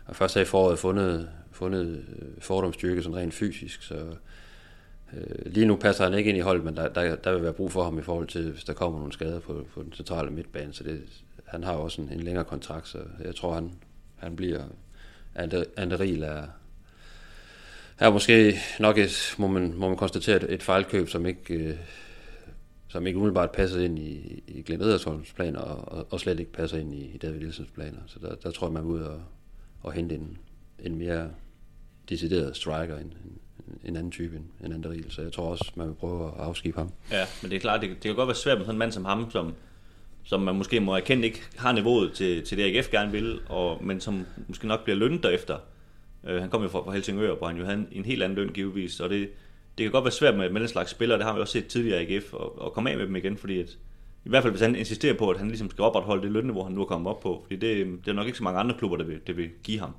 og 0.06 0.16
først 0.16 0.34
har 0.34 0.42
i 0.42 0.46
foråret 0.46 0.80
fundet, 0.80 1.30
fundet 1.52 2.06
øh, 2.20 2.42
fordomsstyrke 2.42 3.04
sådan 3.04 3.18
rent 3.18 3.34
fysisk, 3.34 3.84
så 3.84 3.96
øh, 5.14 5.46
lige 5.46 5.66
nu 5.66 5.76
passer 5.76 6.04
han 6.04 6.14
ikke 6.14 6.30
ind 6.30 6.38
i 6.38 6.42
holdet, 6.42 6.66
men 6.66 6.76
der, 6.76 6.90
der, 6.90 7.16
der 7.16 7.34
vil 7.34 7.44
være 7.44 7.54
brug 7.54 7.72
for 7.72 7.84
ham 7.84 8.00
i 8.00 8.02
forhold 8.02 8.28
til, 8.28 8.52
hvis 8.52 8.64
der 8.64 8.74
kommer 8.74 9.00
nogle 9.00 9.14
skader 9.14 9.40
på, 9.40 9.68
på 9.74 9.84
den 9.84 9.94
centrale 9.94 10.32
midtbane, 10.32 10.74
så 10.74 10.84
det, 10.84 11.02
han 11.46 11.64
har 11.64 11.74
også 11.74 12.02
en, 12.02 12.10
en 12.12 12.20
længere 12.20 12.46
kontrakt, 12.46 12.88
så 12.88 12.98
jeg 13.24 13.36
tror, 13.36 13.54
han, 13.54 13.72
han 14.16 14.36
bliver... 14.36 14.64
Anderil 15.78 16.24
er, 16.24 16.44
er 18.00 18.12
måske 18.12 18.56
nok 18.80 18.98
et, 18.98 19.36
må 19.38 19.48
man, 19.48 19.74
må 19.74 19.88
man 19.88 19.98
konstatere, 19.98 20.36
et, 20.36 20.54
et 20.54 20.64
fejlkøb, 20.64 21.10
som 21.10 21.26
ikke, 21.26 21.54
øh, 21.54 21.76
som 22.88 23.08
ikke 23.08 23.18
umiddelbart 23.18 23.52
passer 23.52 23.82
ind 23.82 24.00
i, 24.00 24.44
i 24.48 24.62
Glenn 24.62 24.82
Edersholms 24.82 25.34
planer, 25.34 25.60
og, 25.60 26.08
og 26.10 26.20
slet 26.20 26.40
ikke 26.40 26.52
passer 26.52 26.78
ind 26.78 26.94
i, 26.94 27.12
i 27.16 27.18
David 27.18 27.40
Nielsens 27.40 27.70
planer. 27.70 28.00
Så 28.08 28.20
der, 28.22 28.36
der 28.36 28.52
tror 28.52 28.68
jeg, 28.68 28.74
man 28.74 28.84
er 28.84 28.88
ude 28.88 29.10
og, 29.10 29.22
og 29.84 29.94
hente 29.94 30.16
en, 30.16 30.38
en 30.80 30.98
mere 30.98 31.30
decideret 32.10 32.56
striker, 32.56 32.98
en, 32.98 33.14
en, 33.26 33.40
en 33.84 33.96
anden 33.96 34.12
type 34.12 34.36
end, 34.62 34.74
end 34.74 34.86
Riel. 34.86 35.12
Så 35.12 35.22
jeg 35.22 35.34
tror 35.34 35.50
også, 35.50 35.72
man 35.76 35.88
vil 35.88 35.94
prøve 35.94 36.28
at 36.28 36.34
afskibe 36.38 36.78
ham. 36.78 36.90
Ja, 37.12 37.26
men 37.42 37.52
det 37.52 37.56
er 37.56 37.62
klart, 37.62 37.82
det, 37.82 37.90
det 37.90 38.02
kan 38.02 38.16
godt 38.16 38.28
være 38.28 38.36
svært 38.36 38.58
med 38.58 38.66
sådan 38.66 38.76
en 38.76 38.80
mand 38.80 38.92
som 38.92 39.06
ham, 39.06 39.32
som 39.32 39.54
som 40.24 40.42
man 40.42 40.56
måske 40.56 40.80
må 40.80 40.96
erkende 40.96 41.26
ikke 41.26 41.42
har 41.58 41.72
niveauet 41.72 42.14
til, 42.14 42.46
til 42.46 42.58
det, 42.58 42.78
AGF 42.78 42.90
gerne 42.90 43.12
vil, 43.12 43.40
og, 43.50 43.84
men 43.84 44.02
som 44.02 44.26
måske 44.48 44.68
nok 44.68 44.84
bliver 44.84 44.98
lønnet 44.98 45.24
derefter. 45.24 45.58
Øh, 46.28 46.42
han 46.42 46.50
kom 46.50 46.62
jo 46.62 46.68
fra, 46.68 46.80
fra 46.80 46.92
Helsingør, 46.92 47.36
hvor 47.36 47.48
han 47.48 47.58
jo 47.58 47.66
havde 47.66 47.78
en, 47.78 47.88
en 47.92 48.06
helt 48.06 48.24
anden 48.24 48.36
løn 48.36 48.50
givetvis, 48.50 49.00
og 49.00 49.10
det, 49.10 49.30
det 49.78 49.84
kan 49.84 49.92
godt 49.92 50.04
være 50.04 50.12
svært 50.12 50.38
med, 50.38 50.50
med 50.50 50.62
den 50.62 50.70
slags 50.70 50.92
spillere, 50.92 51.18
det 51.18 51.26
har 51.26 51.34
vi 51.36 51.42
også 51.42 51.52
set 51.54 51.68
tidligere 51.68 52.04
i 52.04 52.16
AGF, 52.16 52.34
og, 52.34 52.62
og 52.62 52.74
komme 52.74 52.92
af 52.92 52.98
med 52.98 53.06
dem 53.06 53.16
igen, 53.16 53.38
fordi 53.38 53.60
at, 53.60 53.78
i 54.26 54.30
hvert 54.30 54.44
fald 54.44 54.54
hvis 54.54 54.62
han 54.62 54.76
insisterer 54.76 55.14
på, 55.14 55.30
at 55.30 55.38
han 55.38 55.48
ligesom 55.48 55.70
skal 55.70 55.84
opretholde 55.84 56.24
det 56.24 56.32
lønniveau, 56.32 56.64
han 56.64 56.74
nu 56.74 56.82
er 56.82 56.86
kommet 56.86 57.10
op 57.10 57.20
på, 57.20 57.40
fordi 57.44 57.56
det, 57.56 57.86
det 58.06 58.12
er 58.12 58.14
nok 58.14 58.26
ikke 58.26 58.38
så 58.38 58.44
mange 58.44 58.60
andre 58.60 58.76
klubber, 58.78 58.98
der 58.98 59.04
vil, 59.04 59.20
der 59.28 59.34
vil 59.34 59.50
give 59.64 59.80
ham. 59.80 59.96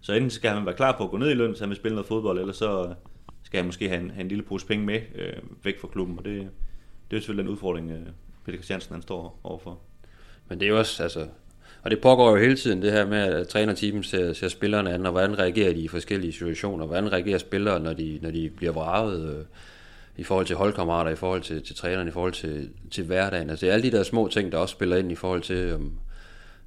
Så 0.00 0.12
enten 0.12 0.30
skal 0.30 0.50
han 0.50 0.66
være 0.66 0.74
klar 0.74 0.96
på 0.96 1.04
at 1.04 1.10
gå 1.10 1.16
ned 1.16 1.30
i 1.30 1.34
løn, 1.34 1.54
så 1.54 1.62
han 1.62 1.68
vil 1.68 1.76
spille 1.76 1.94
noget 1.94 2.06
fodbold, 2.06 2.38
eller 2.38 2.52
så 2.52 2.94
skal 3.42 3.58
han 3.58 3.66
måske 3.66 3.88
have 3.88 4.00
en, 4.00 4.10
have 4.10 4.20
en 4.20 4.28
lille 4.28 4.44
pose 4.44 4.66
penge 4.66 4.86
med 4.86 5.00
øh, 5.14 5.32
væk 5.62 5.80
fra 5.80 5.88
klubben, 5.88 6.18
og 6.18 6.24
det, 6.24 6.48
det 7.10 7.16
er 7.16 7.20
selvfølgelig 7.20 7.44
den 7.44 7.52
udfordring, 7.52 7.90
øh, 7.90 7.98
Peter 8.44 8.58
Christiansen 8.58 8.92
han 8.94 9.02
står 9.02 9.40
overfor. 9.44 9.78
Men 10.48 10.60
det 10.60 10.66
er 10.66 10.70
jo 10.70 10.78
også, 10.78 11.02
altså, 11.02 11.26
og 11.82 11.90
det 11.90 12.00
pågår 12.00 12.30
jo 12.30 12.36
hele 12.36 12.56
tiden, 12.56 12.82
det 12.82 12.92
her 12.92 13.06
med, 13.06 13.18
at 13.18 13.48
trænerteamen 13.48 14.02
ser, 14.02 14.32
ser 14.32 14.48
spillerne 14.48 14.94
an, 14.94 15.06
og 15.06 15.12
hvordan 15.12 15.38
reagerer 15.38 15.72
de 15.72 15.80
i 15.80 15.88
forskellige 15.88 16.32
situationer, 16.32 16.86
hvordan 16.86 17.12
reagerer 17.12 17.38
spillere, 17.38 17.80
når 17.80 17.92
de, 17.92 18.18
når 18.22 18.30
de 18.30 18.50
bliver 18.56 18.72
vraget, 18.72 19.36
øh, 19.38 19.44
i 20.20 20.22
forhold 20.22 20.46
til 20.46 20.56
holdkammerater, 20.56 21.10
i 21.10 21.16
forhold 21.16 21.42
til, 21.42 21.62
til 21.62 21.76
træneren, 21.76 22.08
i 22.08 22.10
forhold 22.10 22.32
til, 22.32 22.70
til 22.90 23.04
hverdagen. 23.04 23.50
Altså 23.50 23.66
det 23.66 23.70
er 23.70 23.74
alle 23.74 23.90
de 23.90 23.96
der 23.96 24.02
små 24.02 24.28
ting, 24.28 24.52
der 24.52 24.58
også 24.58 24.72
spiller 24.72 24.96
ind 24.96 25.12
i 25.12 25.14
forhold 25.14 25.42
til, 25.42 25.74
om, 25.74 25.92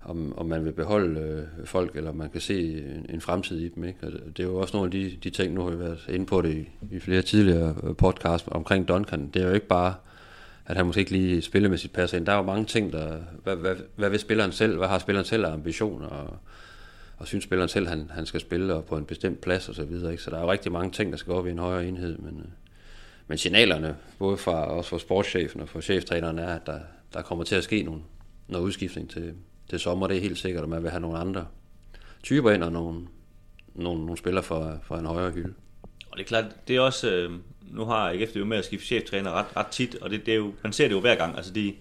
om, 0.01 0.37
om 0.37 0.45
man 0.45 0.65
vil 0.65 0.71
beholde 0.71 1.19
øh, 1.19 1.65
folk, 1.65 1.95
eller 1.95 2.11
man 2.11 2.29
kan 2.29 2.41
se 2.41 2.77
en, 2.77 3.05
en 3.09 3.21
fremtid 3.21 3.59
i 3.59 3.69
dem. 3.69 3.83
Ikke? 3.83 3.99
Og 4.03 4.11
det 4.11 4.39
er 4.39 4.47
jo 4.47 4.55
også 4.57 4.77
nogle 4.77 4.87
af 4.87 4.91
de, 4.91 5.17
de 5.23 5.29
ting, 5.29 5.53
nu 5.53 5.63
har 5.63 5.69
vi 5.69 5.79
været 5.79 6.05
inde 6.09 6.25
på 6.25 6.41
det 6.41 6.53
i, 6.53 6.69
i 6.95 6.99
flere 6.99 7.21
tidligere 7.21 7.73
podcast 7.73 7.97
podcasts 7.97 8.47
omkring 8.51 8.87
Duncan. 8.87 9.29
Det 9.33 9.41
er 9.41 9.47
jo 9.47 9.53
ikke 9.53 9.67
bare, 9.67 9.95
at 10.65 10.77
han 10.77 10.85
måske 10.85 10.99
ikke 10.99 11.11
lige 11.11 11.41
spillemæssigt 11.41 11.93
passer 11.93 12.17
ind. 12.17 12.25
Der 12.25 12.31
er 12.31 12.37
jo 12.37 12.43
mange 12.43 12.65
ting, 12.65 12.93
der... 12.93 13.17
Hvad, 13.43 13.55
hvad, 13.55 13.75
hvad 13.95 14.09
vil 14.09 14.19
spilleren 14.19 14.51
selv? 14.51 14.77
Hvad 14.77 14.87
har 14.87 14.99
spilleren 14.99 15.25
selv 15.25 15.45
af 15.45 15.53
ambitioner? 15.53 16.07
Og, 16.07 16.37
og 17.17 17.27
synes 17.27 17.43
spilleren 17.43 17.69
selv, 17.69 17.87
han, 17.87 18.11
han 18.13 18.25
skal 18.25 18.39
spille 18.39 18.81
på 18.87 18.97
en 18.97 19.05
bestemt 19.05 19.41
plads 19.41 19.69
og 19.69 19.75
så 19.75 19.85
videre. 19.85 20.11
Ikke? 20.11 20.23
Så 20.23 20.31
der 20.31 20.37
er 20.37 20.41
jo 20.41 20.51
rigtig 20.51 20.71
mange 20.71 20.91
ting, 20.91 21.11
der 21.11 21.17
skal 21.17 21.33
gå 21.33 21.39
op 21.39 21.47
i 21.47 21.51
en 21.51 21.59
højere 21.59 21.87
enhed, 21.87 22.17
men... 22.17 22.37
Øh, 22.39 22.62
men 23.27 23.37
signalerne, 23.37 23.95
både 24.19 24.37
fra, 24.37 24.65
også 24.65 24.89
fra 24.89 24.99
sportschefen 24.99 25.61
og 25.61 25.69
fra 25.69 25.81
cheftræneren, 25.81 26.39
er, 26.39 26.55
at 26.55 26.61
der, 26.65 26.79
der 27.13 27.21
kommer 27.21 27.43
til 27.43 27.55
at 27.55 27.63
ske 27.63 27.83
nogle, 27.83 28.01
noget 28.47 28.65
udskiftning 28.65 29.09
til, 29.09 29.33
til 29.69 29.79
sommer. 29.79 30.07
Det 30.07 30.17
er 30.17 30.21
helt 30.21 30.37
sikkert, 30.37 30.63
at 30.63 30.69
man 30.69 30.83
vil 30.83 30.91
have 30.91 31.01
nogle 31.01 31.17
andre 31.17 31.47
typer 32.23 32.51
ind 32.51 32.63
og 32.63 32.71
nogle, 32.71 33.07
nogle, 33.75 34.01
nogle 34.01 34.17
spillere 34.17 34.43
fra, 34.43 34.77
fra 34.83 34.99
en 34.99 35.05
højere 35.05 35.31
hylde. 35.31 35.53
Og 36.11 36.17
det 36.17 36.23
er 36.23 36.27
klart, 36.27 36.45
det 36.67 36.75
er 36.75 36.79
også, 36.79 37.11
øh, 37.11 37.31
nu 37.71 37.85
har 37.85 38.09
AGF 38.09 38.31
det 38.33 38.39
jo 38.39 38.45
med 38.45 38.57
at 38.57 38.65
skifte 38.65 38.85
cheftræner 38.85 39.31
ret, 39.31 39.57
ret 39.57 39.67
tit, 39.67 39.95
og 39.95 40.09
det, 40.09 40.25
det 40.25 40.31
er 40.31 40.35
jo, 40.35 40.53
man 40.63 40.73
ser 40.73 40.87
det 40.87 40.95
jo 40.95 40.99
hver 40.99 41.15
gang, 41.15 41.37
altså 41.37 41.53
de, 41.53 41.73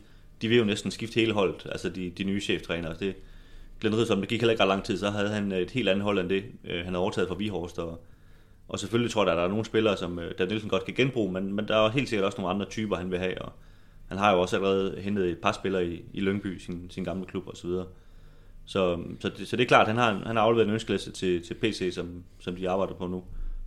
de 0.42 0.48
vil 0.48 0.58
jo 0.58 0.64
næsten 0.64 0.90
skifte 0.90 1.14
hele 1.14 1.32
holdet, 1.32 1.66
altså 1.72 1.88
de, 1.88 2.10
de 2.10 2.24
nye 2.24 2.40
cheftrænere. 2.40 2.96
Det, 3.00 3.14
Glenn 3.80 4.06
som 4.06 4.20
det 4.20 4.28
gik 4.28 4.40
heller 4.40 4.52
ikke 4.52 4.62
ret 4.62 4.68
lang 4.68 4.84
tid, 4.84 4.98
så 4.98 5.10
havde 5.10 5.28
han 5.28 5.52
et 5.52 5.70
helt 5.70 5.88
andet 5.88 6.04
hold 6.04 6.18
end 6.18 6.28
det, 6.28 6.44
øh, 6.64 6.76
han 6.76 6.84
havde 6.84 6.98
overtaget 6.98 7.28
fra 7.28 7.34
Vihorst, 7.34 7.78
og, 7.78 8.04
og 8.72 8.78
selvfølgelig 8.78 9.12
tror 9.12 9.24
jeg, 9.24 9.32
at 9.32 9.36
der 9.36 9.44
er 9.44 9.48
nogle 9.48 9.64
spillere, 9.64 9.96
som 9.96 10.18
øh, 10.18 10.32
Dan 10.38 10.48
Nielsen 10.48 10.70
godt 10.70 10.84
kan 10.84 10.94
genbruge, 10.94 11.32
men, 11.32 11.52
men 11.52 11.68
der 11.68 11.76
er 11.76 11.90
helt 11.90 12.08
sikkert 12.08 12.26
også 12.26 12.40
nogle 12.40 12.54
andre 12.54 12.66
typer, 12.66 12.96
han 12.96 13.10
vil 13.10 13.18
have. 13.18 13.42
Og 13.42 13.52
han 14.06 14.18
har 14.18 14.32
jo 14.32 14.40
også 14.40 14.56
allerede 14.56 15.00
hentet 15.00 15.30
et 15.30 15.38
par 15.38 15.52
spillere 15.52 15.86
i, 15.86 16.04
i 16.12 16.20
Lyngby, 16.20 16.58
sin, 16.58 16.90
sin 16.90 17.04
gamle 17.04 17.26
klub 17.26 17.48
osv. 17.48 17.54
Så, 17.70 17.84
så, 18.64 18.98
så, 19.20 19.28
det, 19.28 19.48
så 19.48 19.56
det 19.56 19.62
er 19.62 19.68
klart, 19.68 19.88
at 19.88 19.94
han 19.94 19.96
har, 19.96 20.22
han 20.26 20.36
har 20.36 20.42
afleveret 20.42 20.68
en 20.68 20.74
ønskeliste 20.74 21.12
til, 21.12 21.42
til 21.46 21.54
PC, 21.54 21.94
som, 21.94 22.24
som 22.40 22.56
de 22.56 22.70
arbejder 22.70 22.94
på 22.94 23.06
nu. 23.06 23.24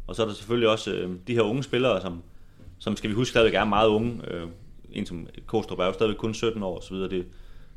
Og 0.08 0.16
så 0.16 0.24
er 0.24 0.28
der 0.28 0.34
selvfølgelig 0.34 0.70
også 0.70 0.94
øh, 0.94 1.16
de 1.28 1.34
her 1.34 1.42
unge 1.42 1.64
spillere, 1.64 2.02
som, 2.02 2.24
som 2.80 2.96
skal 2.96 3.10
vi 3.10 3.16
huske 3.16 3.30
stadigvæk 3.30 3.54
er 3.54 3.66
meget 3.66 3.88
unge. 3.88 4.22
Øh, 4.28 4.48
en 4.92 5.06
som 5.06 5.28
Kostrup 5.46 5.80
er 5.80 5.86
jo 5.86 5.94
stadigvæk 5.94 6.18
kun 6.18 6.34
17 6.34 6.64
år 6.64 6.78
osv. 6.78 6.96
Det, 6.96 7.26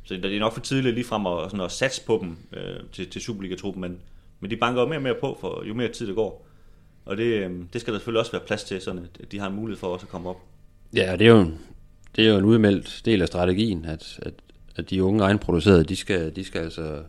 så 0.05 0.14
det 0.14 0.37
er 0.37 0.41
nok 0.41 0.53
for 0.53 0.61
tidligt 0.61 0.95
ligefrem 0.95 1.27
at, 1.27 1.51
sådan 1.51 1.64
at 1.64 1.73
satse 1.73 2.07
på 2.07 2.19
dem 2.23 2.37
øh, 2.53 2.81
til, 2.93 3.11
til 3.11 3.21
Superliga-truppen, 3.21 3.81
men, 3.81 4.01
men 4.41 4.51
de 4.51 4.57
banker 4.57 4.83
jo 4.83 4.88
mere 4.88 4.99
og 4.99 5.03
mere 5.03 5.14
på, 5.21 5.38
for 5.41 5.64
jo 5.64 5.75
mere 5.75 5.88
tid 5.88 6.07
det 6.07 6.14
går. 6.14 6.47
Og 7.09 7.16
det, 7.16 7.25
øhm, 7.25 7.68
det 7.73 7.81
skal 7.81 7.92
der 7.92 7.99
selvfølgelig 7.99 8.21
også 8.21 8.33
være 8.33 8.42
plads 8.47 8.64
til, 8.64 8.81
så 8.81 9.01
de 9.33 9.38
har 9.38 9.47
en 9.47 9.55
mulighed 9.55 9.79
for 9.81 9.87
også 9.87 10.07
at 10.07 10.11
komme 10.11 10.29
op. 10.29 10.37
Ja, 10.94 11.16
det 11.18 11.27
er 11.27 11.31
jo, 11.31 11.47
det 12.16 12.27
er 12.27 12.31
jo 12.31 12.38
en 12.38 12.44
udmeldt 12.44 13.03
del 13.05 13.23
af 13.23 13.29
strategien, 13.29 13.85
at, 13.85 14.18
at, 14.23 14.35
at 14.77 14.90
de 14.90 15.05
unge 15.05 15.25
egenproducerede, 15.25 15.85
de 15.85 15.97
skal, 15.97 16.37
de 16.37 16.44
skal 16.44 16.61
altså 16.61 17.03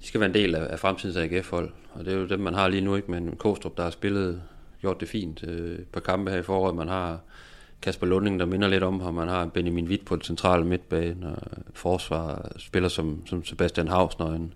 de 0.00 0.06
skal 0.06 0.20
være 0.20 0.28
en 0.28 0.34
del 0.34 0.54
af, 0.54 0.72
af 0.72 0.78
fremtidens 0.78 1.16
AGF-hold. 1.16 1.70
Og 1.94 2.04
det 2.04 2.12
er 2.12 2.18
jo 2.18 2.26
dem, 2.26 2.40
man 2.40 2.54
har 2.54 2.68
lige 2.68 2.80
nu, 2.80 2.96
ikke? 2.96 3.10
Men 3.10 3.36
Kostrup, 3.36 3.76
der 3.76 3.82
har 3.82 3.90
spillet, 3.90 4.42
gjort 4.80 5.00
det 5.00 5.08
fint 5.08 5.44
øh, 5.48 5.78
på 5.92 6.00
kampe 6.00 6.30
her 6.30 6.38
i 6.38 6.42
foråret. 6.42 6.74
Man 6.74 6.88
har 6.88 7.20
Kasper 7.82 8.06
Lunding, 8.06 8.40
der 8.40 8.46
minder 8.46 8.68
lidt 8.68 8.82
om 8.82 9.00
ham. 9.00 9.14
Man 9.14 9.28
har 9.28 9.46
Benjamin 9.46 9.88
Witt 9.88 10.04
på 10.04 10.16
det 10.16 10.26
centrale 10.26 10.64
midtbane, 10.64 11.26
og 11.26 11.36
forsvar 11.74 12.52
spiller 12.58 12.88
som, 12.88 13.26
som 13.26 13.44
Sebastian 13.44 13.88
Hausner, 13.88 14.32
en, 14.32 14.54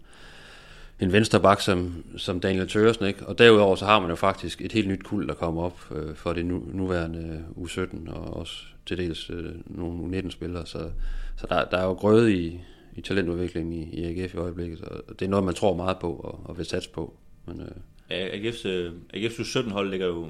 en 1.01 1.13
venstre 1.13 1.41
bak 1.41 1.61
som, 1.61 2.05
som 2.17 2.41
Daniel 2.41 2.69
Tøresen, 2.69 3.07
ikke? 3.07 3.27
Og 3.27 3.39
derudover 3.39 3.77
så 3.77 3.85
har 3.85 4.01
man 4.01 4.11
jo 4.11 4.17
faktisk 4.17 4.61
et 4.61 4.73
helt 4.73 4.89
nyt 4.89 5.05
kul, 5.05 5.29
der 5.29 5.35
kommer 5.35 5.63
op 5.63 5.81
øh, 5.95 6.15
for 6.15 6.33
det 6.33 6.47
nu, 6.47 6.63
nuværende 6.73 7.45
U17, 7.57 8.11
og 8.13 8.37
også 8.37 8.65
til 8.87 8.99
dels 8.99 9.31
øh, 9.31 9.53
nogle 9.67 10.19
U19-spillere, 10.19 10.67
så, 10.67 10.91
så 11.37 11.47
der, 11.49 11.65
der 11.65 11.79
er 11.79 11.85
jo 11.85 11.93
grøde 11.93 12.37
i, 12.37 12.61
i 12.97 13.01
talentudviklingen 13.01 13.73
i, 13.73 13.83
i 13.83 14.05
AGF 14.05 14.35
i 14.35 14.37
øjeblikket, 14.37 14.81
og 14.81 15.21
det 15.21 15.25
er 15.25 15.31
noget, 15.31 15.45
man 15.45 15.55
tror 15.55 15.77
meget 15.77 15.99
på 15.99 16.13
og, 16.13 16.41
og 16.45 16.59
vil 16.59 16.67
satse 16.67 16.91
på. 16.91 17.15
Men, 17.47 17.61
øh, 17.61 17.69
ja, 18.11 18.29
AGF's, 18.29 18.69
øh, 18.69 18.93
AGF's 19.15 19.41
U17-hold 19.41 19.91
ligger 19.91 20.07
jo 20.07 20.29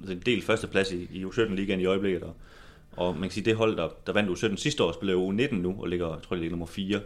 altså 0.00 0.12
en 0.12 0.22
del 0.26 0.42
førsteplads 0.42 0.92
i, 0.92 1.08
i 1.12 1.24
U17-ligaen 1.24 1.80
i 1.80 1.84
øjeblikket, 1.84 2.22
og, 2.22 2.34
og 2.92 3.14
man 3.14 3.22
kan 3.22 3.30
sige, 3.30 3.44
det 3.44 3.56
hold, 3.56 3.76
der, 3.76 3.88
der 4.06 4.12
vandt 4.12 4.30
U17 4.30 4.56
sidste 4.56 4.84
år, 4.84 4.92
spiller 4.92 5.12
jo 5.12 5.32
U19 5.32 5.54
nu, 5.54 5.76
og 5.80 5.88
ligger, 5.88 6.08
jeg 6.08 6.22
tror, 6.22 6.36
det 6.36 6.40
ligger 6.40 6.52
nummer 6.52 6.66
4 6.66 7.00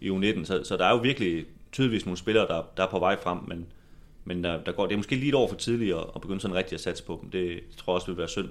i 0.00 0.10
U19, 0.10 0.44
så, 0.44 0.64
så 0.64 0.76
der 0.76 0.84
er 0.84 0.90
jo 0.90 0.96
virkelig 0.96 1.44
tydeligvis 1.72 2.06
nogle 2.06 2.16
spillere, 2.16 2.46
der, 2.46 2.62
der 2.76 2.82
er 2.82 2.90
på 2.90 2.98
vej 2.98 3.20
frem, 3.22 3.38
men, 3.48 3.66
men 4.24 4.44
der, 4.44 4.64
der 4.64 4.72
går, 4.72 4.86
det 4.86 4.92
er 4.92 4.96
måske 4.96 5.16
lige 5.16 5.28
et 5.28 5.34
år 5.34 5.48
for 5.48 5.56
tidligt 5.56 5.96
at, 5.96 6.04
at 6.14 6.20
begynde 6.20 6.40
sådan 6.40 6.56
rigtig 6.56 6.74
at 6.74 6.80
satse 6.80 7.04
på 7.04 7.18
dem. 7.22 7.30
Det, 7.30 7.60
tror 7.76 7.92
jeg 7.92 7.94
også 7.94 8.06
vil 8.06 8.16
være 8.16 8.28
synd 8.28 8.48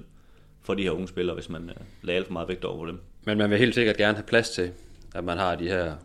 for 0.62 0.74
de 0.74 0.84
her 0.84 0.92
unge 0.92 1.08
spillere, 1.08 1.36
hvis 1.36 1.50
man 1.50 1.70
øh, 1.70 1.76
uh, 1.80 1.86
lader 2.02 2.18
alt 2.18 2.28
for 2.28 2.34
meget 2.34 2.48
vægt 2.48 2.66
over 2.66 2.86
dem. 2.86 3.00
Men 3.26 3.38
man 3.38 3.50
vil 3.50 3.58
helt 3.58 3.76
sikkert 3.76 3.98
gerne 3.98 4.16
have 4.16 4.26
plads 4.26 4.50
til, 4.50 4.72
at 5.16 5.24
man 5.24 5.38
har 5.38 5.56
de 5.56 5.68
her 5.68 5.96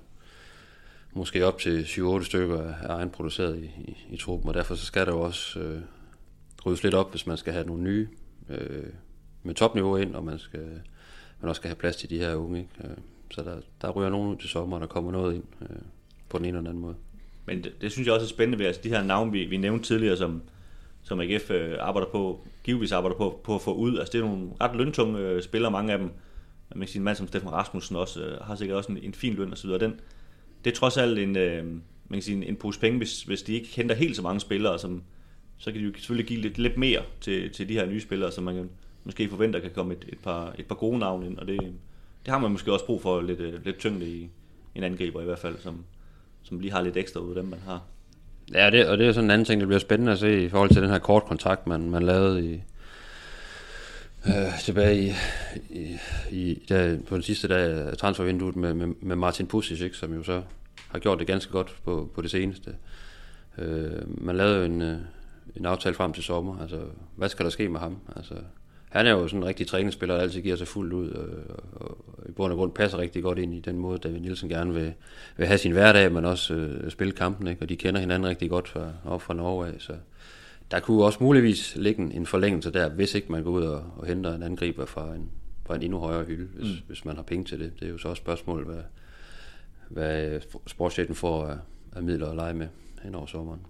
måske 1.13 1.47
op 1.47 1.59
til 1.59 1.83
7-8 1.83 2.25
stykker 2.25 2.73
af 2.73 2.97
egenproduceret 2.97 3.59
i, 3.59 3.65
i, 3.65 3.97
i 4.11 4.17
truppen, 4.17 4.49
og 4.49 4.55
derfor 4.55 4.75
så 4.75 4.87
skal 4.87 5.07
der 5.07 5.13
jo 5.13 5.21
også 5.21 5.61
øh, 5.61 5.81
ryddes 6.67 6.83
lidt 6.83 6.95
op, 6.95 7.11
hvis 7.11 7.27
man 7.27 7.37
skal 7.37 7.53
have 7.53 7.67
nogle 7.67 7.83
nye 7.83 8.09
øh, 8.49 8.85
med 9.43 9.55
topniveau 9.55 9.97
ind, 9.97 10.15
og 10.15 10.25
man, 10.25 10.39
skal, 10.39 10.81
man 11.41 11.49
også 11.49 11.59
skal 11.61 11.69
have 11.69 11.77
plads 11.77 11.97
til 11.97 12.11
de 12.11 12.19
her 12.19 12.35
unge. 12.35 12.59
Ikke? 12.59 12.71
Øh, 12.85 12.97
så 13.31 13.43
der, 13.43 13.61
der 13.83 13.91
ryger 13.91 14.11
nogen 14.11 14.31
ud 14.31 14.37
til 14.37 14.49
sommer, 14.49 14.77
og 14.77 14.81
der 14.81 14.87
kommer 14.87 15.13
noget 15.13 15.35
ind. 15.35 15.45
Øh 15.61 15.77
på 16.35 16.39
den 16.39 16.45
ene 16.45 16.59
eller 16.59 16.71
anden 16.71 16.83
måde. 16.83 16.95
Men 17.47 17.65
det, 17.65 17.73
det 17.81 17.93
synes 17.93 18.07
jeg 18.07 18.15
også 18.15 18.27
er 18.27 18.29
spændende 18.29 18.59
ved 18.59 18.67
altså 18.67 18.81
de 18.85 18.89
her 18.89 19.03
navne, 19.03 19.33
vi, 19.33 19.45
vi 19.45 19.57
nævnte 19.57 19.85
tidligere, 19.85 20.17
som, 20.17 20.43
som 21.03 21.21
AGF 21.21 21.51
øh, 21.51 21.77
arbejder 21.81 22.09
på, 22.09 22.47
givetvis 22.65 22.93
arbejder 22.93 23.17
på, 23.17 23.41
på 23.45 23.55
at 23.55 23.61
få 23.61 23.75
ud. 23.75 23.99
Altså 23.99 24.13
det 24.13 24.19
er 24.19 24.25
nogle 24.25 24.49
ret 24.61 24.77
løntunge 24.77 25.19
øh, 25.19 25.43
spillere, 25.43 25.71
mange 25.71 25.93
af 25.93 25.99
dem. 25.99 26.11
Man 26.75 26.81
kan 26.81 26.89
sige, 26.89 27.01
en 27.01 27.05
mand 27.05 27.17
som 27.17 27.29
Steffen 27.29 27.53
Rasmussen 27.53 27.97
også, 27.97 28.25
øh, 28.25 28.41
har 28.41 28.55
sikkert 28.55 28.77
også 28.77 28.93
en, 28.93 28.99
en 29.03 29.15
fin 29.15 29.35
løn 29.35 29.51
og 29.51 29.59
så 29.59 29.67
videre. 29.67 29.81
Den, 29.81 30.01
det 30.65 30.71
er 30.71 30.75
trods 30.75 30.97
alt 30.97 31.19
en, 31.19 31.37
øh, 31.37 31.65
man 31.65 31.83
kan 32.13 32.23
sige, 32.23 32.37
en, 32.37 32.43
en 32.43 32.57
pose 32.57 32.81
penge, 32.81 32.99
hvis, 32.99 33.23
hvis 33.23 33.43
de 33.43 33.53
ikke 33.53 33.69
henter 33.77 33.95
helt 33.95 34.17
så 34.17 34.23
mange 34.23 34.41
spillere, 34.41 34.79
som, 34.79 35.03
så 35.59 35.73
kan 35.73 35.81
de 35.81 35.87
jo 35.87 35.93
selvfølgelig 35.97 36.29
give 36.29 36.41
lidt, 36.41 36.59
lidt 36.59 36.77
mere 36.77 37.03
til, 37.21 37.51
til 37.51 37.69
de 37.69 37.75
her 37.75 37.87
nye 37.87 38.01
spillere, 38.01 38.33
som 38.33 38.45
man 38.45 38.71
måske 39.05 39.29
forventer 39.29 39.61
kan 39.61 39.71
komme 39.71 39.95
et, 39.95 40.05
et, 40.09 40.19
par, 40.19 40.55
et 40.59 40.67
par 40.67 40.75
gode 40.75 40.99
navne 40.99 41.27
ind, 41.27 41.39
og 41.39 41.47
det, 41.47 41.61
det 42.25 42.33
har 42.33 42.39
man 42.39 42.51
måske 42.51 42.73
også 42.73 42.87
brug 42.87 43.03
for 43.03 43.21
lidt, 43.21 43.41
øh, 43.41 43.65
lidt 43.65 43.79
tyngde 43.79 44.07
i 44.07 44.29
en 44.75 44.83
angriber 44.83 45.21
i 45.21 45.25
hvert 45.25 45.39
fald, 45.39 45.59
som, 45.59 45.85
som 46.45 46.61
lige 46.61 46.73
har 46.73 46.83
lidt 46.83 46.97
ekstra 46.97 47.21
ud 47.21 47.29
af 47.29 47.43
dem, 47.43 47.51
man 47.51 47.61
har. 47.67 47.83
Ja, 48.55 48.71
det, 48.71 48.89
og 48.89 48.99
det 48.99 49.07
er 49.07 49.13
sådan 49.13 49.25
en 49.25 49.31
anden 49.31 49.45
ting, 49.45 49.61
der 49.61 49.67
bliver 49.67 49.81
spændende 49.81 50.13
at 50.13 50.19
se 50.19 50.45
i 50.45 50.49
forhold 50.49 50.71
til 50.71 50.83
den 50.83 50.91
her 50.91 50.99
kort 50.99 51.25
kontrakt, 51.25 51.67
man, 51.67 51.91
man 51.91 52.03
lavede 52.03 52.53
i, 52.53 52.63
øh, 54.27 54.61
tilbage 54.61 55.03
i, 55.03 55.13
i, 55.71 55.99
i 56.31 56.65
der, 56.69 56.99
på 57.09 57.15
den 57.15 57.23
sidste 57.23 57.49
dag 57.49 57.71
af 57.71 57.97
transfervinduet 57.97 58.57
med, 58.57 58.75
med, 58.75 58.87
med 59.01 59.17
Martin 59.17 59.47
Pusic, 59.47 59.81
ikke, 59.81 59.97
som 59.97 60.15
jo 60.15 60.23
så 60.23 60.43
har 60.89 60.99
gjort 60.99 61.19
det 61.19 61.27
ganske 61.27 61.53
godt 61.53 61.77
på, 61.85 62.11
på 62.15 62.23
det 62.23 62.31
seneste. 62.31 62.75
Øh, 63.59 64.25
man 64.25 64.37
lavede 64.37 64.57
jo 64.57 64.65
en, 64.65 64.83
øh, 64.83 64.99
en 65.57 65.67
aftale 65.67 65.95
frem 65.95 66.13
til 66.13 66.23
sommer. 66.23 66.61
Altså, 66.61 66.81
hvad 67.17 67.29
skal 67.29 67.45
der 67.45 67.51
ske 67.51 67.69
med 67.69 67.81
ham? 67.81 67.99
Altså, 68.17 68.35
han 68.91 69.07
er 69.07 69.11
jo 69.11 69.29
sådan 69.29 69.43
en 69.43 69.47
rigtig 69.47 69.67
træningsspiller, 69.67 70.15
der 70.15 70.23
altid 70.23 70.43
giver 70.43 70.57
sig 70.57 70.69
fuldt 70.69 70.93
ud, 70.93 71.09
Øh, 71.09 71.57
og, 71.73 71.89
og 72.07 72.14
bund 72.37 72.53
og 72.53 72.59
grund 72.59 72.73
passer 72.73 72.99
rigtig 72.99 73.23
godt 73.23 73.39
ind 73.39 73.55
i 73.55 73.61
den 73.61 73.79
måde, 73.79 73.99
David 73.99 74.21
Nielsen 74.21 74.49
gerne 74.49 74.75
vil, 74.75 74.93
vil 75.37 75.47
have 75.47 75.59
sin 75.59 75.73
hverdag, 75.73 76.13
men 76.13 76.25
også 76.25 76.55
øh, 76.55 76.91
spille 76.91 77.13
kampen, 77.13 77.49
ikke? 77.49 77.63
og 77.63 77.69
de 77.69 77.77
kender 77.77 78.01
hinanden 78.01 78.29
rigtig 78.29 78.51
godt 78.51 78.69
fra, 78.69 78.93
op 79.05 79.23
fra 79.23 79.35
Norge 79.35 79.67
af, 79.67 79.75
så 79.79 79.93
der 80.71 80.81
kunne 80.81 81.05
også 81.05 81.19
muligvis 81.23 81.77
ligge 81.77 82.15
en 82.15 82.27
forlængelse 82.27 82.73
der, 82.73 82.89
hvis 82.89 83.15
ikke 83.15 83.33
man 83.33 83.43
går 83.45 83.51
ud 83.51 83.63
og, 83.63 83.85
og 83.97 84.07
henter 84.07 84.35
en 84.35 84.43
angriber 84.43 84.85
fra 84.85 85.15
en, 85.15 85.31
fra 85.67 85.75
en 85.77 85.83
endnu 85.83 85.99
højere 85.99 86.25
hylde, 86.25 86.49
hvis, 86.55 86.73
mm. 86.73 86.87
hvis 86.87 87.05
man 87.05 87.17
har 87.17 87.23
penge 87.23 87.45
til 87.45 87.61
det. 87.61 87.73
Det 87.81 87.87
er 87.87 87.93
jo 87.93 87.99
så 87.99 88.09
også 88.09 88.21
spørgsmål, 88.21 88.65
hvad, 88.65 88.83
hvad 89.89 90.41
sportschefen 90.67 91.15
får 91.15 91.47
af, 91.47 91.57
af 91.97 92.03
midler 92.03 92.29
at 92.29 92.37
lege 92.37 92.55
med 92.55 92.67
hen 93.03 93.15
over 93.15 93.27
sommeren. 93.27 93.61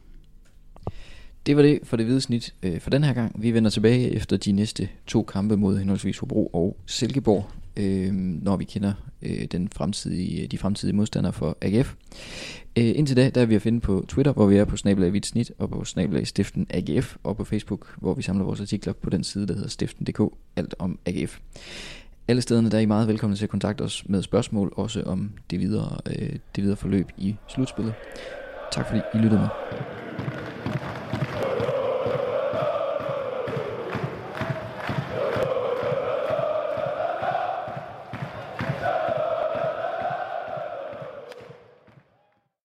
Det 1.46 1.56
var 1.56 1.62
det 1.62 1.80
for 1.84 1.96
det 1.96 2.06
hvide 2.06 2.20
snit 2.20 2.54
øh, 2.62 2.80
for 2.80 2.90
den 2.90 3.04
her 3.04 3.12
gang. 3.12 3.42
Vi 3.42 3.54
vender 3.54 3.70
tilbage 3.70 4.10
efter 4.10 4.36
de 4.36 4.52
næste 4.52 4.88
to 5.06 5.22
kampe 5.22 5.56
mod 5.56 5.78
henholdsvis 5.78 6.18
Hobro 6.18 6.46
og 6.46 6.76
Silkeborg, 6.86 7.50
øh, 7.76 8.12
når 8.12 8.56
vi 8.56 8.64
kender 8.64 8.92
øh, 9.22 9.44
den 9.44 9.68
fremtidige, 9.68 10.46
de 10.46 10.58
fremtidige 10.58 10.96
modstandere 10.96 11.32
for 11.32 11.58
AGF. 11.60 11.94
Øh, 12.78 12.92
indtil 12.98 13.16
da, 13.16 13.30
der 13.30 13.40
er 13.40 13.46
vi 13.46 13.54
at 13.54 13.62
finde 13.62 13.80
på 13.80 14.04
Twitter, 14.08 14.32
hvor 14.32 14.46
vi 14.46 14.56
er 14.56 14.64
på 14.64 14.76
snabelag 14.76 15.10
hvidt 15.10 15.26
snit, 15.26 15.52
og 15.58 15.70
på 15.70 15.84
snabelag 15.84 16.26
stiften 16.26 16.66
AGF, 16.70 17.16
og 17.22 17.36
på 17.36 17.44
Facebook, 17.44 17.94
hvor 17.98 18.14
vi 18.14 18.22
samler 18.22 18.44
vores 18.44 18.60
artikler 18.60 18.92
på 18.92 19.10
den 19.10 19.24
side, 19.24 19.46
der 19.46 19.54
hedder 19.54 19.68
stiften.dk, 19.68 20.20
alt 20.56 20.74
om 20.78 20.98
AGF. 21.06 21.38
Alle 22.28 22.42
stederne 22.42 22.70
der 22.70 22.76
er 22.76 22.82
I 22.82 22.86
meget 22.86 23.08
velkomne 23.08 23.36
til 23.36 23.44
at 23.44 23.50
kontakte 23.50 23.82
os 23.82 24.04
med 24.08 24.22
spørgsmål, 24.22 24.72
også 24.76 25.02
om 25.02 25.30
det 25.50 25.60
videre, 25.60 25.98
øh, 26.06 26.36
det 26.56 26.64
videre 26.64 26.76
forløb 26.76 27.08
i 27.18 27.36
slutspillet. 27.48 27.94
Tak 28.72 28.86
fordi 28.86 29.00
I 29.14 29.18
lyttede 29.18 29.40
med. 29.40 29.48